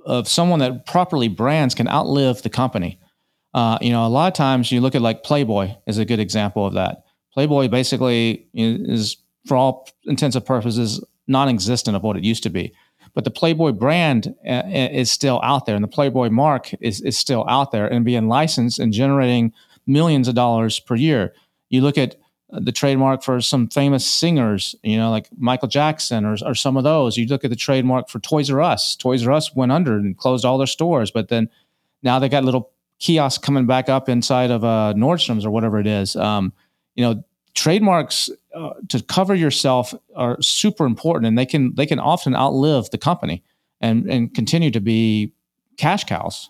of 0.06 0.28
someone 0.28 0.60
that 0.60 0.86
properly 0.86 1.28
brands 1.28 1.74
can 1.74 1.88
outlive 1.88 2.42
the 2.42 2.50
company. 2.50 3.00
Uh, 3.54 3.78
you 3.82 3.92
know, 3.92 4.06
a 4.06 4.10
lot 4.10 4.28
of 4.28 4.34
times 4.34 4.72
you 4.72 4.82
look 4.82 4.96
at 4.96 5.02
like 5.02 5.24
Playboy 5.24 5.76
is 5.88 5.98
a 5.98 6.06
good 6.06 6.20
example 6.20 6.66
of 6.66 6.74
that. 6.74 7.04
Playboy 7.34 7.70
basically 7.70 8.48
is, 8.54 9.18
for 9.46 9.56
all 9.56 9.90
intents 10.04 10.36
and 10.36 10.46
purposes, 10.46 11.04
non-existent 11.28 11.96
of 11.96 12.04
what 12.04 12.18
it 12.18 12.24
used 12.24 12.44
to 12.44 12.50
be. 12.50 12.74
But 13.14 13.24
the 13.24 13.32
Playboy 13.32 13.72
brand 13.72 14.36
uh, 14.48 14.64
is 14.68 15.12
still 15.12 15.40
out 15.44 15.66
there, 15.66 15.76
and 15.76 15.84
the 15.84 15.90
Playboy 15.90 16.30
mark 16.30 16.72
is, 16.80 17.02
is 17.02 17.18
still 17.18 17.46
out 17.50 17.72
there 17.72 17.88
and 17.88 18.06
being 18.06 18.28
licensed 18.28 18.78
and 18.78 18.94
generating 18.94 19.54
millions 19.86 20.28
of 20.28 20.36
dollars 20.36 20.80
per 20.80 20.96
year. 20.96 21.34
You 21.70 21.82
look 21.82 21.98
at 21.98 22.16
uh, 22.52 22.60
the 22.62 22.72
trademark 22.72 23.24
for 23.24 23.42
some 23.42 23.68
famous 23.68 24.06
singers, 24.06 24.76
you 24.84 24.98
know, 24.98 25.12
like 25.12 25.30
Michael 25.38 25.68
Jackson 25.68 26.26
or, 26.26 26.36
or 26.46 26.56
some 26.56 26.78
of 26.78 26.84
those. 26.84 27.18
You 27.18 27.28
look 27.28 27.44
at 27.44 27.50
the 27.50 27.56
trademark 27.56 28.10
for 28.10 28.20
Toys 28.20 28.50
R 28.50 28.62
Us. 28.62 28.96
Toys 28.96 29.26
R 29.26 29.34
Us 29.34 29.56
went 29.56 29.72
under 29.72 29.98
and 29.98 30.18
closed 30.18 30.46
all 30.46 30.58
their 30.58 30.68
stores, 30.68 31.12
but 31.12 31.30
then 31.30 31.50
now 32.02 32.20
they 32.20 32.30
got 32.30 32.44
little 32.44 32.72
kiosks 33.00 33.44
coming 33.44 33.66
back 33.66 33.90
up 33.90 34.10
inside 34.10 34.52
of 34.52 34.64
uh, 34.64 34.94
Nordstrom's 34.96 35.46
or 35.46 35.52
whatever 35.52 35.80
it 35.80 35.88
is. 35.88 36.16
Um, 36.16 36.54
you 36.96 37.04
know, 37.04 37.24
trademarks 37.54 38.30
uh, 38.56 38.72
to 38.90 39.02
cover 39.04 39.36
yourself 39.36 39.94
are 40.16 40.42
super 40.42 40.86
important, 40.86 41.28
and 41.28 41.38
they 41.38 41.46
can 41.46 41.76
they 41.76 41.86
can 41.86 42.00
often 42.00 42.36
outlive 42.36 42.90
the 42.90 42.98
company 42.98 43.44
and 43.82 44.10
and 44.10 44.34
continue 44.34 44.72
to 44.72 44.80
be 44.80 45.34
cash 45.78 46.04
cows. 46.04 46.50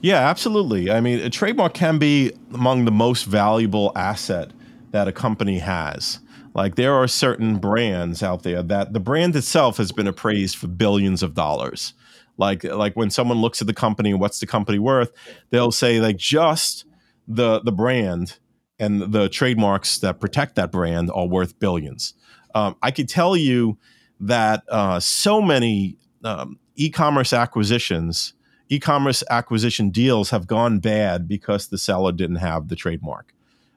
Yeah, 0.00 0.28
absolutely. 0.28 0.90
I 0.90 1.00
mean, 1.00 1.20
a 1.20 1.30
trademark 1.30 1.74
can 1.74 1.98
be 1.98 2.32
among 2.52 2.84
the 2.84 2.90
most 2.90 3.24
valuable 3.24 3.92
asset 3.96 4.50
that 4.92 5.08
a 5.08 5.12
company 5.12 5.58
has. 5.58 6.20
Like 6.54 6.76
there 6.76 6.94
are 6.94 7.06
certain 7.08 7.58
brands 7.58 8.22
out 8.22 8.42
there 8.42 8.62
that 8.62 8.92
the 8.92 9.00
brand 9.00 9.36
itself 9.36 9.76
has 9.76 9.92
been 9.92 10.06
appraised 10.06 10.56
for 10.56 10.68
billions 10.68 11.22
of 11.22 11.34
dollars. 11.34 11.92
Like 12.38 12.64
like 12.64 12.94
when 12.96 13.10
someone 13.10 13.38
looks 13.38 13.60
at 13.60 13.66
the 13.66 13.74
company, 13.74 14.10
and 14.10 14.20
what's 14.20 14.40
the 14.40 14.46
company 14.46 14.78
worth? 14.78 15.10
They'll 15.50 15.72
say 15.72 16.00
like 16.00 16.16
just 16.16 16.84
the 17.26 17.60
the 17.60 17.72
brand 17.72 18.38
and 18.78 19.12
the 19.12 19.28
trademarks 19.28 19.98
that 19.98 20.20
protect 20.20 20.54
that 20.56 20.70
brand 20.70 21.10
are 21.14 21.26
worth 21.26 21.58
billions. 21.58 22.14
Um, 22.54 22.76
I 22.82 22.90
could 22.90 23.08
tell 23.08 23.36
you 23.36 23.78
that 24.20 24.64
uh, 24.68 25.00
so 25.00 25.42
many 25.42 25.96
um, 26.24 26.58
e-commerce 26.74 27.32
acquisitions 27.32 28.34
e-commerce 28.68 29.22
acquisition 29.30 29.90
deals 29.90 30.30
have 30.30 30.46
gone 30.46 30.78
bad 30.78 31.28
because 31.28 31.68
the 31.68 31.78
seller 31.78 32.12
didn't 32.12 32.36
have 32.36 32.68
the 32.68 32.76
trademark. 32.76 33.32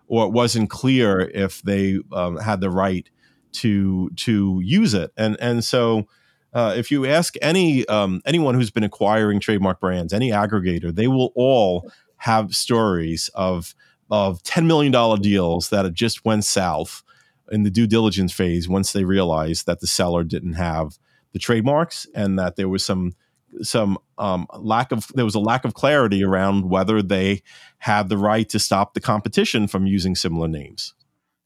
Or 0.07 0.25
it 0.25 0.31
wasn't 0.31 0.69
clear 0.69 1.21
if 1.21 1.61
they 1.61 1.99
um, 2.11 2.37
had 2.37 2.61
the 2.61 2.71
right 2.71 3.07
to 3.51 4.09
to 4.17 4.59
use 4.63 4.93
it. 4.93 5.11
And 5.15 5.37
and 5.39 5.63
so 5.63 6.07
uh, 6.53 6.73
if 6.75 6.89
you 6.89 7.05
ask 7.05 7.35
any 7.41 7.85
um, 7.87 8.21
anyone 8.25 8.55
who's 8.55 8.71
been 8.71 8.83
acquiring 8.83 9.39
trademark 9.39 9.79
brands 9.79 10.13
any 10.13 10.31
aggregator 10.31 10.93
they 10.93 11.07
will 11.07 11.31
all 11.35 11.91
have 12.17 12.55
stories 12.55 13.29
of 13.35 13.75
of 14.09 14.41
$10 14.43 14.65
million 14.65 15.21
deals 15.21 15.69
that 15.69 15.91
just 15.93 16.25
went 16.25 16.43
south 16.43 17.03
in 17.51 17.63
the 17.63 17.69
due 17.69 17.87
diligence 17.87 18.33
phase 18.33 18.67
once 18.67 18.91
they 18.91 19.03
realized 19.03 19.65
that 19.65 19.79
the 19.79 19.87
seller 19.87 20.23
didn't 20.23 20.53
have 20.53 20.97
the 21.31 21.39
trademarks 21.39 22.07
and 22.15 22.37
that 22.39 22.55
there 22.55 22.69
was 22.69 22.83
some 22.83 23.13
some 23.61 23.97
um, 24.17 24.47
lack 24.57 24.91
of 24.91 25.07
there 25.15 25.25
was 25.25 25.35
a 25.35 25.39
lack 25.39 25.65
of 25.65 25.73
clarity 25.73 26.23
around 26.23 26.69
whether 26.69 27.01
they 27.01 27.41
had 27.79 28.09
the 28.09 28.17
right 28.17 28.47
to 28.49 28.59
stop 28.59 28.93
the 28.93 29.01
competition 29.01 29.67
from 29.67 29.87
using 29.87 30.15
similar 30.15 30.47
names. 30.47 30.93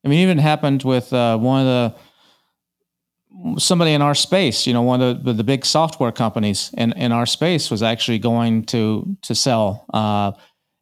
I 0.05 0.09
mean, 0.09 0.19
even 0.19 0.37
happened 0.37 0.83
with 0.83 1.13
uh, 1.13 1.37
one 1.37 1.61
of 1.61 1.65
the 1.65 1.95
somebody 3.57 3.93
in 3.93 4.01
our 4.01 4.15
space. 4.15 4.67
You 4.67 4.73
know, 4.73 4.81
one 4.81 5.01
of 5.01 5.23
the, 5.23 5.33
the 5.33 5.43
big 5.43 5.65
software 5.65 6.11
companies 6.11 6.71
in, 6.77 6.93
in 6.93 7.11
our 7.11 7.25
space 7.25 7.71
was 7.71 7.81
actually 7.81 8.19
going 8.19 8.65
to 8.65 9.17
to 9.21 9.35
sell, 9.35 9.85
uh, 9.93 10.33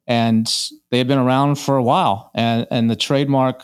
and 0.06 0.52
they 0.90 0.98
had 0.98 1.08
been 1.08 1.18
around 1.18 1.56
for 1.56 1.76
a 1.76 1.82
while, 1.82 2.30
and 2.34 2.66
and 2.70 2.90
the 2.90 2.96
trademark 2.96 3.62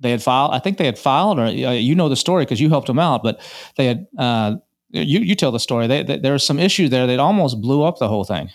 they 0.00 0.10
had 0.10 0.22
filed. 0.22 0.52
I 0.52 0.58
think 0.58 0.78
they 0.78 0.86
had 0.86 0.98
filed, 0.98 1.38
or 1.38 1.44
uh, 1.44 1.72
you 1.72 1.94
know 1.94 2.08
the 2.08 2.16
story 2.16 2.44
because 2.44 2.60
you 2.60 2.68
helped 2.68 2.86
them 2.86 2.98
out, 2.98 3.22
but 3.22 3.40
they 3.76 3.86
had 3.86 4.06
uh, 4.18 4.56
you 4.94 5.20
you 5.20 5.34
tell 5.34 5.50
the 5.50 5.60
story. 5.60 5.86
They, 5.86 6.02
they, 6.02 6.18
there 6.18 6.32
was 6.32 6.46
some 6.46 6.58
issue 6.58 6.88
there 6.88 7.06
that 7.06 7.18
almost 7.18 7.60
blew 7.60 7.82
up 7.82 7.98
the 7.98 8.08
whole 8.08 8.24
thing. 8.24 8.50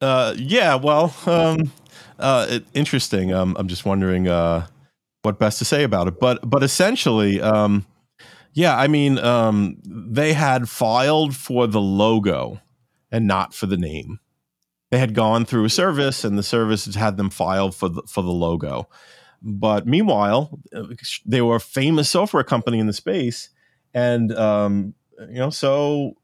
Uh, 0.00 0.34
yeah. 0.36 0.74
Well, 0.74 1.14
um, 1.26 1.72
uh, 2.18 2.46
it, 2.48 2.64
interesting. 2.74 3.32
Um, 3.32 3.56
I'm 3.58 3.68
just 3.68 3.84
wondering 3.84 4.28
uh, 4.28 4.66
what 5.22 5.38
best 5.38 5.58
to 5.58 5.64
say 5.64 5.84
about 5.84 6.08
it. 6.08 6.18
But 6.18 6.48
but 6.48 6.62
essentially, 6.62 7.40
um, 7.40 7.86
yeah. 8.52 8.76
I 8.76 8.88
mean, 8.88 9.18
um, 9.18 9.76
they 9.84 10.32
had 10.32 10.68
filed 10.68 11.36
for 11.36 11.66
the 11.66 11.80
logo 11.80 12.60
and 13.12 13.26
not 13.26 13.54
for 13.54 13.66
the 13.66 13.76
name. 13.76 14.18
They 14.90 14.98
had 14.98 15.14
gone 15.14 15.44
through 15.44 15.64
a 15.66 15.70
service, 15.70 16.24
and 16.24 16.36
the 16.36 16.42
service 16.42 16.86
had 16.86 16.96
had 16.96 17.16
them 17.16 17.30
file 17.30 17.70
for 17.70 17.88
the 17.88 18.02
for 18.08 18.22
the 18.22 18.30
logo. 18.30 18.88
But 19.42 19.86
meanwhile, 19.86 20.58
uh, 20.74 20.84
they 21.24 21.40
were 21.40 21.56
a 21.56 21.60
famous 21.60 22.10
software 22.10 22.44
company 22.44 22.78
in 22.78 22.86
the 22.86 22.92
space 22.92 23.50
and 23.94 24.32
um, 24.32 24.94
you 25.28 25.38
know, 25.38 25.50
so 25.50 26.16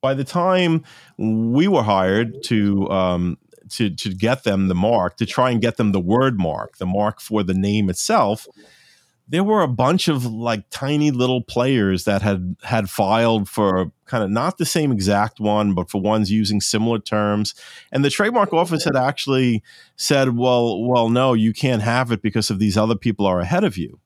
by 0.00 0.14
the 0.14 0.24
time 0.24 0.84
we 1.18 1.68
were 1.68 1.82
hired 1.82 2.42
to 2.44 2.88
um, 2.90 3.38
to 3.70 3.90
to 3.90 4.14
get 4.14 4.44
them 4.44 4.68
the 4.68 4.74
mark, 4.74 5.16
to 5.16 5.26
try 5.26 5.50
and 5.50 5.60
get 5.60 5.76
them 5.76 5.92
the 5.92 6.00
word 6.00 6.38
mark, 6.38 6.78
the 6.78 6.86
mark 6.86 7.20
for 7.20 7.42
the 7.42 7.54
name 7.54 7.90
itself, 7.90 8.46
there 9.28 9.44
were 9.44 9.62
a 9.62 9.68
bunch 9.68 10.08
of 10.08 10.24
like 10.24 10.64
tiny 10.70 11.10
little 11.10 11.42
players 11.42 12.04
that 12.04 12.22
had 12.22 12.56
had 12.62 12.88
filed 12.88 13.48
for 13.48 13.92
kind 14.06 14.24
of 14.24 14.30
not 14.30 14.58
the 14.58 14.64
same 14.64 14.92
exact 14.92 15.40
one, 15.40 15.74
but 15.74 15.90
for 15.90 16.00
ones 16.00 16.30
using 16.30 16.60
similar 16.60 16.98
terms. 16.98 17.54
And 17.92 18.04
the 18.04 18.10
trademark 18.10 18.52
office 18.52 18.84
had 18.84 18.96
actually 18.96 19.62
said, 19.96 20.36
"Well, 20.36 20.82
well, 20.84 21.10
no, 21.10 21.34
you 21.34 21.52
can't 21.52 21.82
have 21.82 22.12
it 22.12 22.22
because 22.22 22.50
of 22.50 22.58
these 22.58 22.76
other 22.76 22.96
people 22.96 23.26
are 23.26 23.40
ahead 23.40 23.64
of 23.64 23.76
you." 23.76 24.00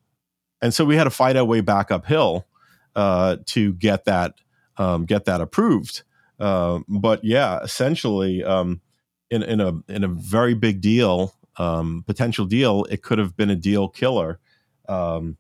And 0.61 0.73
so 0.73 0.85
we 0.85 0.97
had 0.97 1.05
to 1.05 1.11
fight 1.11 1.37
our 1.37 1.45
way 1.45 1.61
back 1.61 1.91
uphill 1.91 2.47
uh, 2.95 3.37
to 3.47 3.73
get 3.75 4.05
that 4.05 4.35
um, 4.77 5.05
get 5.05 5.25
that 5.27 5.41
approved. 5.41 6.03
Uh, 6.39 6.81
but 6.89 7.23
yeah, 7.25 7.61
essentially, 7.61 8.43
um, 8.43 8.81
in 9.31 9.43
in 9.43 9.61
a 9.61 9.73
in 9.89 10.05
a 10.05 10.09
very 10.09 10.55
big 10.55 10.81
deal, 10.81 11.35
um, 11.57 12.05
potential 12.07 12.47
deal, 12.47 12.85
it 12.91 13.03
could 13.03 13.19
have 13.19 13.37
been 13.37 13.51
a 13.51 13.57
deal 13.57 13.89
killer. 13.89 14.39
Um, 14.89 15.37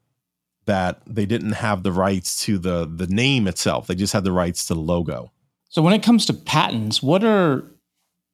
that 0.65 1.03
they 1.07 1.27
didn't 1.27 1.53
have 1.53 1.83
the 1.83 1.91
rights 1.91 2.45
to 2.45 2.59
the 2.59 2.87
the 2.87 3.09
name 3.09 3.49
itself; 3.49 3.87
they 3.87 3.95
just 3.95 4.13
had 4.13 4.25
the 4.25 4.33
rights 4.33 4.67
to 4.67 4.75
the 4.75 4.81
logo. 4.81 5.33
So 5.69 5.83
when 5.83 5.95
it 5.95 6.03
comes 6.03 6.27
to 6.27 6.35
patents, 6.35 7.03
what 7.03 7.25
are 7.25 7.65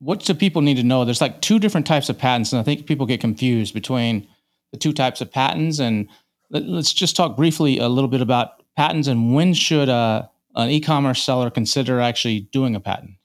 what 0.00 0.20
do 0.20 0.34
people 0.34 0.62
need 0.62 0.76
to 0.76 0.82
know? 0.82 1.04
There's 1.04 1.20
like 1.20 1.40
two 1.40 1.58
different 1.58 1.86
types 1.86 2.08
of 2.08 2.18
patents, 2.18 2.52
and 2.52 2.60
I 2.60 2.62
think 2.62 2.86
people 2.86 3.06
get 3.06 3.20
confused 3.20 3.74
between 3.74 4.28
the 4.72 4.78
two 4.78 4.92
types 4.92 5.20
of 5.20 5.30
patents. 5.30 5.78
And 5.78 6.08
let, 6.50 6.64
us 6.64 6.92
just 6.92 7.16
talk 7.16 7.36
briefly 7.36 7.78
a 7.78 7.88
little 7.88 8.08
bit 8.08 8.20
about 8.20 8.62
patents 8.78 9.08
and 9.08 9.34
when 9.34 9.52
should 9.54 9.88
a, 9.88 10.30
an 10.54 10.70
e-commerce 10.70 11.20
seller 11.20 11.50
consider 11.50 12.00
actually 12.00 12.48
doing 12.52 12.76
a 12.76 12.80
patent? 12.80 13.16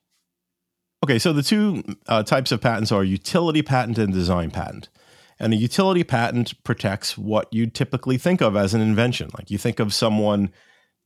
Okay, 1.04 1.20
so 1.20 1.32
the 1.32 1.44
two 1.44 1.84
uh, 2.08 2.24
types 2.24 2.52
of 2.52 2.60
patents 2.60 2.92
are 2.92 3.04
utility 3.04 3.62
patent 3.62 4.00
and 4.00 4.12
design 4.12 4.50
patent. 4.50 4.90
And 5.40 5.54
a 5.54 5.56
utility 5.56 6.04
patent 6.04 6.64
protects 6.64 7.20
what 7.20 7.54
you 7.54 7.68
typically 7.68 8.18
think 8.18 8.42
of 8.42 8.56
as 8.56 8.74
an 8.74 8.82
invention. 8.82 9.30
Like 9.38 9.52
you 9.52 9.60
think 9.60 9.80
of 9.80 9.94
someone 9.94 10.52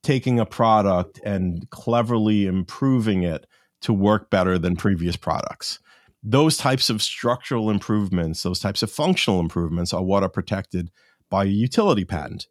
taking 0.01 0.39
a 0.39 0.45
product 0.45 1.19
and 1.25 1.69
cleverly 1.69 2.45
improving 2.45 3.23
it 3.23 3.45
to 3.81 3.91
work 3.91 4.29
better 4.29 4.57
than 4.57 4.77
previous 4.77 5.17
products. 5.17 5.79
Those 6.23 6.55
types 6.55 6.89
of 6.89 7.01
structural 7.01 7.69
improvements, 7.69 8.43
those 8.43 8.61
types 8.61 8.81
of 8.81 8.89
functional 8.89 9.41
improvements 9.41 9.93
are 9.93 10.03
what 10.03 10.23
are 10.23 10.29
protected 10.29 10.89
by 11.29 11.43
a 11.43 11.47
utility 11.47 12.05
patent. 12.05 12.47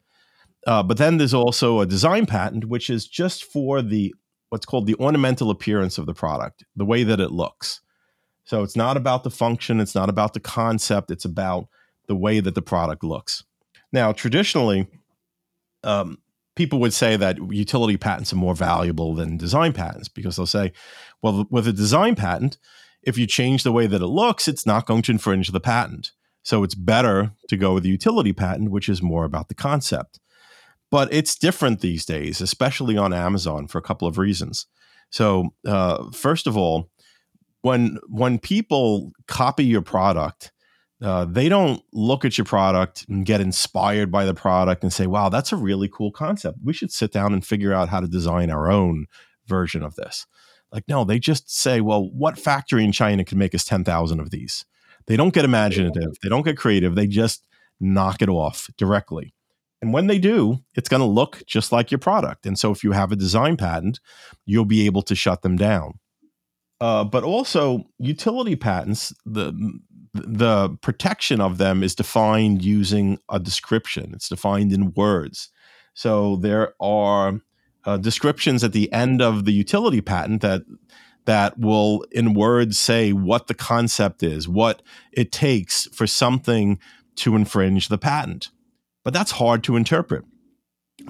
Uh, 0.67 0.83
but 0.83 0.99
then 0.99 1.17
there's 1.17 1.35
also 1.35 1.81
a 1.81 1.87
design 1.87 2.27
patent, 2.27 2.67
which 2.67 2.91
is 2.91 3.07
just 3.07 3.45
for 3.45 3.81
the 3.81 4.13
what's 4.51 4.67
called 4.67 4.87
the 4.87 4.97
ornamental 4.97 5.51
appearance 5.51 5.99
of 5.99 6.07
the 6.07 6.15
product, 6.15 6.65
the 6.75 6.85
way 6.85 7.03
that 7.03 7.21
it 7.21 7.31
looks. 7.31 7.81
So 8.45 8.63
it's 8.63 8.77
not 8.77 8.97
about 8.97 9.25
the 9.25 9.31
function, 9.31 9.81
it's 9.81 9.95
not 9.95 10.09
about 10.09 10.35
the 10.35 10.41
concept, 10.41 11.11
it's 11.11 11.25
about 11.25 11.67
the 12.07 12.15
way 12.15 12.39
that 12.41 12.55
the 12.55 12.63
product 12.63 13.03
looks. 13.03 13.45
Now, 13.93 14.13
traditionally, 14.13 14.87
um, 15.83 16.19
people 16.55 16.79
would 16.81 16.95
say 16.95 17.17
that 17.17 17.39
utility 17.53 17.97
patents 17.97 18.33
are 18.33 18.37
more 18.37 18.55
valuable 18.55 19.15
than 19.15 19.37
design 19.37 19.73
patents 19.73 20.09
because 20.09 20.37
they'll 20.37 20.47
say, 20.47 20.73
well, 21.23 21.47
with 21.51 21.67
a 21.67 21.73
design 21.73 22.15
patent, 22.15 22.57
if 23.03 23.19
you 23.19 23.27
change 23.27 23.63
the 23.63 23.73
way 23.73 23.87
that 23.87 24.03
it 24.03 24.07
looks, 24.07 24.49
it's 24.49 24.67
not 24.67 24.87
going 24.87 25.03
to 25.03 25.13
infringe 25.13 25.49
the 25.49 25.61
patent. 25.61 26.13
So 26.43 26.63
it's 26.63 26.75
better 26.75 27.33
to 27.49 27.57
go 27.57 27.75
with 27.75 27.83
the 27.83 27.89
utility 27.89 28.33
patent, 28.33 28.71
which 28.71 28.89
is 28.89 29.03
more 29.03 29.25
about 29.25 29.49
the 29.49 29.55
concept. 29.55 30.21
But 30.91 31.13
it's 31.13 31.37
different 31.37 31.81
these 31.81 32.05
days, 32.05 32.41
especially 32.41 32.97
on 32.97 33.13
Amazon 33.13 33.67
for 33.67 33.79
a 33.79 33.83
couple 33.83 34.07
of 34.07 34.19
reasons. 34.19 34.67
So, 35.11 35.51
uh, 35.67 36.11
first 36.11 36.47
of 36.47 36.57
all, 36.57 36.91
when 37.63 37.99
when 38.09 38.39
people 38.39 39.13
copy 39.27 39.65
your 39.65 39.83
product, 39.83 40.53
uh, 41.03 41.25
they 41.25 41.49
don't 41.49 41.83
look 41.93 42.25
at 42.25 42.39
your 42.39 42.45
product 42.45 43.05
and 43.09 43.27
get 43.27 43.41
inspired 43.41 44.11
by 44.11 44.25
the 44.25 44.35
product 44.35 44.83
and 44.83 44.93
say, 44.93 45.07
"Wow, 45.07 45.29
that's 45.29 45.53
a 45.53 45.57
really 45.57 45.89
cool 45.89 46.13
concept. 46.13 46.59
We 46.63 46.73
should 46.73 46.93
sit 46.93 47.13
down 47.13 47.33
and 47.33 47.45
figure 47.45 47.73
out 47.73 47.89
how 47.89 48.01
to 48.01 48.09
design 48.09 48.51
our 48.51 48.71
own 48.71 49.07
version 49.47 49.83
of 49.83 49.97
this." 49.97 50.27
Like, 50.73 50.85
no, 50.89 51.05
they 51.05 51.19
just 51.19 51.51
say, 51.55 51.81
"Well, 51.81 52.11
what 52.11 52.39
factory 52.39 52.85
in 52.85 52.93
China 52.93 53.25
can 53.25 53.39
make 53.39 53.55
us 53.55 53.65
ten 53.65 53.85
thousand 53.85 54.21
of 54.21 54.31
these?" 54.31 54.65
They 55.07 55.17
don't 55.17 55.35
get 55.35 55.45
imaginative. 55.45 56.17
They 56.23 56.29
don't 56.29 56.45
get 56.45 56.57
creative. 56.57 56.95
They 56.95 57.07
just 57.07 57.47
knock 57.81 58.23
it 58.23 58.29
off 58.29 58.69
directly. 58.77 59.35
And 59.83 59.93
when 59.93 60.07
they 60.07 60.19
do, 60.19 60.61
it's 60.75 60.89
going 60.89 61.01
to 61.01 61.07
look 61.07 61.43
just 61.47 61.71
like 61.71 61.91
your 61.91 61.99
product. 61.99 62.47
And 62.47 62.59
so 62.59 62.71
if 62.73 62.83
you 62.83 62.93
have 62.93 63.13
a 63.13 63.17
design 63.17 63.57
patent, 63.57 64.01
you'll 64.47 64.65
be 64.65 64.87
able 64.87 65.03
to 65.03 65.15
shut 65.15 65.43
them 65.43 65.57
down. 65.57 65.99
Uh, 66.81 67.05
but 67.05 67.25
also 67.25 67.85
utility 67.99 68.57
patents, 68.57 69.13
the 69.25 69.53
the 70.13 70.71
protection 70.81 71.43
of 71.43 71.59
them 71.59 71.83
is 71.83 71.95
defined 71.95 72.65
using 72.65 73.19
a 73.31 73.39
description. 73.39 74.13
It's 74.15 74.31
defined 74.31 74.73
in 74.73 74.95
words. 74.95 75.51
So 75.93 76.37
there 76.37 76.73
are 76.81 77.41
uh, 77.85 77.99
descriptions 77.99 78.65
at 78.65 78.73
the 78.73 78.91
end 78.93 79.21
of 79.21 79.45
the 79.45 79.53
utility 79.53 80.01
patent 80.01 80.43
that 80.43 80.63
that 81.27 81.59
will 81.59 82.05
in 82.11 82.35
words 82.35 82.79
say 82.79 83.13
what 83.13 83.47
the 83.47 83.55
concept 83.55 84.23
is, 84.23 84.49
what 84.49 84.83
it 85.13 85.33
takes 85.33 85.87
for 85.93 86.07
something 86.07 86.79
to 87.17 87.35
infringe 87.37 87.89
the 87.89 87.99
patent. 87.99 88.51
But 89.07 89.15
that's 89.15 89.31
hard 89.31 89.63
to 89.63 89.77
interpret. 89.77 90.25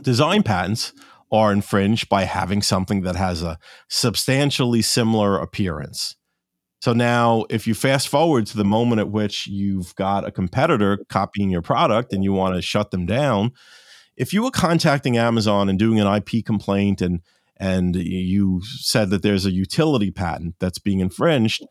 Design 0.03 0.43
patents 0.43 0.93
are 1.33 1.51
infringed 1.51 2.11
by 2.11 2.25
having 2.25 2.61
something 2.61 3.01
that 3.05 3.17
has 3.17 3.43
a 3.43 3.59
substantially 3.89 4.83
similar 4.83 5.39
appearance. 5.39 6.15
So 6.83 6.93
now, 6.93 7.47
if 7.49 7.67
you 7.67 7.73
fast 7.73 8.09
forward 8.09 8.45
to 8.49 8.57
the 8.59 8.67
moment 8.67 9.01
at 9.01 9.11
which 9.11 9.47
you've 9.47 9.95
got 9.95 10.27
a 10.27 10.31
competitor 10.31 10.99
copying 11.09 11.49
your 11.49 11.63
product 11.63 12.13
and 12.13 12.23
you 12.23 12.35
want 12.35 12.55
to 12.55 12.61
shut 12.61 12.91
them 12.91 13.07
down, 13.07 13.53
if 14.15 14.35
you 14.35 14.43
were 14.43 14.51
contacting 14.51 15.17
Amazon 15.17 15.71
and 15.71 15.79
doing 15.79 15.99
an 15.99 16.07
IP 16.07 16.45
complaint 16.45 17.01
and 17.01 17.23
and 17.57 17.97
you 17.97 18.61
said 18.63 19.09
that 19.09 19.23
there's 19.23 19.47
a 19.47 19.53
utility 19.53 20.11
patent 20.11 20.57
that's 20.61 20.79
being 20.79 21.01
infringed, 21.01 21.65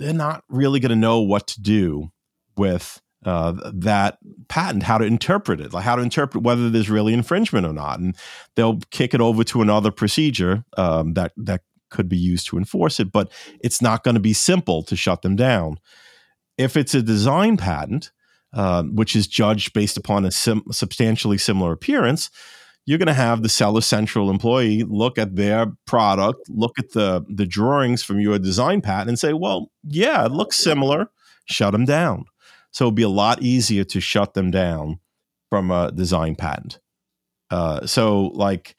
they're 0.00 0.12
not 0.12 0.42
really 0.48 0.80
going 0.80 0.90
to 0.90 0.96
know 0.96 1.20
what 1.20 1.46
to 1.46 1.62
do 1.62 2.10
with 2.56 3.00
uh, 3.24 3.54
that 3.72 4.18
patent, 4.48 4.82
how 4.82 4.98
to 4.98 5.04
interpret 5.04 5.60
it, 5.60 5.72
like 5.72 5.84
how 5.84 5.96
to 5.96 6.02
interpret 6.02 6.42
whether 6.42 6.68
there's 6.68 6.90
really 6.90 7.12
infringement 7.12 7.66
or 7.66 7.72
not, 7.72 8.00
and 8.00 8.16
they'll 8.56 8.80
kick 8.90 9.14
it 9.14 9.20
over 9.20 9.44
to 9.44 9.62
another 9.62 9.90
procedure 9.90 10.64
um, 10.76 11.14
that 11.14 11.32
that 11.36 11.62
could 11.90 12.08
be 12.08 12.16
used 12.16 12.46
to 12.48 12.58
enforce 12.58 12.98
it. 12.98 13.12
But 13.12 13.30
it's 13.62 13.80
not 13.80 14.02
going 14.02 14.14
to 14.14 14.20
be 14.20 14.32
simple 14.32 14.82
to 14.84 14.96
shut 14.96 15.22
them 15.22 15.36
down. 15.36 15.78
If 16.58 16.76
it's 16.76 16.94
a 16.94 17.02
design 17.02 17.56
patent, 17.56 18.10
uh, 18.52 18.82
which 18.84 19.14
is 19.14 19.26
judged 19.26 19.72
based 19.72 19.96
upon 19.96 20.24
a 20.24 20.30
sim- 20.30 20.64
substantially 20.70 21.38
similar 21.38 21.72
appearance, 21.72 22.30
you're 22.84 22.98
going 22.98 23.06
to 23.06 23.14
have 23.14 23.42
the 23.42 23.48
seller 23.48 23.80
central 23.80 24.30
employee 24.30 24.82
look 24.82 25.16
at 25.16 25.36
their 25.36 25.66
product, 25.86 26.40
look 26.48 26.78
at 26.78 26.92
the 26.92 27.24
the 27.28 27.46
drawings 27.46 28.02
from 28.02 28.20
your 28.20 28.38
design 28.38 28.80
patent, 28.80 29.10
and 29.10 29.18
say, 29.18 29.32
"Well, 29.32 29.70
yeah, 29.84 30.26
it 30.26 30.32
looks 30.32 30.56
similar." 30.56 31.08
Shut 31.44 31.72
them 31.72 31.84
down. 31.84 32.24
So 32.72 32.86
it'd 32.86 32.94
be 32.94 33.02
a 33.02 33.08
lot 33.08 33.42
easier 33.42 33.84
to 33.84 34.00
shut 34.00 34.34
them 34.34 34.50
down 34.50 34.98
from 35.50 35.70
a 35.70 35.92
design 35.92 36.34
patent. 36.34 36.80
Uh, 37.50 37.86
so, 37.86 38.28
like, 38.34 38.74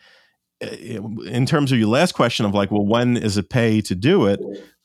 in 0.61 1.45
terms 1.45 1.71
of 1.71 1.77
your 1.79 1.89
last 1.89 2.13
question 2.13 2.45
of 2.45 2.53
like, 2.53 2.71
well, 2.71 2.85
when 2.85 3.17
is 3.17 3.37
it 3.37 3.49
pay 3.49 3.81
to 3.81 3.95
do 3.95 4.25
it? 4.25 4.39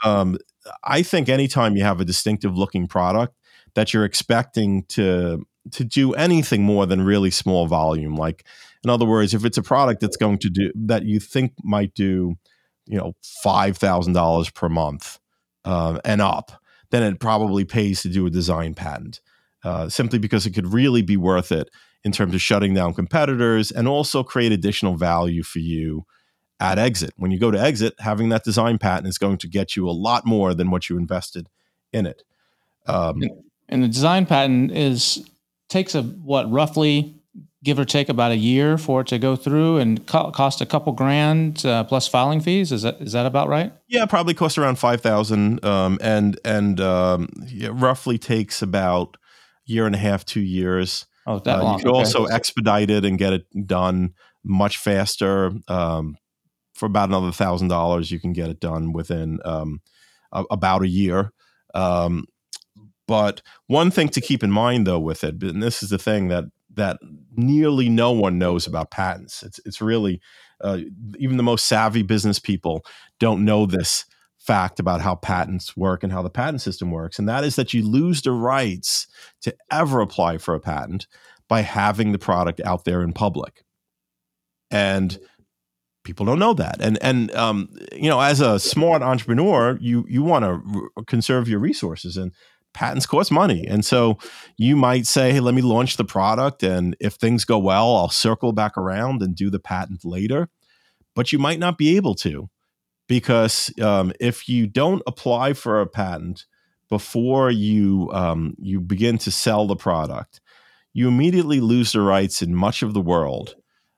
Um, 0.05 0.39
I 0.85 1.03
think 1.03 1.29
anytime 1.29 1.77
you 1.77 1.85
have 1.85 2.01
a 2.01 2.05
distinctive 2.05 2.57
looking 2.57 2.87
product 2.87 3.35
that 3.75 3.93
you're 3.93 4.05
expecting 4.05 4.85
to 4.85 5.47
to 5.71 5.85
do 5.85 6.15
anything 6.15 6.63
more 6.63 6.87
than 6.87 7.05
really 7.05 7.31
small 7.31 7.67
volume, 7.67 8.17
like 8.17 8.45
in 8.85 8.91
other 8.91 9.05
words, 9.05 9.35
if 9.35 9.45
it's 9.45 9.59
a 9.59 9.63
product 9.63 10.01
that's 10.01 10.17
going 10.17 10.39
to 10.39 10.51
do 10.51 10.73
that 10.75 11.05
you 11.05 11.21
think 11.21 11.53
might 11.63 11.95
do, 11.95 12.37
you 12.87 12.99
know, 12.99 13.15
five 13.23 13.77
thousand 13.77 14.13
dollars 14.15 14.51
per 14.51 14.69
month 14.69 15.19
uh, 15.65 16.01
and 16.05 16.21
up, 16.21 16.53
then 16.91 17.03
it 17.03 17.21
probably 17.21 17.65
pays 17.65 18.03
to 18.03 18.09
do 18.09 18.27
a 18.27 18.31
design 18.31 18.75
patent, 18.75 19.21
uh, 19.65 19.89
simply 19.89 20.19
because 20.19 20.47
it 20.47 20.53
could 20.53 20.73
really 20.73 21.03
be 21.03 21.17
worth 21.17 21.53
it 21.53 21.71
in 22.05 22.13
terms 22.13 22.35
of 22.35 22.41
shutting 22.41 22.75
down 22.75 22.95
competitors 22.95 23.71
and 23.71 23.89
also 23.89 24.23
create 24.23 24.53
additional 24.53 24.97
value 24.97 25.43
for 25.43 25.59
you 25.59 26.05
at 26.61 26.79
exit. 26.79 27.13
When 27.17 27.31
you 27.31 27.39
go 27.39 27.51
to 27.51 27.61
exit, 27.61 27.95
having 27.99 28.29
that 28.31 28.45
design 28.45 28.79
patent 28.79 29.09
is 29.09 29.19
going 29.19 29.39
to 29.39 29.49
get 29.49 29.77
you 29.77 29.89
a 29.89 29.93
lot 29.93 30.27
more 30.27 30.55
than 30.55 30.71
what 30.71 30.89
you 30.89 30.97
invested 30.97 31.49
in 31.93 32.07
it. 32.07 32.23
Um, 32.87 33.23
and 33.69 33.83
the 33.83 33.89
design 33.89 34.27
patent 34.27 34.73
is 34.73 35.29
takes 35.69 35.95
a 35.95 36.03
what 36.03 36.51
roughly 36.51 37.18
give 37.65 37.79
or 37.79 37.85
take 37.85 38.09
about 38.09 38.31
a 38.31 38.37
year 38.37 38.79
for 38.79 39.01
it 39.01 39.09
to 39.09 39.19
go 39.19 39.35
through 39.35 39.79
and 39.79 40.07
co- 40.07 40.31
cost 40.31 40.61
a 40.61 40.67
couple 40.67 40.93
grand 40.93 41.65
uh, 41.67 41.85
plus 41.85 42.07
filing 42.07 42.41
fees. 42.41 42.73
Is 42.73 42.83
that 42.83 43.01
is 43.01 43.13
that 43.13 43.27
about 43.27 43.49
right? 43.49 43.73
Yeah, 43.89 44.07
probably 44.07 44.35
costs 44.35 44.59
around 44.59 44.79
five 44.79 45.01
thousand, 45.01 45.65
um, 45.65 45.99
and 46.01 46.39
and 46.45 46.81
um, 46.81 47.29
yeah, 47.47 47.71
roughly 47.73 48.19
takes 48.19 48.63
about 48.63 49.17
year 49.67 49.87
and 49.87 49.95
a 49.95 49.99
half, 49.99 50.25
two 50.25 50.41
years. 50.41 51.07
Oh, 51.27 51.39
that 51.41 51.59
uh, 51.59 51.63
long. 51.63 51.79
You 51.79 51.85
could 51.85 51.91
okay. 51.91 51.99
also 51.99 52.27
expedite 52.27 52.91
it 52.91 53.05
and 53.05 53.19
get 53.19 53.33
it 53.33 53.67
done 53.67 54.15
much 54.45 54.79
faster. 54.79 55.53
Um, 55.67 56.17
for 56.75 56.87
about 56.87 57.09
another 57.09 57.33
thousand 57.33 57.69
dollars, 57.69 58.11
you 58.11 58.21
can 58.21 58.33
get 58.33 58.51
it 58.51 58.61
done 58.61 58.93
within 58.93 59.41
um, 59.45 59.81
a, 60.33 60.45
about 60.51 60.83
a 60.83 60.89
year. 60.89 61.33
Um, 61.75 62.27
but 63.09 63.43
one 63.67 63.91
thing 63.91 64.11
to 64.11 64.21
keep 64.21 64.45
in 64.45 64.51
mind, 64.51 64.87
though, 64.87 65.01
with 65.01 65.25
it, 65.25 65.43
and 65.43 65.63
this 65.63 65.83
is 65.83 65.91
the 65.91 65.99
thing 65.99 66.29
that 66.29 66.45
that 66.79 66.99
nearly 67.37 67.89
no 67.89 68.11
one 68.13 68.39
knows 68.39 68.67
about 68.67 68.91
patents. 68.91 69.43
It's 69.43 69.61
it's 69.65 69.81
really 69.81 70.21
uh, 70.61 70.79
even 71.19 71.37
the 71.37 71.43
most 71.43 71.67
savvy 71.67 72.03
business 72.03 72.39
people 72.39 72.85
don't 73.21 73.45
know 73.45 73.67
this 73.67 74.05
fact 74.39 74.81
about 74.81 75.03
how 75.03 75.15
patents 75.15 75.77
work 75.77 76.03
and 76.03 76.13
how 76.13 76.23
the 76.23 76.31
patent 76.31 76.63
system 76.63 76.91
works, 76.91 77.19
and 77.19 77.29
that 77.29 77.45
is 77.45 77.57
that 77.57 77.75
you 77.75 77.87
lose 77.87 78.23
the 78.23 78.33
rights 78.33 79.07
to 79.43 79.55
ever 79.71 80.01
apply 80.01 80.39
for 80.39 80.55
a 80.55 80.61
patent 80.61 81.07
by 81.49 81.61
having 81.61 82.13
the 82.13 82.19
product 82.19 82.61
out 82.65 82.85
there 82.85 83.03
in 83.03 83.13
public, 83.13 83.65
and 84.71 85.19
people 86.05 86.25
don't 86.25 86.39
know 86.39 86.55
that. 86.55 86.77
And 86.81 86.99
and 87.03 87.31
um, 87.35 87.69
you 87.93 88.09
know, 88.09 88.21
as 88.21 88.41
a 88.41 88.59
smart 88.59 89.03
entrepreneur, 89.03 89.79
you 89.81 90.07
you 90.09 90.23
want 90.23 90.45
to 90.45 90.63
r- 90.97 91.05
conserve 91.07 91.49
your 91.49 91.59
resources 91.59 92.17
and 92.17 92.33
patents 92.79 93.07
cost 93.07 93.33
money. 93.33 93.67
And 93.67 93.85
so 93.85 94.19
you 94.57 94.77
might 94.77 95.05
say, 95.05 95.33
hey, 95.33 95.41
let 95.41 95.53
me 95.53 95.63
launch 95.63 95.97
the 95.97 96.05
product. 96.05 96.63
And 96.63 96.97
if 97.01 97.15
things 97.15 97.45
go 97.45 97.59
well, 97.59 97.97
I'll 97.97 98.09
circle 98.09 98.53
back 98.53 98.79
around 98.79 99.21
and 99.21 99.35
do 99.35 99.51
the 99.51 99.59
patent 99.59 100.05
later. 100.05 100.49
But 101.17 101.33
you 101.33 101.41
might 101.41 101.59
not 101.59 101.77
be 101.77 101.97
able 101.97 102.15
to 102.17 102.49
because 103.09 103.77
um, 103.81 104.13
if 104.21 104.49
you 104.49 104.69
don't 104.69 105.03
apply 105.09 105.55
for 105.55 105.81
a 105.81 105.89
patent 105.89 106.47
before 106.89 107.51
you 107.51 108.11
um, 108.13 108.55
you 108.61 108.81
begin 108.81 109.19
to 109.19 109.33
sell 109.33 109.67
the 109.67 109.75
product, 109.75 110.41
you 110.95 111.09
immediately 111.09 111.59
lose 111.59 111.91
the 111.91 112.01
rights 112.01 112.43
in 112.43 112.55
much 112.55 112.85
of 112.85 112.95
the 112.95 113.01
world. 113.01 113.57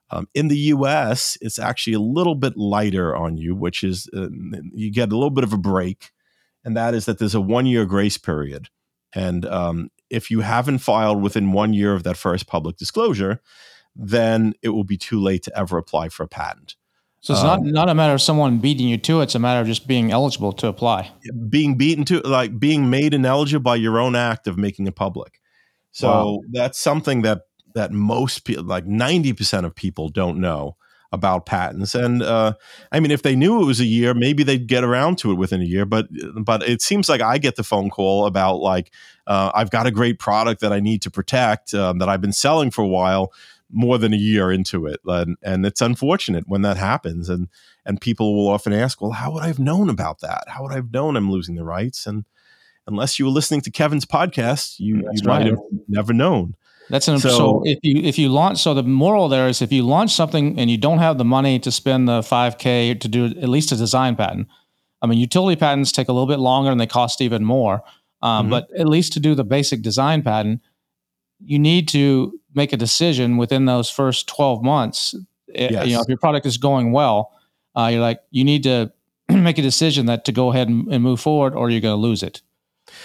Um, 0.09 0.27
in 0.33 0.47
the 0.47 0.57
U.S., 0.57 1.37
it's 1.39 1.59
actually 1.59 1.93
a 1.93 1.99
little 1.99 2.35
bit 2.35 2.57
lighter 2.57 3.15
on 3.15 3.37
you, 3.37 3.53
which 3.53 3.83
is 3.83 4.09
uh, 4.17 4.29
you 4.73 4.91
get 4.91 5.11
a 5.11 5.15
little 5.15 5.29
bit 5.29 5.43
of 5.43 5.53
a 5.53 5.57
break 5.57 6.09
and 6.63 6.75
that 6.77 6.93
is 6.93 7.05
that 7.05 7.19
there's 7.19 7.35
a 7.35 7.41
one 7.41 7.65
year 7.65 7.85
grace 7.85 8.17
period. 8.17 8.69
And 9.13 9.45
um, 9.45 9.89
if 10.09 10.31
you 10.31 10.41
haven't 10.41 10.79
filed 10.79 11.21
within 11.21 11.51
one 11.51 11.73
year 11.73 11.93
of 11.93 12.03
that 12.03 12.17
first 12.17 12.47
public 12.47 12.77
disclosure, 12.77 13.41
then 13.95 14.53
it 14.61 14.69
will 14.69 14.83
be 14.83 14.97
too 14.97 15.19
late 15.19 15.43
to 15.43 15.57
ever 15.57 15.77
apply 15.77 16.09
for 16.09 16.23
a 16.23 16.27
patent. 16.27 16.75
So 17.19 17.33
it's 17.33 17.43
um, 17.43 17.63
not 17.63 17.71
not 17.73 17.89
a 17.89 17.95
matter 17.95 18.13
of 18.13 18.21
someone 18.21 18.57
beating 18.57 18.87
you 18.87 18.97
to 18.97 19.19
it; 19.19 19.23
it's 19.23 19.35
a 19.35 19.39
matter 19.39 19.61
of 19.61 19.67
just 19.67 19.87
being 19.87 20.11
eligible 20.11 20.53
to 20.53 20.67
apply. 20.67 21.11
Being 21.49 21.77
beaten 21.77 22.03
to, 22.05 22.19
like 22.21 22.59
being 22.59 22.89
made 22.89 23.13
ineligible 23.13 23.61
by 23.61 23.75
your 23.75 23.99
own 23.99 24.15
act 24.15 24.47
of 24.47 24.57
making 24.57 24.87
it 24.87 24.95
public. 24.95 25.39
So 25.91 26.07
wow. 26.07 26.39
that's 26.51 26.79
something 26.79 27.21
that 27.21 27.41
that 27.75 27.91
most 27.91 28.43
people, 28.43 28.63
like 28.63 28.85
ninety 28.85 29.33
percent 29.33 29.67
of 29.67 29.75
people, 29.75 30.09
don't 30.09 30.39
know 30.39 30.77
about 31.11 31.45
patents. 31.45 31.93
And 31.93 32.23
uh, 32.23 32.53
I 32.91 32.99
mean, 32.99 33.11
if 33.11 33.21
they 33.21 33.35
knew 33.35 33.61
it 33.61 33.65
was 33.65 33.79
a 33.79 33.85
year, 33.85 34.13
maybe 34.13 34.43
they'd 34.43 34.67
get 34.67 34.83
around 34.83 35.17
to 35.19 35.31
it 35.31 35.35
within 35.35 35.61
a 35.61 35.65
year. 35.65 35.85
But 35.85 36.07
but 36.43 36.63
it 36.63 36.81
seems 36.81 37.09
like 37.09 37.21
I 37.21 37.37
get 37.37 37.55
the 37.55 37.63
phone 37.63 37.89
call 37.89 38.25
about 38.25 38.57
like 38.57 38.91
uh, 39.27 39.51
I've 39.53 39.71
got 39.71 39.87
a 39.87 39.91
great 39.91 40.19
product 40.19 40.61
that 40.61 40.71
I 40.71 40.79
need 40.79 41.01
to 41.03 41.11
protect 41.11 41.73
um, 41.73 41.99
that 41.99 42.09
I've 42.09 42.21
been 42.21 42.33
selling 42.33 42.71
for 42.71 42.81
a 42.81 42.87
while, 42.87 43.33
more 43.69 43.97
than 43.97 44.13
a 44.13 44.17
year 44.17 44.51
into 44.51 44.85
it, 44.85 44.99
and, 45.05 45.37
and 45.43 45.65
it's 45.65 45.81
unfortunate 45.81 46.45
when 46.47 46.61
that 46.61 46.77
happens. 46.77 47.29
And 47.29 47.49
and 47.85 47.99
people 47.99 48.35
will 48.35 48.47
often 48.47 48.73
ask, 48.73 49.01
well, 49.01 49.11
how 49.11 49.31
would 49.31 49.43
I 49.43 49.47
have 49.47 49.59
known 49.59 49.89
about 49.89 50.19
that? 50.21 50.45
How 50.47 50.63
would 50.63 50.71
I 50.71 50.75
have 50.75 50.93
known 50.93 51.17
I'm 51.17 51.31
losing 51.31 51.55
the 51.55 51.63
rights? 51.63 52.05
And 52.05 52.25
unless 52.87 53.19
you 53.19 53.25
were 53.25 53.31
listening 53.31 53.61
to 53.61 53.71
Kevin's 53.71 54.05
podcast, 54.05 54.79
you, 54.79 54.97
you 54.97 55.23
might 55.23 55.45
have 55.45 55.59
never 55.87 56.13
known. 56.13 56.55
That's 56.91 57.07
an, 57.07 57.19
So- 57.19 57.29
so, 57.29 57.63
if 57.65 57.79
you 57.83 58.01
if 58.03 58.17
you 58.19 58.29
launch 58.29 58.59
so 58.59 58.73
the 58.73 58.83
moral 58.83 59.29
there 59.29 59.47
is 59.47 59.61
if 59.61 59.71
you 59.71 59.83
launch 59.83 60.11
something 60.11 60.59
and 60.59 60.69
you 60.69 60.77
don't 60.77 60.99
have 60.99 61.17
the 61.17 61.25
money 61.25 61.59
to 61.59 61.71
spend 61.71 62.07
the 62.07 62.21
5k 62.21 62.99
to 62.99 63.07
do 63.07 63.25
at 63.25 63.49
least 63.49 63.71
a 63.71 63.75
design 63.75 64.15
patent. 64.15 64.47
I 65.01 65.07
mean 65.07 65.17
utility 65.19 65.55
patents 65.59 65.91
take 65.91 66.09
a 66.09 66.13
little 66.13 66.27
bit 66.27 66.39
longer 66.39 66.69
and 66.71 66.79
they 66.79 66.87
cost 66.87 67.21
even 67.21 67.43
more. 67.43 67.81
Um, 68.21 68.47
Mhm. 68.47 68.49
but 68.51 68.67
at 68.77 68.87
least 68.87 69.13
to 69.13 69.19
do 69.19 69.33
the 69.35 69.43
basic 69.43 69.81
design 69.81 70.21
patent, 70.21 70.61
you 71.43 71.57
need 71.57 71.87
to 71.89 72.33
make 72.53 72.71
a 72.73 72.77
decision 72.77 73.37
within 73.37 73.65
those 73.65 73.89
first 73.89 74.27
12 74.27 74.61
months. 74.63 75.15
Eh, 75.55 75.69
Yes. 75.71 75.87
You 75.87 75.95
know, 75.95 76.01
if 76.01 76.07
your 76.07 76.17
product 76.19 76.45
is 76.45 76.57
going 76.57 76.91
well, 76.91 77.31
uh, 77.75 77.89
you're 77.91 78.01
like 78.09 78.19
you 78.31 78.43
need 78.43 78.63
to 78.63 78.91
make 79.29 79.57
a 79.57 79.61
decision 79.63 80.05
that 80.07 80.25
to 80.25 80.31
go 80.31 80.49
ahead 80.51 80.67
and, 80.69 80.87
and 80.93 81.01
move 81.03 81.19
forward 81.19 81.55
or 81.55 81.69
you're 81.69 81.81
going 81.81 81.97
to 81.99 82.07
lose 82.09 82.21
it. 82.21 82.41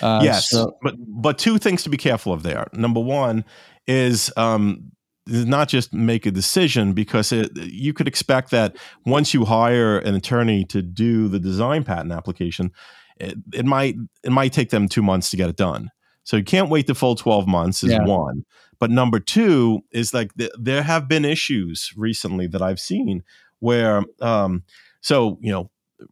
Uh, 0.02 0.20
yes, 0.22 0.50
so- 0.50 0.76
but 0.82 0.94
but 0.98 1.38
two 1.38 1.56
things 1.58 1.82
to 1.84 1.88
be 1.88 1.96
careful 1.96 2.32
of 2.32 2.42
there. 2.42 2.66
Number 2.72 3.00
one 3.00 3.44
is 3.86 4.32
um, 4.36 4.92
not 5.26 5.68
just 5.68 5.92
make 5.92 6.26
a 6.26 6.30
decision 6.30 6.92
because 6.92 7.32
it, 7.32 7.50
you 7.56 7.92
could 7.92 8.08
expect 8.08 8.50
that 8.50 8.76
once 9.04 9.34
you 9.34 9.44
hire 9.44 9.98
an 9.98 10.14
attorney 10.14 10.64
to 10.66 10.82
do 10.82 11.28
the 11.28 11.38
design 11.38 11.84
patent 11.84 12.12
application, 12.12 12.72
it, 13.18 13.36
it 13.52 13.64
might 13.64 13.96
it 14.22 14.32
might 14.32 14.52
take 14.52 14.70
them 14.70 14.88
two 14.88 15.02
months 15.02 15.30
to 15.30 15.36
get 15.36 15.48
it 15.48 15.56
done. 15.56 15.90
So 16.24 16.36
you 16.36 16.44
can't 16.44 16.68
wait 16.68 16.86
the 16.86 16.94
full 16.94 17.14
twelve 17.14 17.46
months. 17.46 17.82
Is 17.82 17.92
Yeah. 17.92 18.04
one. 18.04 18.44
But 18.78 18.90
number 18.90 19.20
two 19.20 19.80
is 19.90 20.12
like 20.12 20.34
th- 20.34 20.50
there 20.58 20.82
have 20.82 21.08
been 21.08 21.24
issues 21.24 21.92
recently 21.96 22.46
that 22.48 22.60
I've 22.60 22.80
seen 22.80 23.22
where 23.60 24.02
um, 24.20 24.64
so 25.00 25.38
you 25.40 25.50
know 25.50 25.70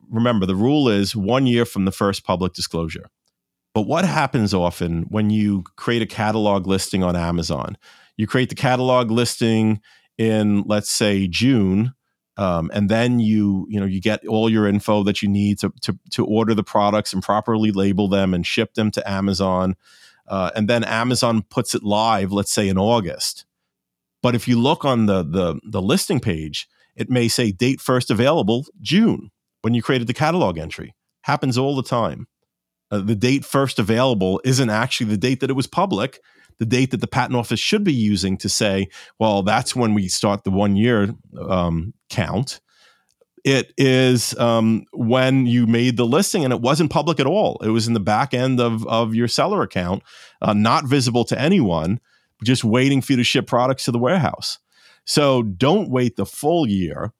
remember 0.08 0.46
the 0.46 0.56
rule 0.56 0.88
is 0.88 1.14
one 1.14 1.46
year 1.46 1.64
from 1.64 1.84
the 1.84 1.92
first 1.92 2.24
public 2.24 2.54
disclosure. 2.54 3.10
But 3.74 3.82
what 3.82 4.04
happens 4.04 4.54
often 4.54 5.02
when 5.08 5.30
you 5.30 5.64
create 5.76 6.00
a 6.00 6.06
catalog 6.06 6.66
listing 6.68 7.02
on 7.02 7.16
Amazon? 7.16 7.76
You 8.16 8.28
create 8.28 8.48
the 8.48 8.54
catalog 8.54 9.10
listing 9.10 9.80
in, 10.16 10.62
let's 10.66 10.90
say, 10.90 11.26
June, 11.26 11.92
um, 12.36 12.70
and 12.72 12.88
then 12.88 13.20
you 13.20 13.66
you 13.68 13.78
know 13.78 13.86
you 13.86 14.00
get 14.00 14.26
all 14.26 14.48
your 14.48 14.66
info 14.66 15.02
that 15.04 15.22
you 15.22 15.28
need 15.28 15.58
to 15.60 15.72
to, 15.82 15.98
to 16.12 16.24
order 16.24 16.54
the 16.54 16.64
products 16.64 17.12
and 17.12 17.22
properly 17.22 17.70
label 17.70 18.08
them 18.08 18.34
and 18.34 18.46
ship 18.46 18.74
them 18.74 18.90
to 18.92 19.08
Amazon, 19.08 19.76
uh, 20.28 20.50
and 20.54 20.68
then 20.68 20.84
Amazon 20.84 21.42
puts 21.42 21.74
it 21.74 21.82
live, 21.82 22.32
let's 22.32 22.52
say 22.52 22.68
in 22.68 22.78
August. 22.78 23.44
But 24.22 24.34
if 24.34 24.48
you 24.48 24.60
look 24.60 24.84
on 24.84 25.06
the 25.06 25.22
the 25.22 25.60
the 25.64 25.82
listing 25.82 26.18
page, 26.20 26.68
it 26.96 27.08
may 27.10 27.28
say 27.28 27.52
date 27.52 27.80
first 27.80 28.10
available 28.10 28.66
June 28.80 29.30
when 29.62 29.74
you 29.74 29.82
created 29.82 30.08
the 30.08 30.14
catalog 30.14 30.58
entry. 30.58 30.94
Happens 31.22 31.56
all 31.56 31.76
the 31.76 31.82
time 31.82 32.26
uh, 32.94 32.98
the 33.00 33.16
date 33.16 33.44
first 33.44 33.78
available 33.78 34.40
isn't 34.44 34.70
actually 34.70 35.10
the 35.10 35.16
date 35.16 35.40
that 35.40 35.50
it 35.50 35.54
was 35.54 35.66
public. 35.66 36.20
The 36.58 36.66
date 36.66 36.92
that 36.92 37.00
the 37.00 37.08
patent 37.08 37.36
office 37.36 37.58
should 37.58 37.82
be 37.82 37.92
using 37.92 38.36
to 38.38 38.48
say 38.48 38.88
well 39.18 39.42
that's 39.42 39.74
when 39.74 39.92
we 39.94 40.08
start 40.08 40.44
the 40.44 40.50
one 40.50 40.76
year 40.76 41.14
um, 41.48 41.94
count. 42.10 42.60
It 43.44 43.74
is 43.76 44.38
um, 44.38 44.84
when 44.92 45.46
you 45.46 45.66
made 45.66 45.98
the 45.98 46.06
listing 46.06 46.44
and 46.44 46.52
it 46.52 46.62
wasn't 46.62 46.90
public 46.90 47.20
at 47.20 47.26
all. 47.26 47.60
It 47.62 47.68
was 47.68 47.86
in 47.86 47.92
the 47.92 48.00
back 48.00 48.32
end 48.32 48.58
of, 48.58 48.86
of 48.86 49.14
your 49.14 49.28
seller 49.28 49.62
account 49.62 50.02
uh, 50.40 50.54
not 50.54 50.86
visible 50.86 51.24
to 51.26 51.38
anyone 51.38 52.00
just 52.42 52.64
waiting 52.64 53.02
for 53.02 53.12
you 53.12 53.16
to 53.18 53.24
ship 53.24 53.46
products 53.46 53.84
to 53.84 53.92
the 53.92 53.98
warehouse. 53.98 54.58
So 55.04 55.42
don't 55.42 55.90
wait 55.90 56.16
the 56.16 56.24
full 56.24 56.66
year 56.66 57.12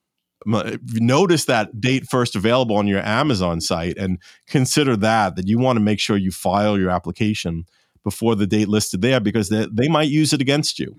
notice 0.46 1.44
that 1.46 1.80
date 1.80 2.06
first 2.08 2.36
available 2.36 2.76
on 2.76 2.86
your 2.86 3.00
Amazon 3.00 3.60
site 3.60 3.96
and 3.96 4.18
consider 4.46 4.96
that 4.96 5.36
that 5.36 5.48
you 5.48 5.58
want 5.58 5.76
to 5.76 5.80
make 5.80 6.00
sure 6.00 6.16
you 6.16 6.30
file 6.30 6.78
your 6.78 6.90
application 6.90 7.66
before 8.04 8.36
the 8.36 8.46
date 8.46 8.68
listed 8.68 9.00
there 9.02 9.20
because 9.20 9.48
they, 9.48 9.66
they 9.72 9.88
might 9.88 10.08
use 10.08 10.32
it 10.32 10.40
against 10.40 10.78
you. 10.78 10.94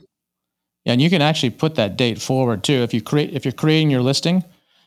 Yeah, 0.84 0.93
and 0.93 1.02
you 1.02 1.10
can 1.10 1.22
actually 1.22 1.52
put 1.52 1.76
that 1.76 1.98
date 1.98 2.22
forward 2.22 2.64
too. 2.64 2.74
If 2.74 2.93
you 2.93 3.02
create, 3.02 3.34
if 3.34 3.46
you're 3.46 3.52
creating 3.52 3.89
your 3.89 4.02
listing, 4.02 4.43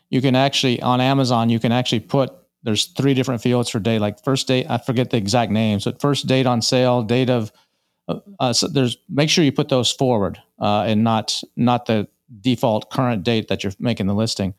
you 0.09 0.21
can 0.21 0.35
actually 0.35 0.81
on 0.81 1.01
Amazon, 1.01 1.49
you 1.49 1.59
can 1.59 1.71
actually 1.71 2.01
put. 2.01 2.33
There's 2.61 2.87
three 2.87 3.13
different 3.13 3.41
fields 3.41 3.69
for 3.69 3.79
date, 3.79 3.99
like 3.99 4.21
first 4.23 4.47
date. 4.47 4.65
I 4.69 4.79
forget 4.79 5.11
the 5.11 5.17
exact 5.17 5.49
names, 5.49 5.85
but 5.85 6.01
first 6.01 6.27
date 6.27 6.45
on 6.45 6.61
sale, 6.61 7.03
date 7.03 7.29
of. 7.29 7.51
Uh, 8.07 8.19
uh, 8.39 8.53
so 8.53 8.67
there's 8.67 8.97
make 9.07 9.29
sure 9.29 9.43
you 9.43 9.51
put 9.51 9.69
those 9.69 9.91
forward 9.91 10.41
uh, 10.59 10.83
and 10.87 11.03
not 11.03 11.41
not 11.55 11.85
the 11.85 12.07
default 12.41 12.89
current 12.91 13.23
date 13.23 13.47
that 13.47 13.63
you're 13.63 13.73
making 13.79 14.07
the 14.07 14.13
listing. 14.15 14.53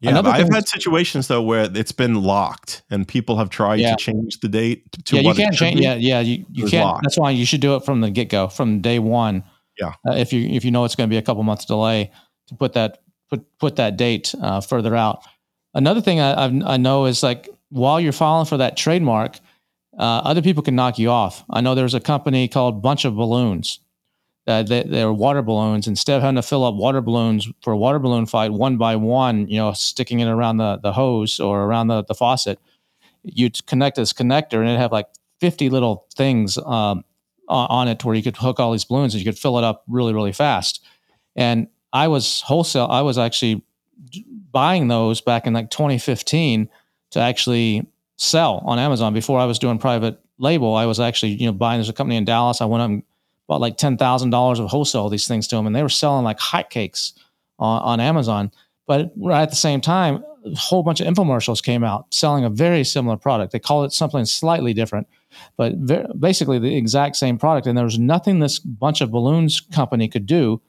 Yeah, 0.00 0.20
I've 0.20 0.48
had 0.52 0.66
situations 0.66 1.28
though 1.28 1.42
where 1.42 1.70
it's 1.72 1.92
been 1.92 2.22
locked 2.24 2.82
and 2.90 3.06
people 3.06 3.36
have 3.36 3.50
tried 3.50 3.78
Yeah. 3.78 3.94
to 3.94 3.96
change 3.96 4.40
the 4.40 4.48
date 4.48 4.90
to 5.04 5.16
yeah, 5.16 5.22
you 5.22 5.34
can't 5.34 5.54
change. 5.54 5.76
be. 5.78 5.84
Yeah, 5.84 5.94
yeah, 5.94 6.18
you, 6.20 6.44
you 6.50 6.66
can't. 6.66 6.86
locked. 6.86 7.04
That's 7.04 7.16
why 7.16 7.30
you 7.30 7.46
should 7.46 7.60
do 7.60 7.76
it 7.76 7.84
from 7.84 8.00
the 8.00 8.10
get 8.10 8.28
go, 8.28 8.48
from 8.48 8.80
day 8.80 8.98
one. 8.98 9.44
Yeah. 9.78 9.94
Uh, 10.06 10.14
if 10.14 10.32
you 10.32 10.48
if 10.48 10.64
you 10.64 10.72
know 10.72 10.84
it's 10.84 10.96
going 10.96 11.08
to 11.08 11.12
be 11.12 11.18
a 11.18 11.22
couple 11.22 11.42
months 11.44 11.64
delay, 11.64 12.10
to 12.48 12.54
put 12.56 12.72
that 12.72 13.02
put 13.30 13.44
put 13.58 13.76
that 13.76 13.96
date 13.96 14.34
uh, 14.42 14.60
further 14.60 14.96
out. 14.96 15.22
Another 15.72 16.00
thing 16.00 16.18
I, 16.20 16.46
I've, 16.46 16.62
I 16.64 16.76
know 16.78 17.06
is 17.06 17.22
like 17.22 17.48
while 17.68 18.00
you're 18.00 18.12
filing 18.12 18.46
for 18.46 18.56
that 18.56 18.76
trademark, 18.76 19.38
uh, 19.96 20.02
other 20.24 20.42
people 20.42 20.64
can 20.64 20.74
knock 20.74 20.98
you 20.98 21.10
off. 21.10 21.44
I 21.48 21.60
know 21.60 21.76
there's 21.76 21.94
a 21.94 22.00
company 22.00 22.48
called 22.48 22.82
Bunch 22.82 23.04
of 23.04 23.14
Balloons. 23.14 23.78
Uh, 24.46 24.62
they, 24.62 24.82
they're 24.82 25.12
water 25.12 25.42
balloons. 25.42 25.86
Instead 25.86 26.16
of 26.16 26.22
having 26.22 26.36
to 26.36 26.42
fill 26.42 26.64
up 26.64 26.74
water 26.74 27.00
balloons 27.00 27.48
for 27.62 27.72
a 27.72 27.76
water 27.76 27.98
balloon 27.98 28.26
fight 28.26 28.52
one 28.52 28.76
by 28.76 28.96
one, 28.96 29.46
you 29.48 29.56
know, 29.56 29.72
sticking 29.72 30.20
it 30.20 30.26
around 30.26 30.56
the, 30.56 30.78
the 30.78 30.92
hose 30.92 31.38
or 31.38 31.62
around 31.62 31.86
the, 31.86 32.02
the 32.04 32.14
faucet, 32.14 32.58
you'd 33.22 33.64
connect 33.66 33.96
this 33.96 34.12
connector 34.12 34.54
and 34.54 34.68
it'd 34.68 34.80
have 34.80 34.90
like 34.90 35.06
50 35.40 35.70
little 35.70 36.06
things 36.14 36.58
um, 36.58 37.04
on, 37.48 37.66
on 37.68 37.88
it 37.88 38.04
where 38.04 38.16
you 38.16 38.22
could 38.22 38.36
hook 38.36 38.58
all 38.58 38.72
these 38.72 38.84
balloons 38.84 39.14
and 39.14 39.24
you 39.24 39.30
could 39.30 39.38
fill 39.38 39.58
it 39.58 39.64
up 39.64 39.84
really, 39.86 40.12
really 40.12 40.32
fast. 40.32 40.84
And 41.36 41.68
I 41.92 42.08
was 42.08 42.40
wholesale, 42.40 42.88
I 42.90 43.02
was 43.02 43.18
actually 43.18 43.62
buying 44.50 44.88
those 44.88 45.20
back 45.20 45.46
in 45.46 45.52
like 45.52 45.70
2015 45.70 46.68
to 47.12 47.20
actually 47.20 47.86
sell 48.16 48.62
on 48.64 48.78
Amazon 48.78 49.14
before 49.14 49.38
I 49.38 49.44
was 49.44 49.58
doing 49.58 49.78
private 49.78 50.18
label. 50.38 50.74
I 50.74 50.86
was 50.86 50.98
actually, 50.98 51.32
you 51.32 51.46
know, 51.46 51.52
buying 51.52 51.78
there's 51.78 51.88
a 51.88 51.92
company 51.92 52.16
in 52.16 52.24
Dallas. 52.24 52.60
I 52.60 52.64
went 52.64 52.82
up 52.82 52.90
and 52.90 53.02
bought 53.52 53.60
like 53.60 53.76
ten 53.76 53.98
thousand 53.98 54.30
dollars 54.30 54.58
of 54.58 54.68
wholesale 54.68 55.10
these 55.10 55.28
things 55.28 55.46
to 55.48 55.56
them, 55.56 55.66
and 55.66 55.76
they 55.76 55.82
were 55.82 55.88
selling 55.90 56.24
like 56.24 56.38
hotcakes 56.38 57.12
on, 57.58 57.82
on 57.82 58.00
Amazon. 58.00 58.50
But 58.86 59.12
right 59.16 59.42
at 59.42 59.50
the 59.50 59.56
same 59.56 59.82
time, 59.82 60.24
a 60.46 60.56
whole 60.56 60.82
bunch 60.82 61.02
of 61.02 61.06
infomercials 61.06 61.62
came 61.62 61.84
out 61.84 62.06
selling 62.14 62.44
a 62.44 62.50
very 62.50 62.82
similar 62.82 63.18
product. 63.18 63.52
They 63.52 63.58
called 63.58 63.84
it 63.84 63.92
something 63.92 64.24
slightly 64.24 64.72
different, 64.72 65.06
but 65.58 65.74
ver 65.76 66.06
basically 66.18 66.58
the 66.58 66.74
exact 66.74 67.16
same 67.16 67.36
product. 67.36 67.66
And 67.66 67.76
there 67.76 67.84
was 67.84 67.98
nothing 67.98 68.38
this 68.38 68.58
bunch 68.58 69.02
of 69.02 69.10
balloons 69.10 69.60
company 69.60 70.08
could 70.08 70.24
do 70.24 70.62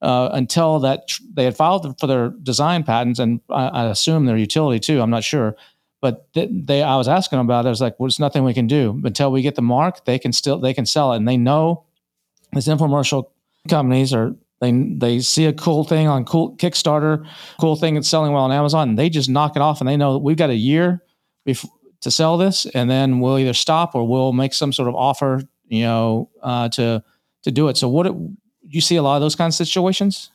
uh, 0.00 0.30
until 0.32 0.78
that 0.78 1.08
tr- 1.08 1.22
they 1.34 1.44
had 1.44 1.56
filed 1.56 1.98
for 1.98 2.06
their 2.06 2.30
design 2.30 2.84
patents, 2.84 3.18
and 3.18 3.40
I, 3.50 3.66
I 3.66 3.84
assume 3.86 4.26
their 4.26 4.36
utility 4.36 4.78
too. 4.78 5.00
I'm 5.00 5.10
not 5.10 5.24
sure, 5.24 5.56
but 6.00 6.32
th- 6.34 6.50
they 6.52 6.84
I 6.84 6.94
was 6.94 7.08
asking 7.08 7.38
them 7.38 7.46
about. 7.46 7.64
it. 7.64 7.68
I 7.68 7.70
was 7.70 7.80
like, 7.80 7.98
"Well, 7.98 8.06
there's 8.06 8.20
nothing 8.20 8.44
we 8.44 8.54
can 8.54 8.68
do 8.68 9.00
until 9.04 9.32
we 9.32 9.42
get 9.42 9.56
the 9.56 9.62
mark. 9.62 10.04
They 10.04 10.20
can 10.20 10.32
still 10.32 10.60
they 10.60 10.72
can 10.72 10.86
sell 10.86 11.12
it, 11.12 11.16
and 11.16 11.26
they 11.26 11.36
know 11.36 11.87
these 12.52 12.66
infomercial 12.66 13.30
companies 13.68 14.14
are 14.14 14.34
they 14.60 14.72
they 14.72 15.20
see 15.20 15.46
a 15.46 15.52
cool 15.52 15.84
thing 15.84 16.08
on 16.08 16.24
cool 16.24 16.56
Kickstarter, 16.56 17.26
cool 17.60 17.76
thing 17.76 17.94
that's 17.94 18.08
selling 18.08 18.32
well 18.32 18.44
on 18.44 18.52
Amazon, 18.52 18.90
and 18.90 18.98
they 18.98 19.08
just 19.08 19.28
knock 19.28 19.56
it 19.56 19.62
off, 19.62 19.80
and 19.80 19.88
they 19.88 19.96
know 19.96 20.18
we've 20.18 20.36
got 20.36 20.50
a 20.50 20.56
year 20.56 21.02
before 21.44 21.70
to 22.00 22.10
sell 22.12 22.36
this, 22.38 22.64
and 22.74 22.88
then 22.88 23.18
we'll 23.18 23.38
either 23.38 23.52
stop 23.52 23.94
or 23.94 24.06
we'll 24.06 24.32
make 24.32 24.54
some 24.54 24.72
sort 24.72 24.88
of 24.88 24.94
offer, 24.94 25.42
you 25.66 25.82
know, 25.82 26.30
uh, 26.42 26.68
to 26.68 27.02
to 27.42 27.50
do 27.50 27.68
it. 27.68 27.76
So 27.76 27.88
what 27.88 28.06
it, 28.06 28.14
you 28.62 28.80
see 28.80 28.96
a 28.96 29.02
lot 29.02 29.16
of 29.16 29.20
those 29.22 29.34
kinds 29.34 29.60
of 29.60 29.66
situations. 29.66 30.30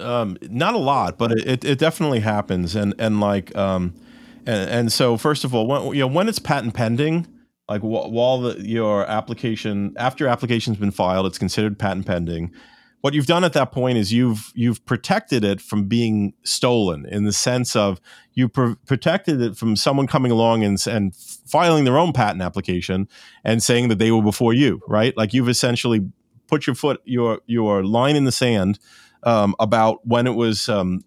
um, 0.00 0.36
not 0.42 0.74
a 0.74 0.78
lot, 0.78 1.18
but 1.18 1.32
it, 1.32 1.46
it, 1.46 1.64
it 1.64 1.78
definitely 1.78 2.20
happens. 2.20 2.74
And 2.74 2.94
and 2.98 3.20
like 3.20 3.54
um, 3.56 3.94
and, 4.46 4.70
and 4.70 4.92
so 4.92 5.16
first 5.16 5.44
of 5.44 5.54
all, 5.54 5.66
when 5.66 5.94
you 5.94 6.00
know 6.00 6.06
when 6.06 6.28
it's 6.28 6.38
patent 6.38 6.74
pending, 6.74 7.26
like 7.70 7.82
wh- 7.82 8.10
while 8.10 8.40
the, 8.40 8.60
your 8.60 9.06
application 9.06 9.94
after 9.96 10.24
your 10.24 10.30
application's 10.30 10.76
been 10.76 10.90
filed, 10.90 11.24
it's 11.24 11.38
considered 11.38 11.78
patent 11.78 12.04
pending. 12.04 12.52
What 13.00 13.14
you've 13.14 13.26
done 13.26 13.44
at 13.44 13.54
that 13.54 13.72
point 13.72 13.96
is 13.96 14.12
you've 14.12 14.52
you've 14.54 14.84
protected 14.84 15.44
it 15.44 15.62
from 15.62 15.84
being 15.84 16.34
stolen 16.42 17.06
in 17.06 17.24
the 17.24 17.32
sense 17.32 17.74
of 17.74 17.98
you 18.34 18.48
pr- 18.48 18.72
protected 18.86 19.40
it 19.40 19.56
from 19.56 19.76
someone 19.76 20.06
coming 20.06 20.32
along 20.32 20.64
and 20.64 20.84
and 20.86 21.14
filing 21.14 21.84
their 21.84 21.96
own 21.96 22.12
patent 22.12 22.42
application 22.42 23.08
and 23.44 23.62
saying 23.62 23.88
that 23.88 23.98
they 23.98 24.10
were 24.10 24.20
before 24.20 24.52
you, 24.52 24.82
right? 24.86 25.16
Like 25.16 25.32
you've 25.32 25.48
essentially 25.48 26.10
put 26.48 26.66
your 26.66 26.74
foot 26.74 27.00
your 27.04 27.40
your 27.46 27.84
line 27.84 28.16
in 28.16 28.24
the 28.24 28.32
sand 28.32 28.80
um, 29.22 29.54
about 29.60 30.04
when 30.04 30.26
it 30.26 30.34
was 30.34 30.68
um, 30.68 31.04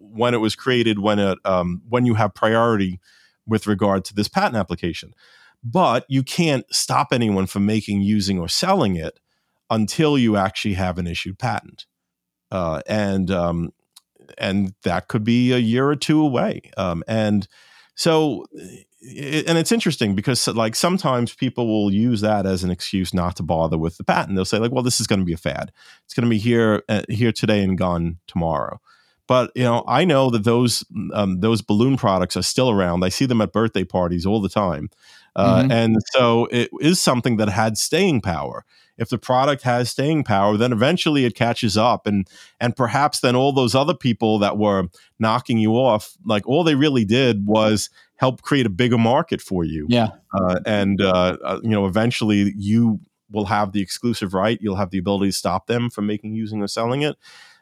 when 0.00 0.32
it 0.32 0.38
was 0.38 0.56
created, 0.56 0.98
when 0.98 1.18
it 1.18 1.38
um, 1.44 1.82
when 1.88 2.06
you 2.06 2.14
have 2.14 2.34
priority 2.34 3.00
with 3.46 3.66
regard 3.66 4.04
to 4.06 4.14
this 4.14 4.28
patent 4.28 4.56
application. 4.56 5.12
But 5.64 6.04
you 6.08 6.22
can't 6.22 6.64
stop 6.72 7.08
anyone 7.12 7.46
from 7.46 7.66
making, 7.66 8.02
using, 8.02 8.38
or 8.38 8.48
selling 8.48 8.96
it 8.96 9.18
until 9.68 10.16
you 10.16 10.36
actually 10.36 10.74
have 10.74 10.98
an 10.98 11.06
issued 11.06 11.38
patent, 11.38 11.86
uh, 12.50 12.82
and 12.86 13.30
um, 13.30 13.72
and 14.38 14.74
that 14.82 15.08
could 15.08 15.24
be 15.24 15.52
a 15.52 15.58
year 15.58 15.88
or 15.88 15.96
two 15.96 16.20
away. 16.20 16.70
Um, 16.76 17.02
and 17.08 17.48
so 17.96 18.46
it, 19.00 19.48
and 19.48 19.58
it's 19.58 19.72
interesting 19.72 20.14
because 20.14 20.46
like 20.48 20.74
sometimes 20.74 21.34
people 21.34 21.66
will 21.66 21.92
use 21.92 22.20
that 22.20 22.46
as 22.46 22.64
an 22.64 22.70
excuse 22.70 23.14
not 23.14 23.36
to 23.36 23.42
bother 23.42 23.78
with 23.78 23.96
the 23.96 24.04
patent. 24.04 24.36
They'll 24.36 24.44
say 24.44 24.58
like, 24.58 24.72
well, 24.72 24.82
this 24.82 25.00
is 25.00 25.06
going 25.06 25.20
to 25.20 25.24
be 25.24 25.32
a 25.32 25.38
fad. 25.38 25.72
It's 26.04 26.14
going 26.14 26.24
to 26.24 26.30
be 26.30 26.38
here 26.38 26.82
uh, 26.88 27.02
here 27.08 27.32
today 27.32 27.62
and 27.62 27.78
gone 27.78 28.18
tomorrow. 28.26 28.80
But 29.28 29.50
you 29.54 29.64
know, 29.64 29.84
I 29.88 30.04
know 30.04 30.30
that 30.30 30.44
those 30.44 30.84
um, 31.12 31.40
those 31.40 31.62
balloon 31.62 31.96
products 31.96 32.36
are 32.36 32.42
still 32.42 32.70
around. 32.70 33.04
I 33.04 33.08
see 33.08 33.26
them 33.26 33.40
at 33.40 33.52
birthday 33.52 33.84
parties 33.84 34.24
all 34.24 34.40
the 34.40 34.48
time, 34.48 34.90
uh, 35.36 35.60
mm-hmm. 35.60 35.70
and 35.70 35.96
so 36.12 36.46
it 36.50 36.70
is 36.80 37.00
something 37.00 37.36
that 37.36 37.48
had 37.48 37.76
staying 37.76 38.22
power. 38.22 38.64
If 38.98 39.10
the 39.10 39.18
product 39.18 39.62
has 39.62 39.90
staying 39.90 40.24
power, 40.24 40.56
then 40.56 40.72
eventually 40.72 41.26
it 41.26 41.34
catches 41.34 41.76
up, 41.76 42.06
and 42.06 42.26
and 42.58 42.74
perhaps 42.74 43.20
then 43.20 43.36
all 43.36 43.52
those 43.52 43.74
other 43.74 43.94
people 43.94 44.38
that 44.38 44.56
were 44.56 44.88
knocking 45.18 45.58
you 45.58 45.72
off, 45.72 46.16
like 46.24 46.46
all 46.48 46.64
they 46.64 46.74
really 46.74 47.04
did 47.04 47.46
was 47.46 47.90
help 48.16 48.40
create 48.40 48.64
a 48.64 48.70
bigger 48.70 48.96
market 48.96 49.42
for 49.42 49.64
you. 49.64 49.86
Yeah, 49.90 50.08
uh, 50.32 50.60
and 50.64 51.02
uh, 51.02 51.36
uh 51.44 51.60
you 51.62 51.70
know, 51.70 51.84
eventually 51.84 52.54
you 52.56 52.98
will 53.30 53.44
have 53.44 53.72
the 53.72 53.82
exclusive 53.82 54.32
right. 54.32 54.58
You'll 54.62 54.76
have 54.76 54.90
the 54.90 54.98
ability 54.98 55.28
to 55.28 55.36
stop 55.36 55.66
them 55.66 55.90
from 55.90 56.06
making, 56.06 56.34
using, 56.34 56.62
or 56.62 56.68
selling 56.68 57.02
it 57.02 57.16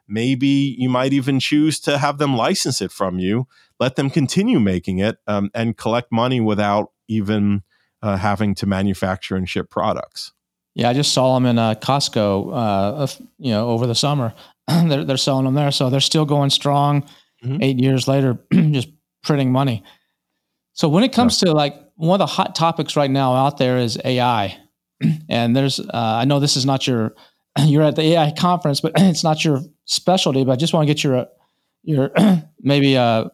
Maybe 0.07 0.77
you 0.79 0.89
might 0.89 1.13
even 1.13 1.41
choose 1.41 1.81
to 1.81 1.99
have 1.99 2.19
them 2.19 2.37
license 2.37 2.81
it 2.81 2.93
from 2.93 3.19
you, 3.19 3.47
let 3.81 3.97
them 3.97 4.11
continue 4.11 4.61
making 4.61 4.99
it, 4.99 5.19
um, 5.27 5.51
and 5.55 5.77
collect 5.77 6.13
money 6.13 6.41
without 6.41 6.93
even 7.09 7.63
uh, 8.03 8.17
having 8.17 8.55
to 8.57 8.67
manufacture 8.67 9.37
and 9.37 9.49
ship 9.49 9.71
products. 9.71 10.33
Yeah, 10.75 10.91
I 10.91 10.93
just 10.93 11.13
saw 11.13 11.35
them 11.35 11.47
in 11.47 11.59
uh, 11.59 11.75
Costco, 11.75 12.51
uh, 12.53 13.07
you 13.39 13.53
know, 13.53 13.69
over 13.69 13.87
the 13.87 13.95
summer. 13.95 14.35
they're, 14.69 15.05
they're 15.05 15.17
selling 15.17 15.45
them 15.45 15.55
there, 15.55 15.71
so 15.71 15.89
they're 15.89 16.01
still 16.01 16.25
going 16.25 16.51
strong. 16.51 17.03
Mm-hmm. 17.45 17.63
Eight 17.63 17.79
years 17.79 18.09
later, 18.09 18.39
just 18.53 18.89
printing 19.23 19.53
money. 19.53 19.85
So 20.73 20.89
when 20.89 21.05
it 21.05 21.13
comes 21.13 21.41
yeah. 21.41 21.51
to 21.51 21.57
like 21.57 21.77
one 21.97 22.21
of 22.21 22.27
the 22.27 22.33
hot 22.33 22.55
topics 22.55 22.97
right 22.97 23.11
now 23.11 23.35
out 23.35 23.59
there 23.59 23.79
is 23.79 23.99
AI, 24.05 24.59
and 25.29 25.57
there's 25.57 25.79
uh, 25.79 25.87
I 25.93 26.25
know 26.25 26.41
this 26.41 26.57
is 26.57 26.67
not 26.67 26.87
your 26.87 27.15
you're 27.59 27.83
at 27.83 27.97
the 27.97 28.03
AI 28.03 28.33
conference, 28.33 28.81
but 28.81 28.93
it's 28.97 29.25
not 29.25 29.45
your 29.45 29.61
specialty. 29.85 30.45
But 30.45 30.53
I 30.53 30.57
just 30.57 30.73
want 30.73 30.87
to 30.87 30.93
get 30.93 31.05
your 31.05 31.27
your 31.83 32.13
maybe 32.61 32.97
uh, 32.97 33.27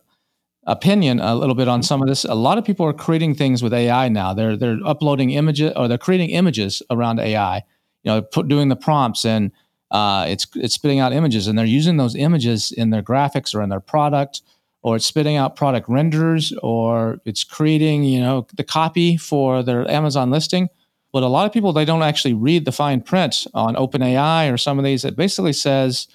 opinion 0.66 1.20
a 1.20 1.34
little 1.34 1.54
bit 1.54 1.68
on 1.68 1.82
some 1.82 2.02
of 2.02 2.08
this. 2.08 2.24
A 2.24 2.34
lot 2.34 2.58
of 2.58 2.64
people 2.64 2.86
are 2.86 2.92
creating 2.92 3.34
things 3.34 3.62
with 3.62 3.72
AI 3.72 4.08
now. 4.08 4.34
They're 4.34 4.56
they're 4.56 4.78
uploading 4.84 5.30
images 5.30 5.72
or 5.76 5.88
they're 5.88 5.98
creating 5.98 6.30
images 6.30 6.82
around 6.90 7.20
AI. 7.20 7.62
You 8.02 8.12
know, 8.12 8.22
put, 8.22 8.48
doing 8.48 8.68
the 8.68 8.76
prompts 8.76 9.24
and 9.24 9.52
uh, 9.90 10.26
it's 10.28 10.46
it's 10.54 10.74
spitting 10.74 11.00
out 11.00 11.12
images, 11.12 11.46
and 11.46 11.58
they're 11.58 11.66
using 11.66 11.96
those 11.96 12.14
images 12.14 12.72
in 12.72 12.90
their 12.90 13.02
graphics 13.02 13.54
or 13.54 13.62
in 13.62 13.70
their 13.70 13.80
product, 13.80 14.42
or 14.82 14.96
it's 14.96 15.06
spitting 15.06 15.36
out 15.36 15.56
product 15.56 15.88
renders, 15.88 16.52
or 16.62 17.18
it's 17.24 17.42
creating 17.42 18.04
you 18.04 18.20
know 18.20 18.46
the 18.54 18.64
copy 18.64 19.16
for 19.16 19.62
their 19.62 19.88
Amazon 19.90 20.30
listing. 20.30 20.68
But 21.12 21.24
a 21.24 21.28
lot 21.28 21.44
of 21.46 21.52
people 21.52 21.72
they 21.72 21.84
don't 21.84 22.02
actually 22.02 22.34
read 22.34 22.64
the 22.64 22.72
fine 22.72 23.00
print 23.00 23.46
on 23.52 23.74
OpenAI 23.74 24.52
or 24.52 24.56
some 24.56 24.78
of 24.78 24.84
these. 24.84 25.04
It 25.04 25.16
basically 25.16 25.52
says 25.52 26.06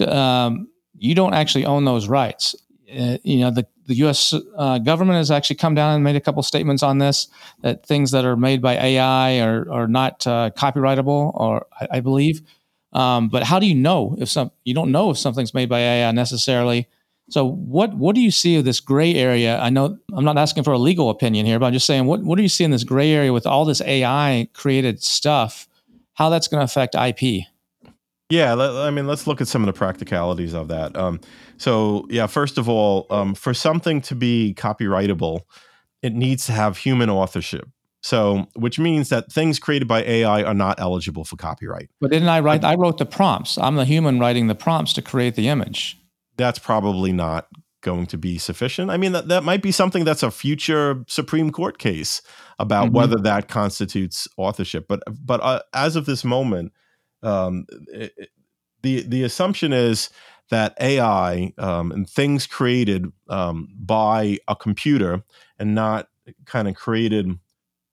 um, 0.00 0.68
you 0.98 1.14
don't 1.14 1.34
actually 1.34 1.64
own 1.66 1.84
those 1.84 2.08
rights. 2.08 2.54
Uh, 2.90 3.18
you 3.22 3.38
know 3.40 3.50
the 3.50 3.66
the 3.86 3.94
U.S. 3.96 4.34
Uh, 4.56 4.78
government 4.78 5.18
has 5.18 5.30
actually 5.30 5.56
come 5.56 5.74
down 5.74 5.94
and 5.94 6.04
made 6.04 6.16
a 6.16 6.20
couple 6.20 6.42
statements 6.42 6.82
on 6.82 6.98
this 6.98 7.28
that 7.62 7.84
things 7.84 8.10
that 8.12 8.24
are 8.24 8.36
made 8.36 8.62
by 8.62 8.74
AI 8.74 9.40
are 9.40 9.70
are 9.70 9.88
not 9.88 10.26
uh, 10.26 10.50
copyrightable, 10.56 11.32
or 11.34 11.66
I, 11.80 11.88
I 11.92 12.00
believe. 12.00 12.42
Um, 12.92 13.28
but 13.28 13.42
how 13.42 13.58
do 13.58 13.66
you 13.66 13.74
know 13.74 14.14
if 14.18 14.28
some 14.28 14.52
you 14.64 14.74
don't 14.74 14.92
know 14.92 15.10
if 15.10 15.18
something's 15.18 15.54
made 15.54 15.68
by 15.68 15.80
AI 15.80 16.12
necessarily? 16.12 16.88
So 17.30 17.44
what 17.44 17.94
what 17.94 18.14
do 18.14 18.20
you 18.20 18.30
see 18.30 18.56
of 18.56 18.64
this 18.64 18.80
gray 18.80 19.14
area? 19.14 19.58
I 19.58 19.70
know 19.70 19.98
I'm 20.12 20.24
not 20.24 20.38
asking 20.38 20.64
for 20.64 20.72
a 20.72 20.78
legal 20.78 21.10
opinion 21.10 21.46
here, 21.46 21.58
but 21.58 21.66
I'm 21.66 21.72
just 21.72 21.86
saying 21.86 22.06
what 22.06 22.22
what 22.22 22.36
do 22.36 22.42
you 22.42 22.48
see 22.48 22.64
in 22.64 22.70
this 22.70 22.84
gray 22.84 23.12
area 23.12 23.32
with 23.32 23.46
all 23.46 23.64
this 23.64 23.80
AI 23.82 24.48
created 24.52 25.02
stuff? 25.02 25.66
How 26.14 26.28
that's 26.30 26.46
going 26.48 26.60
to 26.60 26.64
affect 26.64 26.94
IP? 26.94 27.46
Yeah, 28.30 28.54
I 28.54 28.90
mean, 28.90 29.06
let's 29.06 29.26
look 29.26 29.40
at 29.40 29.48
some 29.48 29.62
of 29.62 29.66
the 29.66 29.78
practicalities 29.78 30.54
of 30.54 30.68
that. 30.68 30.96
Um, 30.96 31.20
so, 31.58 32.06
yeah, 32.08 32.26
first 32.26 32.56
of 32.56 32.68
all, 32.68 33.06
um, 33.10 33.34
for 33.34 33.52
something 33.52 34.00
to 34.02 34.14
be 34.14 34.54
copyrightable, 34.56 35.40
it 36.02 36.14
needs 36.14 36.46
to 36.46 36.52
have 36.52 36.78
human 36.78 37.10
authorship. 37.10 37.68
So, 38.02 38.46
which 38.54 38.78
means 38.78 39.08
that 39.10 39.32
things 39.32 39.58
created 39.58 39.88
by 39.88 40.02
AI 40.02 40.42
are 40.42 40.54
not 40.54 40.80
eligible 40.80 41.24
for 41.24 41.36
copyright. 41.36 41.88
But 42.00 42.10
didn't 42.10 42.28
I 42.28 42.40
write? 42.40 42.64
I 42.64 42.74
wrote 42.74 42.98
the 42.98 43.06
prompts. 43.06 43.56
I'm 43.56 43.76
the 43.76 43.84
human 43.84 44.18
writing 44.18 44.46
the 44.46 44.54
prompts 44.54 44.92
to 44.94 45.02
create 45.02 45.36
the 45.36 45.48
image 45.48 45.98
that's 46.36 46.58
probably 46.58 47.12
not 47.12 47.48
going 47.82 48.06
to 48.06 48.18
be 48.18 48.38
sufficient. 48.38 48.90
I 48.90 48.96
mean, 48.96 49.12
that, 49.12 49.28
that 49.28 49.44
might 49.44 49.62
be 49.62 49.72
something 49.72 50.04
that's 50.04 50.22
a 50.22 50.30
future 50.30 51.04
Supreme 51.06 51.50
Court 51.50 51.78
case 51.78 52.22
about 52.58 52.86
mm-hmm. 52.86 52.96
whether 52.96 53.16
that 53.18 53.48
constitutes 53.48 54.26
authorship. 54.36 54.86
But 54.88 55.02
but 55.08 55.42
uh, 55.42 55.60
as 55.72 55.96
of 55.96 56.06
this 56.06 56.24
moment, 56.24 56.72
um, 57.24 57.66
it, 57.88 58.30
the 58.82 59.02
the 59.02 59.24
assumption 59.24 59.72
is 59.72 60.10
that 60.50 60.76
AI 60.80 61.52
um, 61.58 61.90
and 61.90 62.08
things 62.08 62.46
created 62.46 63.06
um, 63.28 63.68
by 63.76 64.38
a 64.46 64.54
computer 64.54 65.24
and 65.58 65.74
not 65.74 66.08
kind 66.44 66.68
of 66.68 66.74
created 66.74 67.38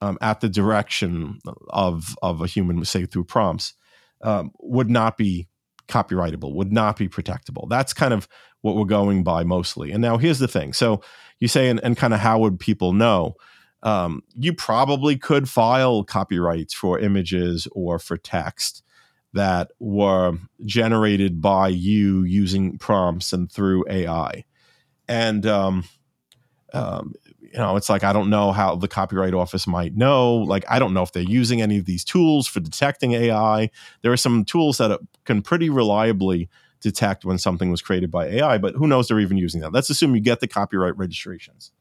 um, 0.02 0.18
at 0.22 0.42
the 0.42 0.50
direction 0.50 1.40
of 1.70 2.16
of 2.22 2.42
a 2.42 2.48
human, 2.48 2.84
say 2.86 3.06
through 3.06 3.24
prompts, 3.24 3.74
um, 4.22 4.52
would 4.60 4.90
not 4.90 5.18
be 5.18 5.48
copyrightable, 5.88 6.54
would 6.54 6.72
not 6.72 6.98
be 6.98 7.08
protectable. 7.08 7.68
That's 7.70 7.94
kind 7.94 8.14
of 8.14 8.28
what 8.62 8.76
we're 8.76 8.86
going 8.86 9.24
by 9.24 9.44
mostly. 9.44 9.92
And 9.92 10.02
now 10.02 10.18
here's 10.18 10.40
the 10.40 10.48
thing. 10.48 10.74
So 10.74 11.02
you 11.40 11.48
say, 11.48 11.70
and, 11.70 11.80
and 11.84 11.98
kind 11.98 12.14
of 12.14 12.20
how 12.20 12.40
would 12.40 12.60
people 12.60 12.94
know? 12.94 13.36
Um, 13.84 14.22
you 14.36 14.54
probably 14.54 15.18
could 15.18 15.50
file 15.50 16.04
copyrights 16.04 16.74
for 16.74 17.00
images 17.00 17.68
or 17.72 17.98
for 17.98 18.16
text 18.16 18.84
that 19.34 19.72
were 19.80 20.38
generated 20.66 21.42
by 21.42 21.70
you 21.70 22.24
using 22.24 22.78
prompts 22.78 23.34
and 23.34 23.52
through 23.52 23.86
AI. 23.90 24.44
And 25.08 25.46
um, 25.46 25.86
um, 26.74 27.14
you 27.42 27.58
know, 27.58 27.76
it's 27.76 27.90
like 27.90 28.04
I 28.04 28.14
don't 28.14 28.30
know 28.30 28.52
how 28.52 28.76
the 28.76 28.88
copyright 28.88 29.34
office 29.34 29.68
might 29.68 29.96
know. 29.96 30.36
Like 30.36 30.66
I 30.70 30.80
don't 30.80 30.94
know 30.94 31.04
if 31.04 31.12
they're 31.12 31.24
using 31.24 31.62
any 31.62 31.78
of 31.78 31.86
these 31.86 32.04
tools 32.04 32.48
for 32.48 32.60
detecting 32.60 33.14
AI. 33.14 33.70
There 34.02 34.12
are 34.12 34.18
some 34.18 34.46
tools 34.46 34.78
that 34.78 35.00
can 35.26 35.42
pretty 35.42 35.70
reliably 35.70 36.50
detect 36.82 37.26
when 37.26 37.38
something 37.38 37.70
was 37.70 37.82
created 37.82 38.10
by 38.10 38.28
AI, 38.28 38.58
but 38.58 38.76
who 38.76 38.88
knows 38.88 39.08
they're 39.08 39.20
even 39.20 39.38
using 39.38 39.62
that. 39.62 39.74
Let's 39.74 39.90
assume 39.90 40.16
you 40.16 40.22
get 40.22 40.40
the 40.40 40.48
copyright 40.48 40.98
registrations. 40.98 41.72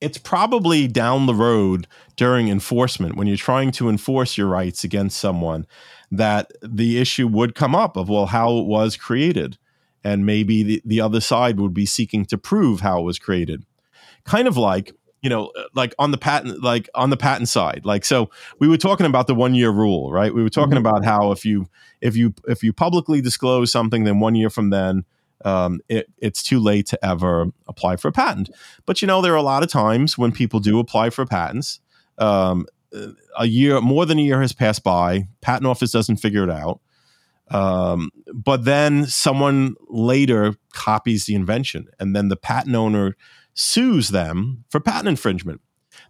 It's 0.00 0.18
probably 0.18 0.86
down 0.86 1.26
the 1.26 1.34
road 1.34 1.88
during 2.14 2.48
enforcement 2.48 3.16
when 3.16 3.26
you're 3.26 3.36
trying 3.36 3.72
to 3.72 3.88
enforce 3.88 4.38
your 4.38 4.46
rights 4.46 4.84
against 4.84 5.18
someone 5.18 5.66
that 6.10 6.52
the 6.62 6.98
issue 6.98 7.26
would 7.26 7.54
come 7.54 7.74
up 7.74 7.96
of 7.96 8.08
well 8.08 8.26
how 8.26 8.56
it 8.58 8.66
was 8.66 8.96
created. 8.96 9.58
And 10.04 10.24
maybe 10.24 10.62
the, 10.62 10.82
the 10.84 11.00
other 11.00 11.20
side 11.20 11.58
would 11.60 11.74
be 11.74 11.84
seeking 11.84 12.24
to 12.26 12.38
prove 12.38 12.80
how 12.80 13.00
it 13.00 13.04
was 13.04 13.18
created. 13.18 13.64
Kind 14.24 14.48
of 14.48 14.56
like 14.56 14.92
you 15.22 15.28
know 15.28 15.46
uh, 15.58 15.64
like 15.74 15.94
on 15.98 16.10
the 16.10 16.18
patent 16.18 16.62
like 16.62 16.88
on 16.94 17.10
the 17.10 17.16
patent 17.16 17.48
side 17.48 17.80
like 17.84 18.04
so 18.04 18.30
we 18.60 18.68
were 18.68 18.76
talking 18.76 19.06
about 19.06 19.26
the 19.26 19.34
one 19.34 19.54
year 19.54 19.70
rule 19.70 20.12
right? 20.12 20.32
We 20.32 20.42
were 20.42 20.50
talking 20.50 20.76
mm-hmm. 20.76 20.86
about 20.86 21.04
how 21.04 21.32
if 21.32 21.44
you 21.44 21.66
if 22.00 22.16
you 22.16 22.34
if 22.46 22.62
you 22.62 22.72
publicly 22.72 23.20
disclose 23.20 23.72
something 23.72 24.04
then 24.04 24.20
one 24.20 24.34
year 24.34 24.50
from 24.50 24.70
then 24.70 25.04
um, 25.44 25.80
it, 25.88 26.10
it's 26.18 26.42
too 26.42 26.58
late 26.58 26.86
to 26.86 27.04
ever 27.04 27.46
apply 27.68 27.94
for 27.94 28.08
a 28.08 28.12
patent. 28.12 28.50
But 28.86 29.00
you 29.02 29.06
know 29.06 29.22
there 29.22 29.32
are 29.32 29.36
a 29.36 29.42
lot 29.42 29.62
of 29.62 29.70
times 29.70 30.18
when 30.18 30.32
people 30.32 30.60
do 30.60 30.78
apply 30.78 31.10
for 31.10 31.24
patents 31.26 31.80
um, 32.18 32.66
a 33.38 33.46
year 33.46 33.80
more 33.80 34.06
than 34.06 34.18
a 34.18 34.22
year 34.22 34.40
has 34.40 34.52
passed 34.52 34.82
by 34.82 35.28
patent 35.40 35.66
office 35.66 35.92
doesn't 35.92 36.16
figure 36.16 36.44
it 36.44 36.50
out 36.50 36.80
um, 37.50 38.10
but 38.34 38.64
then 38.64 39.06
someone 39.06 39.74
later 39.88 40.54
copies 40.72 41.26
the 41.26 41.34
invention 41.34 41.88
and 41.98 42.14
then 42.14 42.28
the 42.28 42.36
patent 42.36 42.74
owner 42.74 43.16
sues 43.54 44.10
them 44.10 44.64
for 44.70 44.80
patent 44.80 45.08
infringement. 45.08 45.60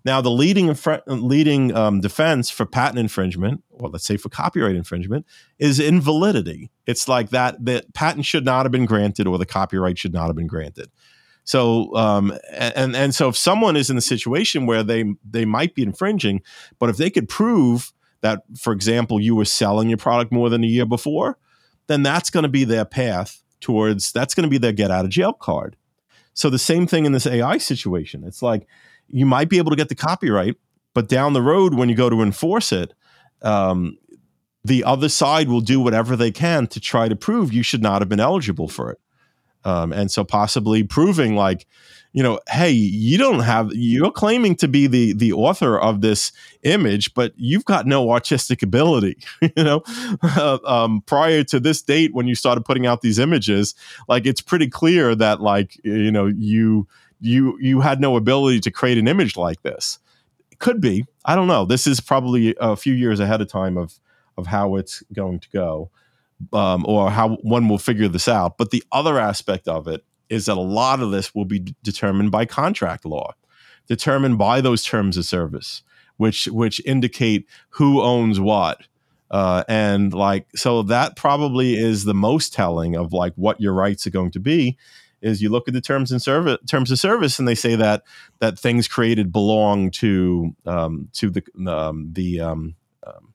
Now, 0.04 0.20
the 0.20 0.30
leading 0.30 0.76
leading 1.06 1.74
um, 1.74 2.00
defense 2.00 2.50
for 2.50 2.66
patent 2.66 2.98
infringement, 2.98 3.64
or 3.70 3.88
let's 3.88 4.04
say 4.04 4.16
for 4.16 4.28
copyright 4.28 4.76
infringement, 4.76 5.24
is 5.58 5.80
invalidity. 5.80 6.70
It's 6.86 7.08
like 7.08 7.30
that 7.30 7.64
that 7.64 7.94
patent 7.94 8.26
should 8.26 8.44
not 8.44 8.64
have 8.66 8.72
been 8.72 8.84
granted, 8.84 9.26
or 9.26 9.38
the 9.38 9.46
copyright 9.46 9.98
should 9.98 10.12
not 10.12 10.26
have 10.26 10.36
been 10.36 10.46
granted. 10.46 10.90
So, 11.48 11.96
um, 11.96 12.36
and 12.52 12.94
and 12.94 13.14
so 13.14 13.28
if 13.30 13.36
someone 13.38 13.74
is 13.74 13.88
in 13.88 13.96
a 13.96 14.02
situation 14.02 14.66
where 14.66 14.82
they 14.82 15.14
they 15.24 15.46
might 15.46 15.74
be 15.74 15.82
infringing, 15.82 16.42
but 16.78 16.90
if 16.90 16.98
they 16.98 17.08
could 17.08 17.26
prove 17.26 17.90
that, 18.20 18.42
for 18.58 18.74
example, 18.74 19.18
you 19.18 19.34
were 19.34 19.46
selling 19.46 19.88
your 19.88 19.96
product 19.96 20.30
more 20.30 20.50
than 20.50 20.62
a 20.62 20.66
year 20.66 20.84
before, 20.84 21.38
then 21.86 22.02
that's 22.02 22.28
going 22.28 22.42
to 22.42 22.50
be 22.50 22.64
their 22.64 22.84
path 22.84 23.42
towards 23.62 24.12
that's 24.12 24.34
going 24.34 24.42
to 24.42 24.50
be 24.50 24.58
their 24.58 24.72
get 24.72 24.90
out 24.90 25.06
of 25.06 25.10
jail 25.10 25.32
card. 25.32 25.74
So 26.34 26.50
the 26.50 26.58
same 26.58 26.86
thing 26.86 27.06
in 27.06 27.12
this 27.12 27.26
AI 27.26 27.56
situation. 27.56 28.24
It's 28.24 28.42
like 28.42 28.66
you 29.08 29.24
might 29.24 29.48
be 29.48 29.56
able 29.56 29.70
to 29.70 29.76
get 29.76 29.88
the 29.88 29.94
copyright, 29.94 30.56
but 30.92 31.08
down 31.08 31.32
the 31.32 31.40
road 31.40 31.72
when 31.72 31.88
you 31.88 31.94
go 31.94 32.10
to 32.10 32.20
enforce 32.20 32.72
it, 32.72 32.92
um, 33.40 33.96
the 34.64 34.84
other 34.84 35.08
side 35.08 35.48
will 35.48 35.62
do 35.62 35.80
whatever 35.80 36.14
they 36.14 36.30
can 36.30 36.66
to 36.66 36.78
try 36.78 37.08
to 37.08 37.16
prove 37.16 37.54
you 37.54 37.62
should 37.62 37.82
not 37.82 38.02
have 38.02 38.08
been 38.10 38.20
eligible 38.20 38.68
for 38.68 38.90
it. 38.90 39.00
Um, 39.64 39.92
and 39.92 40.10
so 40.10 40.24
possibly 40.24 40.82
proving 40.82 41.36
like 41.36 41.66
you 42.12 42.22
know 42.22 42.40
hey 42.48 42.70
you 42.70 43.18
don't 43.18 43.40
have 43.40 43.70
you're 43.72 44.10
claiming 44.10 44.54
to 44.56 44.66
be 44.66 44.86
the 44.86 45.12
the 45.12 45.32
author 45.32 45.78
of 45.78 46.00
this 46.00 46.32
image 46.62 47.12
but 47.14 47.32
you've 47.36 47.64
got 47.64 47.86
no 47.86 48.10
artistic 48.10 48.62
ability 48.62 49.16
you 49.56 49.64
know? 49.64 49.82
Um, 50.64 51.02
prior 51.06 51.44
to 51.44 51.60
this 51.60 51.82
date 51.82 52.14
when 52.14 52.26
you 52.26 52.34
started 52.34 52.64
putting 52.64 52.86
out 52.86 53.00
these 53.00 53.18
images 53.18 53.74
like 54.08 54.26
it's 54.26 54.40
pretty 54.40 54.68
clear 54.68 55.14
that 55.14 55.40
like 55.40 55.78
you 55.84 56.10
know 56.10 56.26
you 56.26 56.86
you 57.20 57.58
you 57.60 57.80
had 57.80 58.00
no 58.00 58.16
ability 58.16 58.60
to 58.60 58.70
create 58.70 58.98
an 58.98 59.08
image 59.08 59.36
like 59.36 59.62
this. 59.62 59.98
It 60.50 60.58
could 60.58 60.80
be. 60.80 61.06
I 61.24 61.34
don't 61.34 61.48
know. 61.48 61.64
This 61.64 61.86
is 61.86 62.00
probably 62.00 62.54
a 62.60 62.76
few 62.76 62.94
years 62.94 63.20
ahead 63.20 63.40
of 63.40 63.48
time 63.48 63.76
of 63.76 63.98
of 64.36 64.46
how 64.46 64.76
it's 64.76 65.02
going 65.12 65.40
to 65.40 65.48
go 65.50 65.90
um, 66.52 66.84
or 66.86 67.10
how 67.10 67.36
one 67.42 67.68
will 67.68 67.78
figure 67.78 68.08
this 68.08 68.28
out. 68.28 68.58
But 68.58 68.70
the 68.70 68.82
other 68.92 69.18
aspect 69.18 69.68
of 69.68 69.88
it 69.88 70.04
is 70.28 70.46
that 70.46 70.56
a 70.56 70.60
lot 70.60 71.00
of 71.00 71.10
this 71.10 71.34
will 71.34 71.44
be 71.44 71.60
d- 71.60 71.74
determined 71.82 72.30
by 72.30 72.44
contract 72.44 73.04
law, 73.04 73.34
determined 73.86 74.38
by 74.38 74.60
those 74.60 74.84
terms 74.84 75.16
of 75.16 75.24
service, 75.24 75.82
which 76.16 76.46
which 76.46 76.80
indicate 76.84 77.46
who 77.70 78.00
owns 78.00 78.38
what. 78.40 78.82
Uh, 79.30 79.62
and 79.68 80.14
like 80.14 80.46
so 80.56 80.82
that 80.82 81.14
probably 81.14 81.76
is 81.76 82.04
the 82.04 82.14
most 82.14 82.52
telling 82.52 82.96
of 82.96 83.12
like 83.12 83.34
what 83.34 83.60
your 83.60 83.74
rights 83.74 84.06
are 84.06 84.10
going 84.10 84.30
to 84.30 84.40
be 84.40 84.76
is 85.20 85.42
you 85.42 85.50
look 85.50 85.68
at 85.68 85.74
the 85.74 85.80
terms 85.80 86.10
and 86.10 86.22
service 86.22 86.58
terms 86.66 86.90
of 86.90 86.98
service 86.98 87.38
and 87.38 87.46
they 87.46 87.54
say 87.54 87.74
that 87.76 88.02
that 88.38 88.58
things 88.58 88.88
created 88.88 89.30
belong 89.30 89.90
to 89.90 90.54
um, 90.64 91.08
to 91.12 91.28
the 91.28 91.42
um, 91.66 92.08
the 92.12 92.40
um, 92.40 92.74
um 93.06 93.34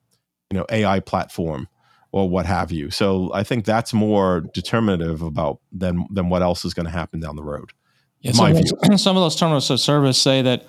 you 0.50 0.58
know 0.58 0.66
AI 0.70 0.98
platform 0.98 1.68
or 2.14 2.30
what 2.30 2.46
have 2.46 2.70
you. 2.70 2.90
So 2.90 3.32
I 3.34 3.42
think 3.42 3.64
that's 3.64 3.92
more 3.92 4.42
determinative 4.54 5.20
about 5.20 5.58
than 5.72 6.06
than 6.12 6.28
what 6.28 6.42
else 6.42 6.64
is 6.64 6.72
going 6.72 6.86
to 6.86 6.92
happen 6.92 7.18
down 7.18 7.34
the 7.34 7.42
road. 7.42 7.72
Yeah, 8.20 8.30
my 8.36 8.52
view. 8.52 8.62
Some 8.96 9.16
of 9.16 9.22
those 9.22 9.34
terms 9.34 9.68
of 9.68 9.80
service 9.80 10.16
say 10.16 10.40
that 10.42 10.64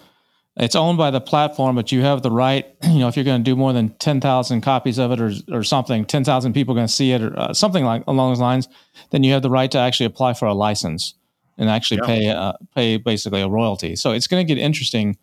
it's 0.58 0.76
owned 0.76 0.98
by 0.98 1.12
the 1.12 1.22
platform, 1.22 1.76
but 1.76 1.92
you 1.92 2.02
have 2.02 2.24
the 2.24 2.32
right. 2.32 2.66
You 2.96 2.98
know, 2.98 3.08
if 3.08 3.16
you're 3.16 3.26
going 3.26 3.44
to 3.44 3.44
do 3.44 3.56
more 3.56 3.74
than 3.74 3.90
ten 4.00 4.20
thousand 4.20 4.62
copies 4.62 4.98
of 4.98 5.12
it, 5.12 5.22
or 5.22 5.32
or 5.52 5.62
something, 5.62 6.04
ten 6.06 6.24
thousand 6.24 6.54
people 6.54 6.74
are 6.74 6.78
going 6.80 6.88
to 6.88 6.94
see 6.94 7.12
it, 7.12 7.22
or 7.22 7.38
uh, 7.38 7.54
something 7.54 7.86
like 7.86 8.04
along 8.08 8.32
those 8.32 8.40
lines, 8.40 8.68
then 9.12 9.22
you 9.22 9.32
have 9.34 9.44
the 9.44 9.52
right 9.52 9.70
to 9.70 9.78
actually 9.78 10.08
apply 10.08 10.34
for 10.34 10.48
a 10.48 10.54
license 10.56 11.14
and 11.60 11.70
actually 11.70 12.00
yeah. 12.02 12.08
pay 12.08 12.30
uh, 12.30 12.54
pay 12.74 12.98
basically 12.98 13.42
a 13.42 13.48
royalty. 13.48 13.96
So 13.96 14.14
it's 14.14 14.26
going 14.26 14.46
to 14.46 14.52
get 14.52 14.60
interesting. 14.60 15.16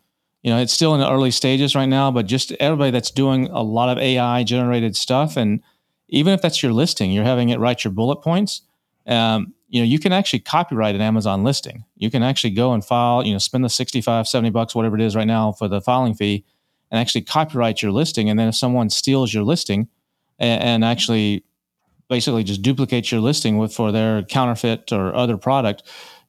You 0.44 0.52
know, 0.52 0.58
it's 0.58 0.72
still 0.72 0.94
in 0.94 1.00
the 1.00 1.10
early 1.10 1.32
stages 1.32 1.74
right 1.74 1.86
now, 1.86 2.12
but 2.12 2.26
just 2.26 2.52
everybody 2.60 2.92
that's 2.92 3.10
doing 3.10 3.48
a 3.48 3.62
lot 3.62 3.88
of 3.88 3.98
AI 3.98 4.44
generated 4.44 4.94
stuff 4.94 5.36
and 5.36 5.60
even 6.12 6.34
if 6.34 6.42
that's 6.42 6.62
your 6.62 6.72
listing, 6.72 7.10
you're 7.10 7.24
having 7.24 7.48
it 7.48 7.58
write 7.58 7.84
your 7.84 7.92
bullet 7.92 8.16
points. 8.16 8.62
Um, 9.06 9.54
you 9.68 9.80
know, 9.80 9.86
you 9.86 9.98
can 9.98 10.12
actually 10.12 10.40
copyright 10.40 10.94
an 10.94 11.00
Amazon 11.00 11.42
listing. 11.42 11.84
You 11.96 12.10
can 12.10 12.22
actually 12.22 12.50
go 12.50 12.74
and 12.74 12.84
file, 12.84 13.24
you 13.26 13.32
know, 13.32 13.38
spend 13.38 13.64
the 13.64 13.70
65, 13.70 14.28
70 14.28 14.50
bucks, 14.50 14.74
whatever 14.74 14.94
it 14.94 15.02
is 15.02 15.16
right 15.16 15.26
now 15.26 15.52
for 15.52 15.66
the 15.66 15.80
filing 15.80 16.14
fee 16.14 16.44
and 16.90 17.00
actually 17.00 17.22
copyright 17.22 17.82
your 17.82 17.90
listing. 17.90 18.28
And 18.28 18.38
then 18.38 18.48
if 18.48 18.54
someone 18.54 18.90
steals 18.90 19.32
your 19.32 19.42
listing 19.42 19.88
and, 20.38 20.62
and 20.62 20.84
actually 20.84 21.44
basically 22.10 22.44
just 22.44 22.60
duplicates 22.60 23.10
your 23.10 23.22
listing 23.22 23.56
with 23.56 23.74
for 23.74 23.90
their 23.90 24.22
counterfeit 24.22 24.92
or 24.92 25.14
other 25.14 25.38
product, 25.38 25.82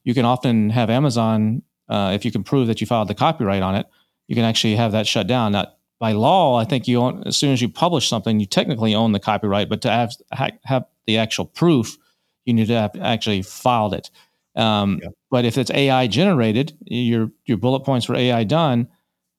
you 0.06 0.14
can 0.14 0.24
often 0.24 0.70
have 0.70 0.90
Amazon, 0.90 1.62
uh, 1.90 2.14
if 2.16 2.24
you 2.24 2.32
can 2.32 2.46
prove 2.46 2.68
that 2.68 2.80
you 2.80 2.88
filed 2.88 3.10
the 3.10 3.14
copyright 3.14 3.62
on 3.62 3.76
it, 3.76 3.86
you 4.28 4.36
can 4.36 4.46
actually 4.46 4.78
have 4.78 4.94
that 4.94 5.06
shut 5.06 5.28
down. 5.28 5.52
Now, 5.52 5.74
by 6.04 6.12
law, 6.12 6.60
I 6.60 6.66
think 6.66 6.86
you 6.86 7.00
own, 7.00 7.24
as 7.26 7.38
soon 7.38 7.54
as 7.54 7.62
you 7.62 7.70
publish 7.70 8.10
something, 8.10 8.38
you 8.38 8.46
technically 8.46 8.94
own 8.94 9.14
the 9.14 9.22
copyright, 9.22 9.70
but 9.70 9.82
to 9.84 9.90
have 9.90 10.12
have 10.34 10.84
the 11.08 11.18
actual 11.18 11.46
proof, 11.46 11.98
you 12.44 12.54
need 12.54 12.68
to 12.68 12.74
have 12.74 12.92
actually 13.00 13.42
filed 13.42 13.94
it. 13.94 14.12
Um, 14.54 15.00
yeah. 15.02 15.12
But 15.32 15.46
if 15.46 15.58
it's 15.58 15.72
AI 15.72 16.08
generated, 16.08 16.78
your 16.84 17.32
your 17.46 17.56
bullet 17.56 17.86
points 17.86 18.10
were 18.10 18.18
AI 18.18 18.44
done. 18.44 18.90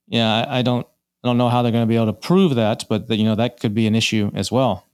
Yeah, 0.09 0.47
I, 0.49 0.61
I 0.61 0.63
don't 0.63 0.87
I 1.23 1.29
don't 1.29 1.37
know 1.37 1.51
how 1.51 1.61
they're 1.61 1.71
going 1.71 1.83
to 1.83 1.87
be 1.87 1.97
able 1.97 2.07
to 2.07 2.15
prove 2.15 2.55
that, 2.55 2.87
but 2.89 3.09
the, 3.09 3.17
you 3.17 3.25
know 3.25 3.35
that 3.35 3.61
could 3.61 3.75
be 3.75 3.87
an 3.87 3.95
issue 3.95 4.31
as 4.35 4.51
well. 4.51 4.87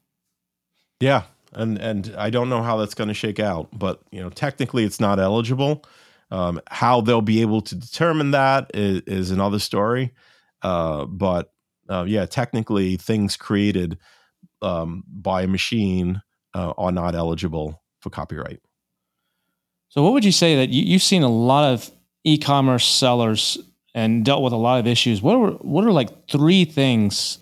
Yeah, 0.99 1.23
and 1.53 1.79
and 1.79 2.13
I 2.19 2.31
don't 2.31 2.49
know 2.49 2.65
how 2.65 2.79
that's 2.79 2.97
going 2.97 3.09
to 3.09 3.15
shake 3.15 3.39
out, 3.39 3.69
but 3.79 4.01
you 4.11 4.21
know 4.21 4.31
technically 4.31 4.83
it's 4.83 4.99
not 4.99 5.21
eligible. 5.21 5.85
Um, 6.33 6.61
how 6.69 7.01
they'll 7.01 7.23
be 7.23 7.43
able 7.43 7.61
to 7.61 7.77
determine 7.77 8.33
that 8.33 8.73
is, 8.75 9.03
is 9.07 9.31
another 9.31 9.61
story. 9.61 10.13
Uh, 10.63 11.05
but 11.05 11.53
uh, 11.91 12.05
yeah, 12.07 12.25
technically 12.25 12.97
things 12.97 13.37
created 13.37 13.99
um, 14.63 15.03
by 15.09 15.43
a 15.43 15.47
machine 15.49 16.23
uh, 16.55 16.73
are 16.79 16.93
not 16.93 17.15
eligible 17.15 17.83
for 18.01 18.11
copyright. 18.11 18.61
So, 19.89 20.03
what 20.03 20.13
would 20.13 20.25
you 20.25 20.33
say 20.33 20.57
that 20.57 20.69
you, 20.69 20.93
have 20.93 21.03
seen 21.03 21.23
a 21.23 21.29
lot 21.29 21.73
of 21.73 21.91
e-commerce 22.25 22.87
sellers 22.87 23.59
and 23.93 24.25
dealt 24.25 24.43
with 24.43 24.53
a 24.53 24.57
lot 24.57 24.79
of 24.79 24.87
issues? 24.87 25.21
What 25.21 25.35
are 25.35 25.51
what 25.59 25.85
are 25.85 25.91
like 25.91 26.29
three 26.29 26.65
things, 26.65 27.39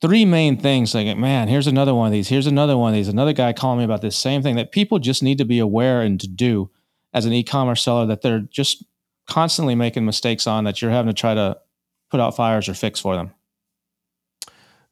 three 0.00 0.24
main 0.24 0.56
things? 0.58 0.94
Like, 0.94 1.16
man, 1.18 1.48
here's 1.48 1.66
another 1.66 1.94
one 1.94 2.06
of 2.06 2.12
these. 2.12 2.28
Here's 2.28 2.46
another 2.46 2.78
one 2.78 2.92
of 2.92 2.94
these. 2.94 3.08
Another 3.08 3.34
guy 3.34 3.52
calling 3.52 3.78
me 3.78 3.84
about 3.84 4.00
this 4.00 4.16
same 4.16 4.42
thing 4.42 4.56
that 4.56 4.72
people 4.72 4.98
just 4.98 5.22
need 5.22 5.38
to 5.38 5.44
be 5.44 5.58
aware 5.58 6.00
and 6.00 6.18
to 6.20 6.28
do 6.28 6.70
as 7.12 7.26
an 7.26 7.34
e-commerce 7.34 7.82
seller 7.82 8.06
that 8.06 8.22
they're 8.22 8.40
just 8.40 8.82
constantly 9.28 9.74
making 9.74 10.06
mistakes 10.06 10.46
on 10.46 10.64
that 10.64 10.80
you're 10.80 10.90
having 10.90 11.14
to 11.14 11.18
try 11.18 11.34
to 11.34 11.56
put 12.10 12.20
out 12.20 12.34
fires 12.34 12.68
or 12.68 12.74
fix 12.74 12.98
for 12.98 13.14
them. 13.14 13.30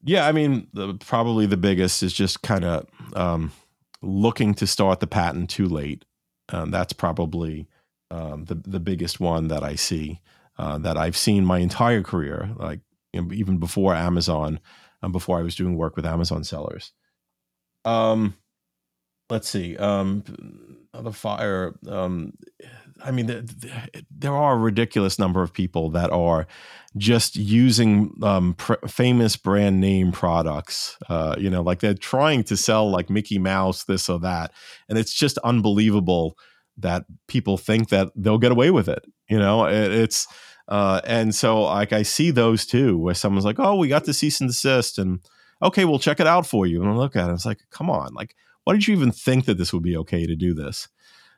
Yeah, 0.03 0.27
I 0.27 0.33
mean, 0.33 0.69
the, 0.73 0.95
probably 0.95 1.47
the 1.47 1.57
biggest 1.57 2.03
is 2.03 2.13
just 2.13 2.43
kind 2.43 2.65
of 2.65 2.87
um, 3.15 3.53
looking 4.01 4.55
to 4.55 4.67
start 4.67 5.01
the 5.01 5.07
patent 5.07 5.51
too 5.51 5.67
late. 5.67 6.05
Um, 6.49 6.71
that's 6.71 6.93
probably 6.93 7.69
um, 8.11 8.45
the 8.45 8.57
the 8.57 8.81
biggest 8.81 9.21
one 9.21 9.49
that 9.49 9.63
I 9.63 9.77
see 9.77 10.21
uh, 10.59 10.79
that 10.79 10.97
I've 10.99 11.17
seen 11.17 11.45
my 11.45 11.59
entire 11.59 12.03
career, 12.03 12.51
like 12.57 12.81
you 13.13 13.23
know, 13.23 13.33
even 13.33 13.59
before 13.59 13.95
Amazon, 13.95 14.61
um, 15.03 15.13
before 15.13 15.39
I 15.39 15.43
was 15.43 15.55
doing 15.55 15.77
work 15.77 15.97
with 15.97 16.05
Amazon 16.05 16.45
sellers. 16.45 16.93
Um, 17.85 18.35
let's 19.31 19.49
see. 19.49 19.77
Um, 19.77 20.25
the 20.93 21.13
fire. 21.13 21.75
Um, 21.89 22.35
I 23.05 23.11
mean, 23.11 23.27
there, 23.27 23.43
there 24.11 24.35
are 24.35 24.55
a 24.55 24.59
ridiculous 24.59 25.19
number 25.19 25.43
of 25.43 25.53
people 25.53 25.91
that 25.91 26.11
are 26.11 26.47
just 26.97 27.37
using 27.37 28.15
um, 28.23 28.55
pr- 28.55 28.87
famous 28.87 29.37
brand 29.37 29.81
name 29.81 30.13
products. 30.13 30.97
Uh, 31.09 31.35
you 31.39 31.51
know, 31.51 31.63
like 31.63 31.81
they're 31.81 31.95
trying 31.95 32.45
to 32.45 32.57
sell 32.57 32.91
like 32.91 33.11
Mickey 33.11 33.39
Mouse, 33.39 33.85
this 33.85 34.09
or 34.09 34.21
that, 34.21 34.53
and 34.89 34.99
it's 34.99 35.15
just 35.15 35.39
unbelievable 35.39 36.37
that 36.79 37.05
people 37.29 37.57
think 37.57 37.89
that 37.91 38.09
they'll 38.17 38.39
get 38.39 38.53
away 38.53 38.71
with 38.71 38.89
it. 38.89 39.05
You 39.29 39.39
know, 39.39 39.67
it, 39.67 39.93
it's 39.93 40.27
uh, 40.69 41.01
and 41.05 41.35
so 41.35 41.63
like 41.63 41.93
I 41.93 42.03
see 42.03 42.31
those 42.31 42.67
too, 42.67 42.99
where 42.99 43.15
someone's 43.15 43.45
like, 43.45 43.59
"Oh, 43.59 43.77
we 43.77 43.89
got 43.89 44.05
the 44.05 44.15
cease 44.15 44.41
and 44.41 44.51
desist," 44.51 44.99
and 44.99 45.21
okay, 45.63 45.85
we'll 45.85 45.99
check 45.99 46.21
it 46.21 46.27
out 46.27 46.47
for 46.47 46.67
you. 46.67 46.83
And 46.83 46.91
I 46.91 46.95
look 46.95 47.17
at 47.17 47.31
it, 47.31 47.33
it's 47.33 47.47
like, 47.47 47.61
come 47.71 47.89
on, 47.89 48.13
like, 48.15 48.35
why 48.65 48.75
did 48.75 48.87
you 48.87 48.95
even 48.95 49.13
think 49.13 49.45
that 49.47 49.59
this 49.59 49.73
would 49.73 49.83
be 49.83 49.97
okay 49.99 50.27
to 50.27 50.37
do 50.37 50.55
this? 50.55 50.89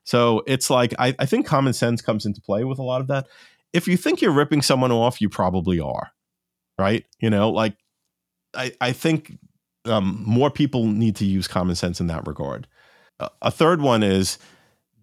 So 0.05 0.43
it's 0.47 0.71
like 0.71 0.95
I, 0.99 1.15
I 1.19 1.27
think 1.27 1.47
common 1.47 1.73
sense 1.73 2.03
comes 2.03 2.27
into 2.27 2.41
play 2.41 2.65
with 2.65 2.79
a 2.79 2.83
lot 2.83 3.01
of 3.01 3.09
that. 3.09 3.27
If 3.73 3.89
you 3.89 3.97
think 3.97 4.21
you're 4.21 4.33
ripping 4.33 4.63
someone 4.63 4.93
off, 4.93 5.21
you 5.21 5.29
probably 5.29 5.81
are, 5.81 6.13
right? 6.79 7.05
You 7.19 7.31
know, 7.31 7.51
like 7.51 7.75
I 8.55 8.73
I 8.81 8.93
think 8.93 9.39
um, 9.87 10.23
more 10.25 10.51
people 10.51 10.87
need 10.87 11.17
to 11.17 11.25
use 11.25 11.49
common 11.49 11.75
sense 11.75 12.01
in 12.01 12.07
that 12.09 12.27
regard. 12.27 12.67
A 13.41 13.51
third 13.51 13.81
one 13.81 14.03
is 14.03 14.39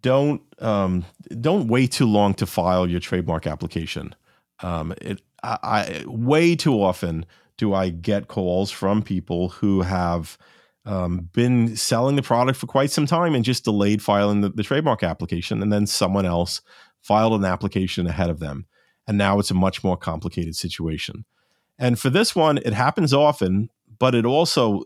don't 0.02 0.42
um, 0.60 1.06
don't 1.40 1.68
wait 1.68 1.92
too 1.92 2.08
long 2.08 2.34
to 2.36 2.46
file 2.46 2.88
your 2.88 3.00
trademark 3.00 3.48
application. 3.48 4.16
Um, 4.62 4.94
it 5.02 5.22
I, 5.44 5.58
I 5.64 6.04
way 6.06 6.56
too 6.56 6.82
often 6.82 7.26
do 7.58 7.74
I 7.74 7.90
get 7.90 8.28
calls 8.28 8.72
from 8.72 9.02
people 9.02 9.50
who 9.50 9.82
have 9.82 10.38
um, 10.86 11.30
been 11.34 11.76
selling 11.76 12.16
the 12.16 12.22
product 12.22 12.58
for 12.58 12.68
quite 12.68 12.92
some 12.92 13.06
time 13.06 13.36
and 13.36 13.46
just 13.46 13.66
delayed 13.66 14.02
filing 14.02 14.42
the, 14.42 14.50
the 14.50 14.64
trademark 14.64 15.04
application. 15.04 15.62
And 15.62 15.72
then 15.72 15.86
someone 15.86 16.26
else 16.26 16.62
filed 17.02 17.34
an 17.34 17.46
application 17.46 18.08
ahead 18.08 18.30
of 18.30 18.40
them. 18.40 18.66
And 19.08 19.18
now 19.18 19.40
it's 19.40 19.52
a 19.52 19.56
much 19.56 19.84
more 19.84 19.98
complicated 19.98 20.56
situation. 20.56 21.26
And 21.78 22.00
for 22.00 22.10
this 22.10 22.36
one, 22.36 22.60
it 22.60 22.74
happens 22.74 23.14
often, 23.14 23.70
but 24.00 24.16
it 24.16 24.26
also, 24.26 24.84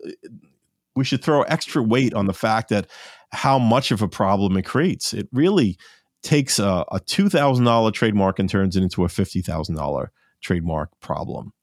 we 0.95 1.03
should 1.03 1.23
throw 1.23 1.43
extra 1.43 1.81
weight 1.81 2.13
on 2.13 2.25
the 2.25 2.33
fact 2.33 2.69
that 2.69 2.89
how 3.31 3.59
much 3.59 3.91
of 3.91 4.01
a 4.01 4.07
problem 4.07 4.57
it 4.57 4.63
creates. 4.63 5.13
It 5.13 5.27
really 5.31 5.77
takes 6.21 6.57
a, 6.59 6.85
a 6.91 6.99
$2,000 6.99 7.93
trademark 7.93 8.39
and 8.39 8.49
turns 8.49 8.75
it 8.75 8.83
into 8.83 9.03
a 9.03 9.07
$50,000 9.07 10.07
trademark 10.41 10.99
problem. 10.99 11.53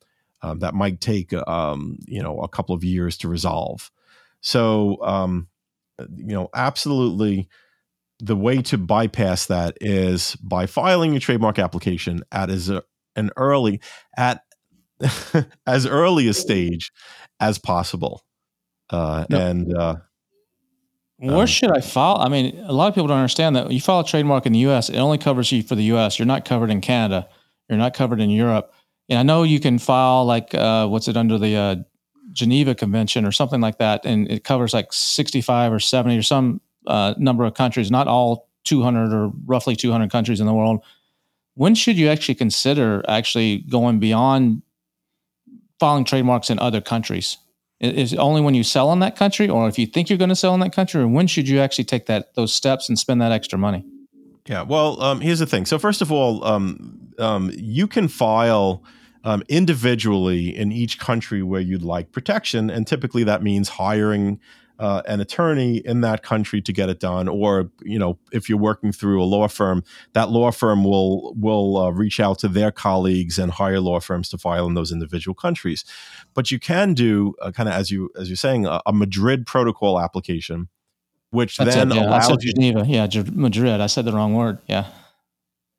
Um, 0.42 0.58
that 0.58 0.74
might 0.74 1.00
take 1.00 1.32
um, 1.32 1.98
you 2.06 2.22
know 2.22 2.40
a 2.40 2.48
couple 2.48 2.74
of 2.74 2.82
years 2.82 3.16
to 3.18 3.28
resolve. 3.28 3.90
So, 4.42 5.02
um, 5.02 5.48
you 6.14 6.34
know, 6.34 6.50
absolutely 6.54 7.48
the 8.18 8.36
way 8.36 8.62
to 8.62 8.78
bypass 8.78 9.46
that 9.46 9.76
is 9.80 10.36
by 10.36 10.66
filing 10.66 11.12
your 11.12 11.20
trademark 11.20 11.58
application 11.58 12.22
at 12.30 12.50
as 12.50 12.68
a, 12.68 12.82
an 13.16 13.30
early 13.36 13.80
at 14.16 14.42
as 15.66 15.86
early 15.86 16.28
a 16.28 16.34
stage 16.34 16.92
as 17.40 17.58
possible. 17.58 18.22
Uh, 18.90 19.24
and 19.30 19.74
uh, 19.76 19.96
Where 21.16 21.38
um, 21.38 21.46
should 21.46 21.76
I 21.76 21.80
file? 21.80 22.18
I 22.18 22.28
mean, 22.28 22.58
a 22.60 22.72
lot 22.72 22.88
of 22.88 22.94
people 22.94 23.08
don't 23.08 23.16
understand 23.18 23.56
that 23.56 23.70
you 23.72 23.80
file 23.80 24.00
a 24.00 24.06
trademark 24.06 24.46
in 24.46 24.52
the 24.52 24.60
U.S. 24.60 24.88
It 24.88 24.98
only 24.98 25.18
covers 25.18 25.50
you 25.50 25.62
for 25.62 25.74
the 25.74 25.84
U.S. 25.84 26.18
You're 26.18 26.26
not 26.26 26.44
covered 26.44 26.70
in 26.70 26.80
Canada. 26.80 27.28
You're 27.68 27.78
not 27.78 27.94
covered 27.94 28.20
in 28.20 28.30
Europe. 28.30 28.72
And 29.08 29.18
I 29.18 29.22
know 29.22 29.42
you 29.42 29.58
can 29.58 29.78
file 29.78 30.24
like 30.24 30.54
uh, 30.54 30.86
what's 30.86 31.08
it 31.08 31.16
under 31.16 31.38
the 31.38 31.56
uh, 31.56 31.76
Geneva 32.32 32.74
Convention 32.74 33.24
or 33.24 33.32
something 33.32 33.60
like 33.60 33.78
that, 33.78 34.04
and 34.04 34.30
it 34.30 34.44
covers 34.44 34.74
like 34.74 34.92
65 34.92 35.72
or 35.72 35.78
70 35.78 36.16
or 36.18 36.22
some 36.22 36.60
uh, 36.86 37.14
number 37.18 37.44
of 37.44 37.54
countries, 37.54 37.90
not 37.90 38.08
all 38.08 38.48
200 38.64 39.12
or 39.12 39.30
roughly 39.44 39.76
200 39.76 40.10
countries 40.10 40.40
in 40.40 40.46
the 40.46 40.54
world. 40.54 40.82
When 41.54 41.74
should 41.74 41.98
you 41.98 42.08
actually 42.08 42.36
consider 42.36 43.04
actually 43.08 43.58
going 43.58 43.98
beyond 43.98 44.62
filing 45.78 46.04
trademarks 46.04 46.48
in 46.48 46.58
other 46.58 46.80
countries? 46.80 47.38
Is 47.80 48.12
it 48.12 48.18
only 48.18 48.40
when 48.40 48.54
you 48.54 48.62
sell 48.62 48.92
in 48.92 49.00
that 49.00 49.16
country, 49.16 49.48
or 49.48 49.68
if 49.68 49.78
you 49.78 49.86
think 49.86 50.08
you're 50.08 50.18
going 50.18 50.28
to 50.28 50.36
sell 50.36 50.54
in 50.54 50.60
that 50.60 50.72
country, 50.72 51.02
or 51.02 51.08
when 51.08 51.26
should 51.26 51.48
you 51.48 51.58
actually 51.58 51.84
take 51.84 52.06
that 52.06 52.34
those 52.34 52.54
steps 52.54 52.88
and 52.88 52.96
spend 52.96 53.20
that 53.20 53.32
extra 53.32 53.58
money? 53.58 53.84
Yeah, 54.46 54.62
well, 54.62 55.00
um, 55.02 55.20
here's 55.20 55.40
the 55.40 55.46
thing. 55.46 55.66
So 55.66 55.78
first 55.78 56.00
of 56.00 56.12
all, 56.12 56.44
um, 56.44 57.12
um, 57.18 57.50
you 57.54 57.88
can 57.88 58.06
file 58.06 58.84
um, 59.24 59.42
individually 59.48 60.56
in 60.56 60.72
each 60.72 60.98
country 60.98 61.42
where 61.42 61.60
you'd 61.60 61.82
like 61.82 62.12
protection, 62.12 62.70
and 62.70 62.86
typically 62.86 63.24
that 63.24 63.42
means 63.42 63.68
hiring 63.68 64.40
uh, 64.78 65.02
an 65.06 65.20
attorney 65.20 65.76
in 65.76 66.00
that 66.00 66.24
country 66.24 66.60
to 66.60 66.72
get 66.72 66.88
it 66.88 66.98
done, 66.98 67.28
or 67.28 67.70
you 67.82 67.98
know, 67.98 68.18
if 68.32 68.48
you're 68.48 68.58
working 68.58 68.90
through 68.90 69.22
a 69.22 69.24
law 69.24 69.46
firm, 69.46 69.84
that 70.12 70.30
law 70.30 70.50
firm 70.50 70.82
will 70.82 71.34
will 71.34 71.76
uh, 71.76 71.90
reach 71.90 72.18
out 72.18 72.40
to 72.40 72.48
their 72.48 72.72
colleagues 72.72 73.38
and 73.38 73.52
hire 73.52 73.78
law 73.78 74.00
firms 74.00 74.28
to 74.30 74.38
file 74.38 74.66
in 74.66 74.74
those 74.74 74.90
individual 74.90 75.34
countries. 75.34 75.84
But 76.34 76.50
you 76.50 76.58
can 76.58 76.94
do 76.94 77.34
uh, 77.40 77.52
kind 77.52 77.68
of 77.68 77.76
as 77.76 77.92
you 77.92 78.10
as 78.18 78.28
you're 78.28 78.36
saying 78.36 78.66
a, 78.66 78.80
a 78.84 78.92
Madrid 78.92 79.46
Protocol 79.46 80.00
application, 80.00 80.68
which 81.30 81.58
That's 81.58 81.76
then 81.76 81.92
it, 81.92 81.94
yeah. 81.94 82.08
allows 82.08 82.44
you 82.44 82.52
Geneva. 82.52 82.84
Yeah, 82.84 83.06
Madrid. 83.30 83.80
I 83.80 83.86
said 83.86 84.04
the 84.04 84.12
wrong 84.12 84.34
word. 84.34 84.58
Yeah. 84.66 84.86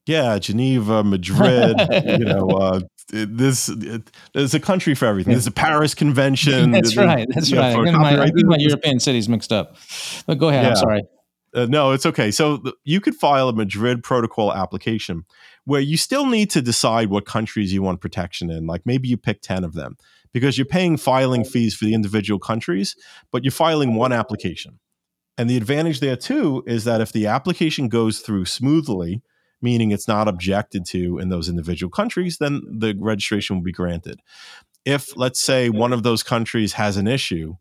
Yeah, 0.06 0.38
Geneva, 0.38 1.04
Madrid, 1.04 1.76
you 2.20 2.26
know, 2.26 2.50
uh, 2.50 2.82
this 3.10 3.70
it, 3.70 4.12
there's 4.34 4.54
a 4.54 4.60
country 4.60 4.96
for 4.96 5.06
everything. 5.06 5.32
There's 5.32 5.48
a 5.48 5.52
Paris 5.52 5.96
Convention. 5.96 6.72
That's 6.72 6.98
right. 6.98 7.28
That's 7.34 7.54
right. 7.54 7.76
Know, 7.76 8.00
my, 8.00 8.22
I 8.22 8.26
think 8.26 8.46
my 8.46 8.58
European 8.58 9.00
cities 9.00 9.30
mixed 9.30 9.52
up. 9.52 9.78
But 10.26 10.40
go 10.40 10.50
ahead. 10.50 10.64
Yeah. 10.64 10.70
I'm 10.70 10.76
sorry. 10.76 11.02
Uh, 11.56 11.68
no, 11.70 11.92
it's 11.92 12.06
okay. 12.06 12.32
So 12.32 12.58
th- 12.58 12.76
you 12.84 13.00
could 13.00 13.16
file 13.16 13.48
a 13.48 13.54
Madrid 13.54 14.04
Protocol 14.04 14.52
application 14.54 15.24
where 15.66 15.82
you 15.82 15.98
still 15.98 16.26
need 16.26 16.50
to 16.52 16.62
decide 16.62 17.10
what 17.10 17.26
countries 17.26 17.72
you 17.72 17.82
want 17.82 18.02
protection 18.02 18.50
in. 18.50 18.66
Like 18.66 18.82
maybe 18.86 19.08
you 19.08 19.18
pick 19.18 19.42
10 19.42 19.64
of 19.64 19.74
them 19.74 19.96
because 20.34 20.58
you're 20.58 20.66
paying 20.66 20.98
filing 20.98 21.44
fees 21.44 21.76
for 21.76 21.86
the 21.86 21.94
individual 21.94 22.40
countries, 22.40 22.96
but 23.32 23.44
you're 23.44 23.52
filing 23.52 23.94
one 23.96 24.12
application. 24.12 24.80
And 25.38 25.50
the 25.50 25.58
advantage 25.58 26.00
there 26.00 26.16
too 26.16 26.64
is 26.66 26.86
that 26.86 27.02
if 27.02 27.12
the 27.12 27.28
application 27.28 27.88
goes 27.88 28.20
through 28.20 28.46
smoothly, 28.46 29.22
meaning 29.64 29.92
it's 29.92 30.08
not 30.08 30.28
objected 30.28 30.86
to 30.88 31.18
in 31.18 31.30
those 31.30 31.50
individual 31.50 31.90
countries, 31.90 32.38
then 32.38 32.62
the 32.70 32.96
registration 33.00 33.56
will 33.56 33.64
be 33.64 33.72
granted. 33.72 34.20
If, 34.86 35.16
let's 35.16 35.42
say, 35.42 35.70
one 35.70 35.94
of 35.94 36.04
those 36.04 36.22
countries 36.22 36.74
has 36.74 36.98
an 36.98 37.08
issue 37.08 37.56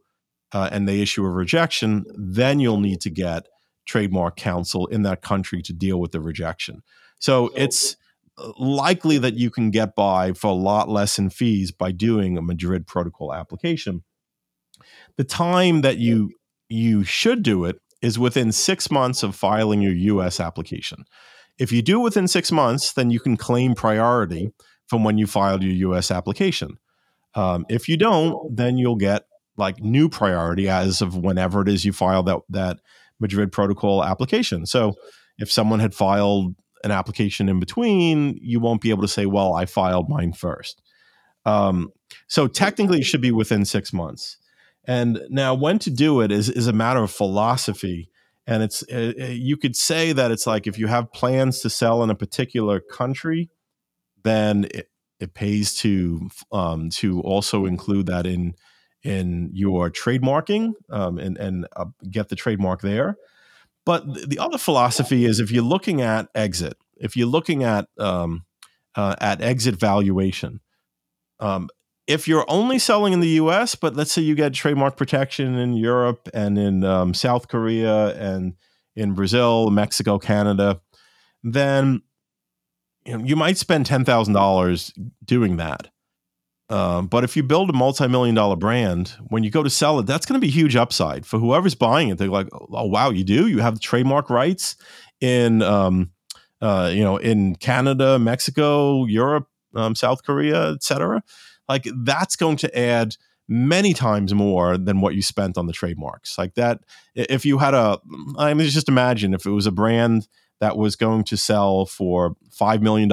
uh, 0.53 0.69
and 0.73 0.89
they 0.89 1.01
issue 1.01 1.25
a 1.25 1.31
rejection, 1.31 2.05
then 2.17 2.59
you'll 2.59 2.81
need 2.81 3.01
to 3.03 3.11
get 3.11 3.47
trademark 3.87 4.37
counsel 4.37 4.87
in 4.89 5.03
that 5.03 5.23
country 5.23 5.63
to 5.63 5.73
deal 5.73 6.01
with 6.01 6.13
the 6.13 6.21
rejection. 6.21 6.83
So 7.19 7.51
it's 7.55 7.97
uh, 8.37 8.53
likely 8.59 9.19
that 9.19 9.35
you 9.35 9.51
can 9.51 9.71
get 9.71 9.95
by 9.95 10.33
for 10.33 10.49
a 10.49 10.55
lot 10.55 10.89
less 10.89 11.19
in 11.19 11.31
fees 11.31 11.71
by 11.71 11.93
doing 11.93 12.37
a 12.37 12.43
Madrid 12.43 12.87
protocol 12.87 13.33
application. 13.33 14.03
The 15.17 15.25
time 15.25 15.83
that 15.83 15.99
you 15.99 16.33
you 16.69 17.05
should 17.05 17.43
do 17.43 17.67
it 17.67 17.77
is 18.01 18.19
within 18.19 18.51
six 18.51 18.91
months 18.91 19.23
of 19.23 19.37
filing 19.37 19.83
your 19.83 19.93
US 19.93 20.41
application. 20.41 21.05
If 21.63 21.71
you 21.71 21.81
do 21.81 22.01
within 22.01 22.27
six 22.27 22.51
months, 22.51 22.93
then 22.93 23.13
you 23.13 23.21
can 23.21 23.37
claim 23.37 23.77
priority 23.77 24.51
from 24.89 25.05
when 25.05 25.17
you 25.17 25.29
filed 25.29 25.63
your 25.63 25.95
US 25.95 26.11
application. 26.11 26.77
Um, 27.37 27.65
if 27.69 27.89
you 27.89 27.97
don't, 27.97 28.57
then 28.57 28.79
you'll 28.79 28.97
get 28.97 29.27
like 29.57 29.79
new 29.79 30.09
priority 30.09 30.69
as 30.69 31.01
of 31.01 31.17
whenever 31.17 31.63
it 31.63 31.69
is 31.69 31.85
you 31.85 31.93
file 31.93 32.25
that 32.25 32.41
that 32.49 32.79
Madrid 33.21 33.53
Protocol 33.53 34.03
application. 34.03 34.67
So 34.67 34.95
if 35.39 35.53
someone 35.53 35.79
had 35.79 35.95
filed 35.95 36.57
an 36.83 36.91
application 36.91 37.49
in 37.49 37.61
between, 37.61 38.41
you 38.43 38.59
won't 38.59 38.81
be 38.81 38.91
able 38.91 39.03
to 39.03 39.09
say, 39.09 39.27
"Well, 39.27 39.55
I 39.55 39.67
filed 39.67 40.09
mine 40.09 40.33
first. 40.33 40.83
Um, 41.47 41.93
so 42.27 42.49
technically, 42.49 42.99
it 42.99 43.05
should 43.05 43.21
be 43.21 43.31
within 43.31 43.65
six 43.65 43.93
months. 43.93 44.37
And 44.85 45.21
now, 45.31 45.55
when 45.55 45.79
to 45.79 45.91
do 45.91 46.23
it 46.23 46.33
is 46.33 46.49
is 46.49 46.67
a 46.67 46.73
matter 46.73 47.05
of 47.05 47.13
philosophy 47.13 48.11
and 48.47 48.63
it's 48.63 48.83
uh, 48.93 49.13
uh, 49.21 49.25
you 49.27 49.57
could 49.57 49.77
say 49.77 50.13
that 50.13 50.31
it's 50.31 50.47
like 50.47 50.67
if 50.67 50.79
you 50.79 50.87
have 50.87 51.13
plans 51.13 51.61
to 51.61 51.71
sell 51.71 52.03
in 52.03 52.11
a 52.11 52.15
particular 52.15 52.81
country 52.81 53.51
then 54.25 54.67
it, 54.71 54.89
it 55.21 55.35
pays 55.35 55.75
to 55.75 56.29
um, 56.51 56.91
to 56.91 57.21
also 57.21 57.67
include 57.67 58.07
that 58.07 58.27
in 58.27 58.55
in 59.03 59.51
your 59.53 59.91
trademarking 59.91 60.73
um, 60.91 61.19
and 61.19 61.37
and 61.39 61.67
uh, 61.77 61.87
get 62.11 62.29
the 62.29 62.37
trademark 62.37 62.81
there. 62.81 63.17
But 63.85 64.29
the 64.29 64.39
other 64.39 64.59
philosophy 64.59 65.25
is 65.25 65.41
if 65.41 65.51
you're 65.51 65.65
looking 65.65 66.01
at 66.01 66.29
exit 66.35 66.77
if 66.97 67.17
you're 67.17 67.27
looking 67.27 67.65
at 67.65 67.89
um, 67.99 68.45
uh, 68.95 69.17
at 69.21 69.43
exit 69.43 69.75
valuation 69.75 70.61
um, 71.41 71.69
if 72.13 72.29
you're 72.29 72.45
only 72.47 72.79
selling 72.79 73.15
in 73.15 73.21
the 73.21 73.41
US, 73.41 73.75
but 73.75 73.97
let's 73.97 74.13
say 74.13 74.21
you 74.21 74.35
get 74.35 74.53
trademark 74.53 74.97
protection 74.97 75.55
in 75.55 75.73
Europe 75.73 76.29
and 76.35 76.59
in 76.59 76.85
um, 76.85 77.15
South 77.15 77.49
Korea 77.49 78.09
and 78.17 78.55
in 78.95 79.15
Brazil, 79.15 79.71
Mexico, 79.71 80.19
Canada, 80.19 80.81
then 81.43 82.03
you, 83.07 83.17
know, 83.17 83.25
you 83.25 83.35
might 83.35 83.57
spend 83.57 83.87
$10,000 83.87 85.11
doing 85.25 85.57
that. 85.57 85.89
Um, 86.69 87.07
but 87.07 87.25
if 87.25 87.35
you 87.35 87.43
build 87.43 87.71
a 87.71 87.73
multi-million 87.73 88.35
dollar 88.35 88.57
brand, 88.57 89.15
when 89.29 89.43
you 89.43 89.51
go 89.51 89.63
to 89.63 89.71
sell 89.71 89.99
it, 89.99 90.07
that's 90.07 90.27
going 90.27 90.39
to 90.41 90.47
be 90.47 90.51
huge 90.51 90.77
upside 90.77 91.25
for 91.25 91.39
whoever's 91.39 91.75
buying 91.75 92.09
it. 92.09 92.19
They're 92.19 92.29
like, 92.29 92.49
"Oh 92.53 92.87
wow, 92.87 93.11
you 93.11 93.25
do? 93.25 93.47
You 93.47 93.59
have 93.59 93.79
trademark 93.79 94.31
rights 94.31 94.77
in, 95.21 95.61
um, 95.61 96.13
uh, 96.63 96.91
you 96.91 97.03
know, 97.03 97.19
in 97.19 97.57
Canada, 97.57 98.19
Mexico, 98.19 99.05
Europe, 99.05 99.49
um, 99.75 99.95
South 99.95 100.25
Korea, 100.25 100.71
etc." 100.71 101.23
like 101.73 101.87
that's 102.05 102.37
going 102.37 102.59
to 102.59 102.79
add 102.79 103.17
many 103.49 103.95
times 103.95 104.35
more 104.35 104.77
than 104.77 105.01
what 105.01 105.15
you 105.15 105.23
spent 105.23 105.57
on 105.57 105.67
the 105.67 105.73
trademarks. 105.73 106.37
Like 106.37 106.55
that, 106.55 106.81
if 107.15 107.47
you 107.47 107.59
had 107.59 107.73
a, 107.73 107.99
I 108.37 108.53
mean, 108.53 108.69
just 108.69 108.89
imagine 108.89 109.33
if 109.33 109.47
it 109.47 109.51
was 109.51 109.67
a 109.67 109.73
brand 109.73 110.29
that 110.61 110.77
was 110.77 110.97
going 110.97 111.25
to 111.25 111.37
sell 111.37 111.87
for 111.87 112.37
$5 112.51 112.83
million, 112.83 113.11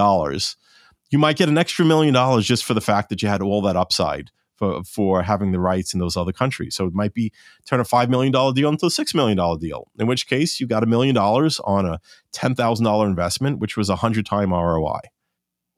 you 1.10 1.20
might 1.20 1.38
get 1.38 1.50
an 1.50 1.58
extra 1.58 1.86
million 1.86 2.14
dollars 2.14 2.46
just 2.46 2.66
for 2.66 2.74
the 2.74 2.82
fact 2.82 3.10
that 3.10 3.22
you 3.22 3.30
had 3.30 3.42
all 3.42 3.62
that 3.62 3.78
upside 3.78 4.30
for, 4.56 4.84
for 4.84 5.24
having 5.24 5.54
the 5.54 5.60
rights 5.60 5.94
in 5.94 6.02
those 6.02 6.18
other 6.18 6.34
countries. 6.34 6.76
So 6.76 6.86
it 6.86 6.94
might 6.94 7.14
be 7.14 7.32
turn 7.66 7.80
a 7.80 7.86
$5 7.86 8.10
million 8.10 8.32
deal 8.32 8.70
into 8.70 8.86
a 8.86 8.90
$6 8.90 9.16
million 9.16 9.38
deal, 9.58 9.88
in 9.98 10.06
which 10.06 10.28
case 10.28 10.60
you 10.60 10.68
got 10.68 10.84
a 10.84 10.88
million 10.88 11.16
dollars 11.16 11.62
on 11.62 11.86
a 11.86 12.02
$10,000 12.34 13.06
investment, 13.08 13.60
which 13.60 13.78
was 13.78 13.88
a 13.90 13.94
100 13.94 14.26
time 14.26 14.52
ROI. 14.52 15.00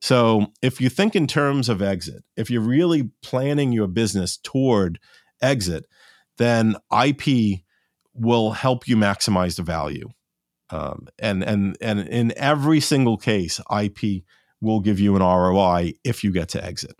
So 0.01 0.47
if 0.63 0.81
you 0.81 0.89
think 0.89 1.15
in 1.15 1.27
terms 1.27 1.69
of 1.69 1.81
exit, 1.81 2.23
if 2.35 2.49
you're 2.49 2.61
really 2.61 3.11
planning 3.21 3.71
your 3.71 3.87
business 3.87 4.37
toward 4.37 4.99
exit, 5.41 5.85
then 6.37 6.75
IP 6.91 7.59
will 8.13 8.51
help 8.51 8.87
you 8.87 8.97
maximize 8.97 9.57
the 9.57 9.63
value. 9.63 10.09
Um, 10.71 11.07
and 11.19 11.43
and 11.43 11.77
and 11.81 11.99
in 11.99 12.33
every 12.35 12.79
single 12.79 13.17
case, 13.17 13.59
IP 13.75 14.23
will 14.59 14.79
give 14.79 14.99
you 14.99 15.15
an 15.15 15.21
ROI 15.21 15.93
if 16.03 16.23
you 16.23 16.31
get 16.31 16.49
to 16.49 16.63
exit. 16.63 16.95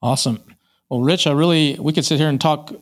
Awesome. 0.00 0.42
Well, 0.88 1.00
Rich, 1.00 1.26
I 1.26 1.32
really 1.32 1.76
we 1.78 1.92
could 1.92 2.04
sit 2.04 2.18
here 2.18 2.28
and 2.28 2.40
talk 2.40 2.72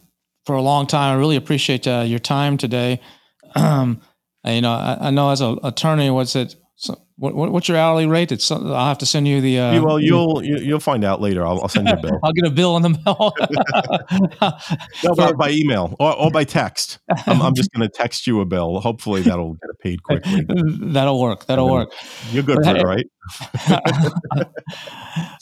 for 0.44 0.54
a 0.54 0.62
long 0.62 0.86
time. 0.86 1.16
I 1.16 1.18
really 1.18 1.36
appreciate 1.36 1.86
uh, 1.88 2.04
your 2.06 2.18
time 2.18 2.56
today. 2.56 3.00
Um, 3.54 4.00
you 4.46 4.62
know, 4.62 4.72
I, 4.72 5.08
I, 5.08 5.10
know 5.10 5.28
as 5.28 5.42
an 5.42 5.58
attorney, 5.62 6.08
what's 6.08 6.34
it 6.34 6.56
so 6.76 6.98
what, 7.22 7.52
what's 7.52 7.68
your 7.68 7.78
hourly 7.78 8.08
rate? 8.08 8.32
It's 8.32 8.50
I'll 8.50 8.88
have 8.88 8.98
to 8.98 9.06
send 9.06 9.28
you 9.28 9.40
the. 9.40 9.60
Uh, 9.60 9.80
well, 9.80 10.00
you'll 10.00 10.42
you'll 10.42 10.80
find 10.80 11.04
out 11.04 11.20
later. 11.20 11.46
I'll, 11.46 11.62
I'll 11.62 11.68
send 11.68 11.86
you 11.86 11.94
a 11.94 12.00
bill. 12.00 12.18
I'll 12.24 12.32
get 12.32 12.44
a 12.44 12.50
bill 12.50 12.76
in 12.76 12.82
the 12.82 12.88
mail. 12.90 13.32
no, 15.04 15.14
by, 15.14 15.32
by, 15.32 15.50
email 15.50 15.94
or, 16.00 16.16
or 16.16 16.32
by 16.32 16.42
text. 16.42 16.98
I'm, 17.28 17.40
I'm 17.40 17.54
just 17.54 17.70
going 17.70 17.88
to 17.88 17.96
text 17.96 18.26
you 18.26 18.40
a 18.40 18.44
bill. 18.44 18.80
Hopefully, 18.80 19.22
that'll 19.22 19.52
get 19.52 19.78
paid 19.80 20.02
quickly. 20.02 20.44
That'll 20.80 21.20
work. 21.20 21.46
That'll 21.46 21.70
work. 21.70 21.92
You're 22.32 22.42
good 22.42 22.56
but 22.56 22.64
for 22.64 22.74
hey, 22.74 22.80
it, 22.80 22.84
right? 22.84 23.06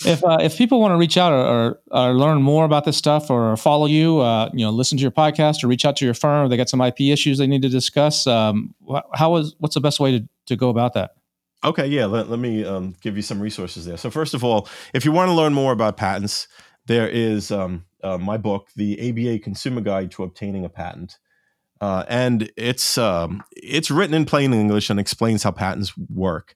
if 0.05 0.23
uh, 0.23 0.37
if 0.43 0.59
people 0.59 0.83
want 0.83 0.93
to 0.93 0.99
reach 0.99 1.17
out 1.17 1.33
or, 1.33 1.39
or, 1.47 1.81
or, 1.93 2.13
learn 2.13 2.43
more 2.43 2.67
about 2.67 2.85
this 2.85 2.99
stuff 2.99 3.31
or 3.31 3.57
follow 3.57 3.87
you, 3.87 4.19
uh, 4.19 4.51
you 4.53 4.67
know, 4.67 4.71
listen 4.71 4.99
to 4.99 5.03
your 5.03 5.11
podcast 5.11 5.65
or 5.65 5.69
reach 5.69 5.87
out 5.87 5.97
to 5.97 6.05
your 6.05 6.13
firm, 6.13 6.45
or 6.45 6.49
they 6.51 6.59
got 6.59 6.69
some 6.69 6.83
IP 6.83 7.01
issues 7.01 7.39
they 7.39 7.47
need 7.47 7.63
to 7.63 7.71
discuss. 7.71 8.27
Um, 8.27 8.75
how 9.15 9.37
is 9.37 9.55
what's 9.61 9.77
the 9.77 9.81
best 9.81 9.99
way 9.99 10.19
to 10.19 10.29
to 10.45 10.57
go 10.57 10.69
about 10.69 10.93
that? 10.93 11.13
Okay, 11.63 11.87
yeah, 11.87 12.07
let, 12.07 12.31
let 12.31 12.39
me 12.39 12.65
um, 12.65 12.95
give 13.03 13.17
you 13.17 13.23
some 13.23 13.41
resources 13.41 13.85
there. 13.85 13.99
So, 13.99 14.11
first 14.11 14.33
of 14.35 14.43
all, 14.43 14.69
if 14.95 15.05
you 15.05 15.13
want 15.13 15.29
to 15.29 15.35
learn 15.35 15.53
more 15.53 15.73
about 15.73 15.97
patents, 15.97 16.49
there 16.87 17.09
is 17.09 17.51
um, 17.51 17.85
uh, 18.03 18.17
my 18.19 18.39
book, 18.39 18.69
The 18.77 19.11
ABA 19.11 19.41
Consumer 19.41 19.83
Guide 19.83 20.11
to 20.13 20.23
Obtaining 20.23 20.65
a 20.65 20.71
Patent. 20.71 21.19
uh, 21.81 22.05
and 22.09 22.51
it's 22.57 22.99
um, 22.99 23.43
it's 23.57 23.91
written 23.91 24.15
in 24.15 24.25
plain 24.25 24.53
English 24.53 24.91
and 24.91 25.01
explains 25.01 25.43
how 25.43 25.51
patents 25.51 25.93
work. 26.09 26.55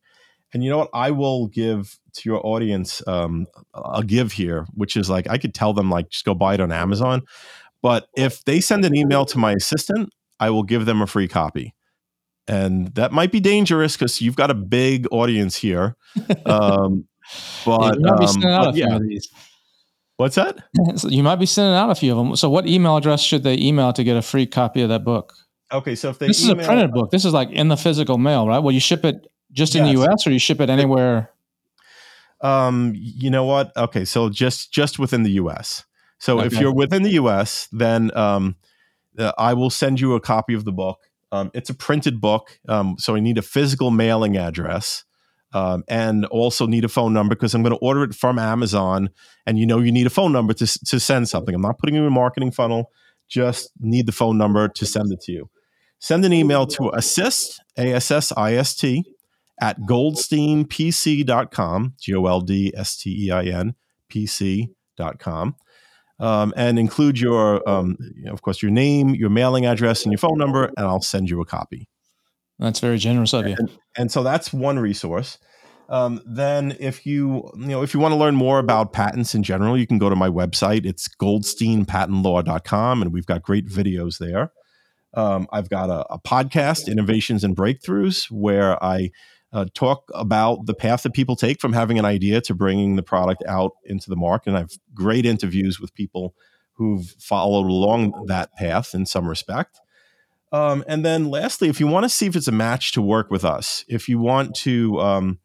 And 0.52 0.62
you 0.62 0.70
know 0.70 0.78
what? 0.78 0.90
I 0.94 1.10
will 1.10 1.48
give 1.48 1.98
to 2.14 2.28
your 2.28 2.46
audience 2.46 3.02
um, 3.08 3.46
a 3.74 4.04
give 4.04 4.32
here, 4.32 4.66
which 4.74 4.96
is 4.96 5.10
like 5.10 5.28
I 5.28 5.38
could 5.38 5.54
tell 5.54 5.72
them 5.72 5.90
like 5.90 6.10
just 6.10 6.24
go 6.24 6.34
buy 6.34 6.54
it 6.54 6.60
on 6.60 6.72
Amazon. 6.72 7.22
But 7.82 8.08
if 8.16 8.44
they 8.44 8.60
send 8.60 8.84
an 8.84 8.94
email 8.94 9.24
to 9.26 9.38
my 9.38 9.52
assistant, 9.52 10.10
I 10.38 10.50
will 10.50 10.62
give 10.62 10.86
them 10.86 11.02
a 11.02 11.06
free 11.06 11.28
copy. 11.28 11.74
And 12.46 12.94
that 12.94 13.12
might 13.12 13.32
be 13.32 13.40
dangerous 13.40 13.96
because 13.96 14.20
you've 14.20 14.36
got 14.36 14.50
a 14.50 14.54
big 14.54 15.06
audience 15.10 15.56
here. 15.56 15.96
Um, 16.46 17.06
but, 17.64 17.94
you 17.94 18.00
might 18.02 18.20
be 18.20 18.26
um, 18.26 18.44
out 18.44 18.64
but 18.64 18.68
a 18.68 18.72
few 18.74 18.84
yeah, 18.86 18.96
of 18.96 19.02
these. 19.02 19.28
what's 20.18 20.34
that? 20.34 20.58
So 20.96 21.08
you 21.08 21.22
might 21.22 21.36
be 21.36 21.46
sending 21.46 21.74
out 21.74 21.88
a 21.90 21.94
few 21.94 22.12
of 22.12 22.18
them. 22.18 22.36
So, 22.36 22.50
what 22.50 22.66
email 22.66 22.98
address 22.98 23.22
should 23.22 23.42
they 23.44 23.56
email 23.56 23.92
to 23.94 24.04
get 24.04 24.16
a 24.16 24.22
free 24.22 24.44
copy 24.44 24.82
of 24.82 24.90
that 24.90 25.04
book? 25.04 25.32
Okay, 25.72 25.94
so 25.94 26.10
if 26.10 26.18
they 26.18 26.26
This 26.26 26.42
is 26.42 26.50
a 26.50 26.56
printed 26.56 26.92
book. 26.92 27.10
This 27.10 27.24
is 27.24 27.32
like 27.32 27.50
in 27.50 27.68
the 27.68 27.76
physical 27.76 28.18
mail, 28.18 28.46
right? 28.46 28.58
Well, 28.58 28.72
you 28.72 28.80
ship 28.80 29.04
it 29.04 29.26
just 29.52 29.74
in 29.74 29.86
Yes. 29.86 29.94
the 29.94 30.00
U.S. 30.02 30.26
or 30.26 30.30
you 30.30 30.38
ship 30.38 30.60
it 30.60 30.68
anywhere. 30.68 31.30
Um, 32.42 32.92
you 32.94 33.30
know 33.30 33.44
what? 33.44 33.74
Okay, 33.76 34.04
so 34.04 34.28
just 34.28 34.70
just 34.70 34.98
within 34.98 35.22
the 35.22 35.32
U.S. 35.32 35.84
So 36.18 36.40
if 36.40 36.54
you're 36.54 36.74
within 36.74 37.02
the 37.02 37.12
U.S., 37.12 37.68
then 37.72 38.10
um, 38.16 38.56
uh, 39.18 39.32
I 39.36 39.54
will 39.54 39.70
send 39.70 40.00
you 40.00 40.14
a 40.14 40.20
copy 40.20 40.54
of 40.54 40.64
the 40.64 40.72
book. 40.72 41.00
Um, 41.34 41.50
it's 41.52 41.68
a 41.68 41.74
printed 41.74 42.20
book, 42.20 42.60
um, 42.68 42.94
so 42.96 43.16
I 43.16 43.20
need 43.20 43.38
a 43.38 43.42
physical 43.42 43.90
mailing 43.90 44.36
address, 44.36 45.02
um, 45.52 45.82
and 45.88 46.26
also 46.26 46.66
need 46.66 46.84
a 46.84 46.88
phone 46.88 47.12
number 47.12 47.34
because 47.34 47.54
I'm 47.54 47.64
going 47.64 47.74
to 47.74 47.78
order 47.78 48.04
it 48.04 48.14
from 48.14 48.38
Amazon, 48.38 49.10
and 49.44 49.58
you 49.58 49.66
know 49.66 49.80
you 49.80 49.90
need 49.90 50.06
a 50.06 50.10
phone 50.10 50.30
number 50.30 50.54
to 50.54 50.84
to 50.86 51.00
send 51.00 51.28
something. 51.28 51.52
I'm 51.52 51.60
not 51.60 51.78
putting 51.78 51.96
you 51.96 52.02
in 52.02 52.06
a 52.06 52.10
marketing 52.10 52.52
funnel. 52.52 52.92
Just 53.28 53.72
need 53.80 54.06
the 54.06 54.12
phone 54.12 54.38
number 54.38 54.68
to 54.68 54.86
send 54.86 55.12
it 55.12 55.22
to 55.22 55.32
you. 55.32 55.50
Send 55.98 56.24
an 56.24 56.32
email 56.32 56.68
to 56.68 56.92
assist 56.94 57.60
a 57.76 57.92
s 57.92 58.12
s 58.12 58.32
i 58.36 58.54
s 58.54 58.76
t 58.76 59.02
at 59.60 59.80
goldsteinpc.com, 59.80 61.94
G 62.00 62.14
O 62.14 62.26
L 62.26 62.42
D 62.42 62.72
S 62.76 62.96
T 62.96 63.26
E 63.26 63.32
I 63.32 63.42
N, 63.44 63.74
pc.com, 64.08 65.56
um, 66.20 66.52
and 66.56 66.78
include 66.78 67.18
your, 67.18 67.66
um, 67.68 67.96
you 68.16 68.24
know, 68.24 68.32
of 68.32 68.42
course, 68.42 68.62
your 68.62 68.70
name, 68.70 69.14
your 69.14 69.30
mailing 69.30 69.66
address, 69.66 70.04
and 70.04 70.12
your 70.12 70.18
phone 70.18 70.38
number, 70.38 70.64
and 70.76 70.86
I'll 70.86 71.02
send 71.02 71.28
you 71.28 71.40
a 71.40 71.44
copy. 71.44 71.88
That's 72.58 72.80
very 72.80 72.98
generous 72.98 73.32
of 73.32 73.46
you. 73.46 73.56
And, 73.58 73.70
and 73.96 74.12
so 74.12 74.22
that's 74.22 74.52
one 74.52 74.78
resource. 74.78 75.38
Um, 75.88 76.22
then, 76.24 76.76
if 76.80 77.04
you 77.04 77.50
you 77.56 77.66
know 77.66 77.82
if 77.82 77.92
you 77.92 78.00
want 78.00 78.12
to 78.12 78.16
learn 78.16 78.34
more 78.34 78.58
about 78.58 78.92
patents 78.92 79.34
in 79.34 79.42
general, 79.42 79.76
you 79.76 79.86
can 79.86 79.98
go 79.98 80.08
to 80.08 80.16
my 80.16 80.30
website. 80.30 80.86
It's 80.86 81.08
goldsteinpatentlaw.com, 81.20 83.02
and 83.02 83.12
we've 83.12 83.26
got 83.26 83.42
great 83.42 83.66
videos 83.66 84.18
there. 84.18 84.50
Um, 85.12 85.46
I've 85.52 85.68
got 85.68 85.90
a, 85.90 86.06
a 86.12 86.18
podcast, 86.18 86.90
Innovations 86.90 87.44
and 87.44 87.54
Breakthroughs, 87.54 88.30
where 88.30 88.82
I 88.82 89.10
uh, 89.54 89.66
talk 89.72 90.10
about 90.14 90.66
the 90.66 90.74
path 90.74 91.04
that 91.04 91.14
people 91.14 91.36
take 91.36 91.60
from 91.60 91.72
having 91.72 91.98
an 91.98 92.04
idea 92.04 92.40
to 92.42 92.54
bringing 92.54 92.96
the 92.96 93.02
product 93.02 93.42
out 93.46 93.72
into 93.84 94.10
the 94.10 94.16
market. 94.16 94.50
And 94.50 94.56
I 94.56 94.60
have 94.60 94.72
great 94.92 95.24
interviews 95.24 95.78
with 95.80 95.94
people 95.94 96.34
who've 96.72 97.06
followed 97.20 97.66
along 97.66 98.26
that 98.26 98.52
path 98.54 98.94
in 98.94 99.06
some 99.06 99.28
respect. 99.28 99.80
Um, 100.50 100.84
and 100.88 101.04
then, 101.04 101.30
lastly, 101.30 101.68
if 101.68 101.78
you 101.78 101.86
want 101.86 102.04
to 102.04 102.08
see 102.08 102.26
if 102.26 102.36
it's 102.36 102.48
a 102.48 102.52
match 102.52 102.92
to 102.92 103.02
work 103.02 103.30
with 103.30 103.44
us, 103.44 103.84
if 103.88 104.08
you 104.08 104.18
want 104.18 104.54
to 104.56 105.00
um, 105.00 105.38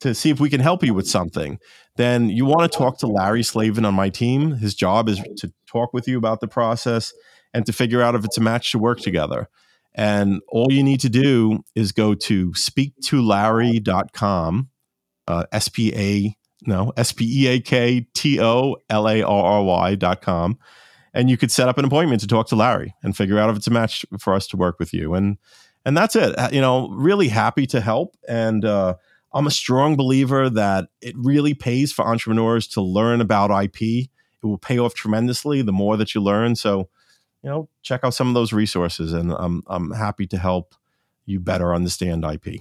to 0.00 0.14
see 0.14 0.30
if 0.30 0.38
we 0.38 0.50
can 0.50 0.60
help 0.60 0.84
you 0.84 0.94
with 0.94 1.08
something, 1.08 1.58
then 1.96 2.28
you 2.28 2.44
want 2.44 2.70
to 2.70 2.78
talk 2.78 2.98
to 2.98 3.06
Larry 3.06 3.42
Slavin 3.42 3.84
on 3.84 3.94
my 3.94 4.10
team. 4.10 4.52
His 4.52 4.74
job 4.74 5.08
is 5.08 5.20
to 5.38 5.52
talk 5.66 5.92
with 5.92 6.06
you 6.06 6.18
about 6.18 6.40
the 6.40 6.48
process 6.48 7.12
and 7.52 7.64
to 7.66 7.72
figure 7.72 8.02
out 8.02 8.14
if 8.14 8.24
it's 8.24 8.38
a 8.38 8.40
match 8.42 8.70
to 8.72 8.78
work 8.78 9.00
together. 9.00 9.48
And 9.96 10.42
all 10.48 10.70
you 10.70 10.82
need 10.82 11.00
to 11.00 11.08
do 11.08 11.60
is 11.74 11.92
go 11.92 12.12
to 12.14 12.50
speaktolarry.com, 12.50 14.68
uh, 15.26 15.44
S 15.52 15.68
P 15.68 15.94
A, 15.94 16.36
no, 16.66 16.92
S 16.98 17.12
P 17.12 17.44
E 17.44 17.46
A 17.48 17.60
K 17.60 18.06
T 18.14 18.38
O 18.40 18.76
L 18.90 19.08
A 19.08 19.22
R 19.22 19.44
R 19.44 19.64
Y.com. 19.64 20.58
And 21.14 21.30
you 21.30 21.38
could 21.38 21.50
set 21.50 21.68
up 21.68 21.78
an 21.78 21.86
appointment 21.86 22.20
to 22.20 22.26
talk 22.26 22.48
to 22.48 22.56
Larry 22.56 22.94
and 23.02 23.16
figure 23.16 23.38
out 23.38 23.48
if 23.48 23.56
it's 23.56 23.66
a 23.66 23.70
match 23.70 24.04
for 24.20 24.34
us 24.34 24.46
to 24.48 24.58
work 24.58 24.78
with 24.78 24.92
you. 24.92 25.14
And 25.14 25.38
and 25.86 25.96
that's 25.96 26.14
it. 26.14 26.38
Uh, 26.38 26.50
You 26.52 26.60
know, 26.60 26.90
really 26.90 27.28
happy 27.28 27.66
to 27.68 27.80
help. 27.80 28.16
And 28.28 28.66
uh, 28.66 28.96
I'm 29.32 29.46
a 29.46 29.50
strong 29.50 29.96
believer 29.96 30.50
that 30.50 30.88
it 31.00 31.14
really 31.16 31.54
pays 31.54 31.90
for 31.92 32.06
entrepreneurs 32.06 32.66
to 32.68 32.82
learn 32.82 33.22
about 33.22 33.50
IP. 33.64 33.80
It 33.80 34.08
will 34.42 34.58
pay 34.58 34.78
off 34.78 34.92
tremendously 34.94 35.62
the 35.62 35.72
more 35.72 35.96
that 35.96 36.14
you 36.14 36.20
learn. 36.20 36.56
So, 36.56 36.90
you 37.46 37.52
know, 37.52 37.68
check 37.80 38.00
out 38.02 38.12
some 38.12 38.26
of 38.26 38.34
those 38.34 38.52
resources, 38.52 39.12
and 39.12 39.32
I'm 39.32 39.62
I'm 39.68 39.92
happy 39.92 40.26
to 40.26 40.36
help 40.36 40.74
you 41.26 41.38
better 41.38 41.72
understand 41.72 42.24
IP. 42.24 42.60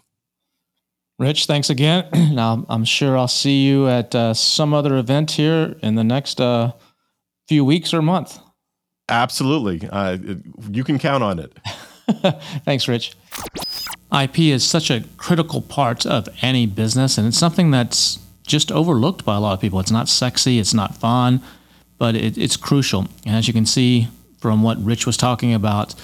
Rich, 1.18 1.48
thanks 1.48 1.72
again. 1.72 2.08
now, 2.14 2.64
I'm 2.70 2.86
sure 2.86 3.18
I'll 3.18 3.28
see 3.28 3.66
you 3.66 3.88
at 3.88 4.14
uh, 4.14 4.36
some 4.36 4.76
other 4.76 4.96
event 4.98 5.32
here 5.32 5.76
in 5.82 5.96
the 5.96 6.04
next 6.04 6.40
uh, 6.40 6.74
few 7.48 7.66
weeks 7.66 7.96
or 7.96 8.04
month. 8.04 8.38
Absolutely, 9.10 9.90
uh, 9.92 10.18
you 10.70 10.84
can 10.84 11.00
count 11.00 11.24
on 11.24 11.40
it. 11.40 11.58
Thanks, 12.64 12.88
Rich. 12.88 13.16
IP 14.12 14.38
is 14.40 14.64
such 14.64 14.92
a 14.92 15.04
critical 15.18 15.62
part 15.62 16.06
of 16.06 16.30
any 16.44 16.68
business, 16.68 17.18
and 17.18 17.28
it's 17.28 17.40
something 17.40 17.72
that's 17.72 18.20
just 18.46 18.72
overlooked 18.72 19.26
by 19.26 19.36
a 19.36 19.40
lot 19.40 19.54
of 19.54 19.62
people. 19.62 19.80
It's 19.80 19.90
not 19.90 20.10
sexy, 20.10 20.60
it's 20.60 20.76
not 20.76 20.96
fun, 20.96 21.42
but 21.98 22.16
it, 22.16 22.38
it's 22.38 22.56
crucial. 22.56 23.08
And 23.26 23.36
as 23.36 23.48
you 23.48 23.54
can 23.54 23.66
see 23.66 24.10
from 24.46 24.62
what 24.62 24.78
Rich 24.86 25.08
was 25.08 25.18
talking 25.18 25.56
about, 25.56 25.96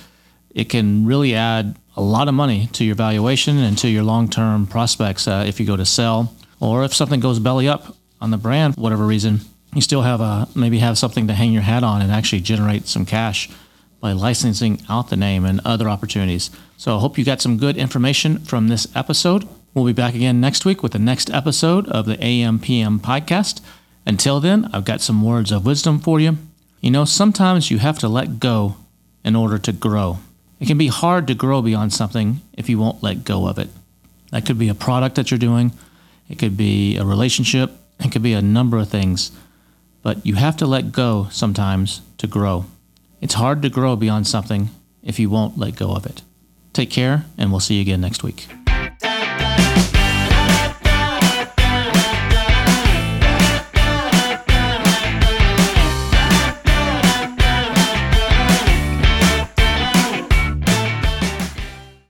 it 0.50 0.68
can 0.68 1.06
really 1.06 1.36
add 1.36 1.78
a 1.96 2.02
lot 2.02 2.28
of 2.28 2.34
money 2.34 2.66
to 2.74 2.84
your 2.84 2.96
valuation 2.96 3.60
and 3.60 3.78
to 3.78 3.88
your 3.88 4.02
long 4.02 4.28
term 4.28 4.66
prospects 4.66 5.28
uh, 5.28 5.44
if 5.46 5.60
you 5.60 5.66
go 5.68 5.78
to 5.78 5.86
sell 5.86 6.36
or 6.60 6.84
if 6.84 6.92
something 6.92 7.20
goes 7.20 7.38
belly 7.38 7.68
up 7.68 7.96
on 8.20 8.32
the 8.32 8.38
brand, 8.38 8.76
whatever 8.78 9.06
reason. 9.06 9.42
You 9.76 9.82
still 9.82 10.02
have 10.02 10.22
a 10.22 10.48
maybe 10.56 10.80
have 10.80 10.98
something 10.98 11.28
to 11.28 11.36
hang 11.36 11.52
your 11.52 11.62
hat 11.62 11.84
on 11.84 12.02
and 12.02 12.12
actually 12.12 12.42
generate 12.42 12.88
some 12.88 13.06
cash 13.06 13.48
by 14.00 14.12
licensing 14.14 14.82
out 14.90 15.12
the 15.12 15.16
name 15.16 15.46
and 15.46 15.62
other 15.64 15.88
opportunities. 15.88 16.50
So 16.78 16.98
I 16.98 17.00
hope 17.00 17.20
you 17.20 17.24
got 17.24 17.42
some 17.42 17.58
good 17.58 17.78
information 17.78 18.40
from 18.40 18.70
this 18.70 18.88
episode. 18.96 19.48
We'll 19.76 19.86
be 19.86 19.94
back 19.94 20.16
again 20.16 20.42
next 20.42 20.66
week 20.66 20.82
with 20.82 20.94
the 20.94 21.00
next 21.00 21.30
episode 21.30 21.88
of 21.90 22.08
the 22.08 22.18
AMPM 22.18 23.02
podcast. 23.02 23.62
Until 24.04 24.40
then, 24.40 24.68
I've 24.74 24.86
got 24.86 25.00
some 25.00 25.24
words 25.24 25.52
of 25.52 25.64
wisdom 25.64 26.00
for 26.00 26.20
you. 26.20 26.40
You 26.82 26.90
know, 26.90 27.06
sometimes 27.06 27.70
you 27.70 27.78
have 27.78 28.00
to 28.00 28.10
let 28.10 28.40
go 28.40 28.76
in 29.24 29.36
order 29.36 29.60
to 29.60 29.72
grow. 29.72 30.18
It 30.60 30.68
can 30.68 30.80
be 30.80 30.88
hard 30.88 31.28
to 31.28 31.36
grow 31.36 31.62
beyond 31.62 31.94
something 31.94 32.42
if 32.54 32.70
you 32.70 32.80
won't 32.80 33.04
let 33.04 33.24
go 33.24 33.48
of 33.48 33.60
it. 33.60 33.70
That 34.32 34.48
could 34.48 34.58
be 34.58 34.68
a 34.68 34.74
product 34.74 35.16
that 35.16 35.30
you're 35.30 35.38
doing, 35.38 35.74
it 36.28 36.40
could 36.40 36.58
be 36.58 36.98
a 36.98 37.06
relationship, 37.06 37.72
it 38.00 38.12
could 38.12 38.24
be 38.24 38.34
a 38.34 38.42
number 38.42 38.80
of 38.80 38.90
things. 38.90 39.32
But 40.02 40.26
you 40.26 40.36
have 40.36 40.58
to 40.58 40.66
let 40.66 40.92
go 40.92 41.28
sometimes 41.30 42.02
to 42.18 42.26
grow. 42.26 42.66
It's 43.22 43.36
hard 43.36 43.62
to 43.62 43.70
grow 43.70 43.96
beyond 43.96 44.26
something 44.26 44.70
if 45.04 45.20
you 45.20 45.30
won't 45.30 45.60
let 45.60 45.76
go 45.76 45.92
of 45.92 46.08
it. 46.08 46.24
Take 46.74 46.90
care, 46.90 47.26
and 47.38 47.52
we'll 47.52 47.60
see 47.60 47.76
you 47.76 47.82
again 47.82 48.02
next 48.02 48.24
week. 48.24 48.48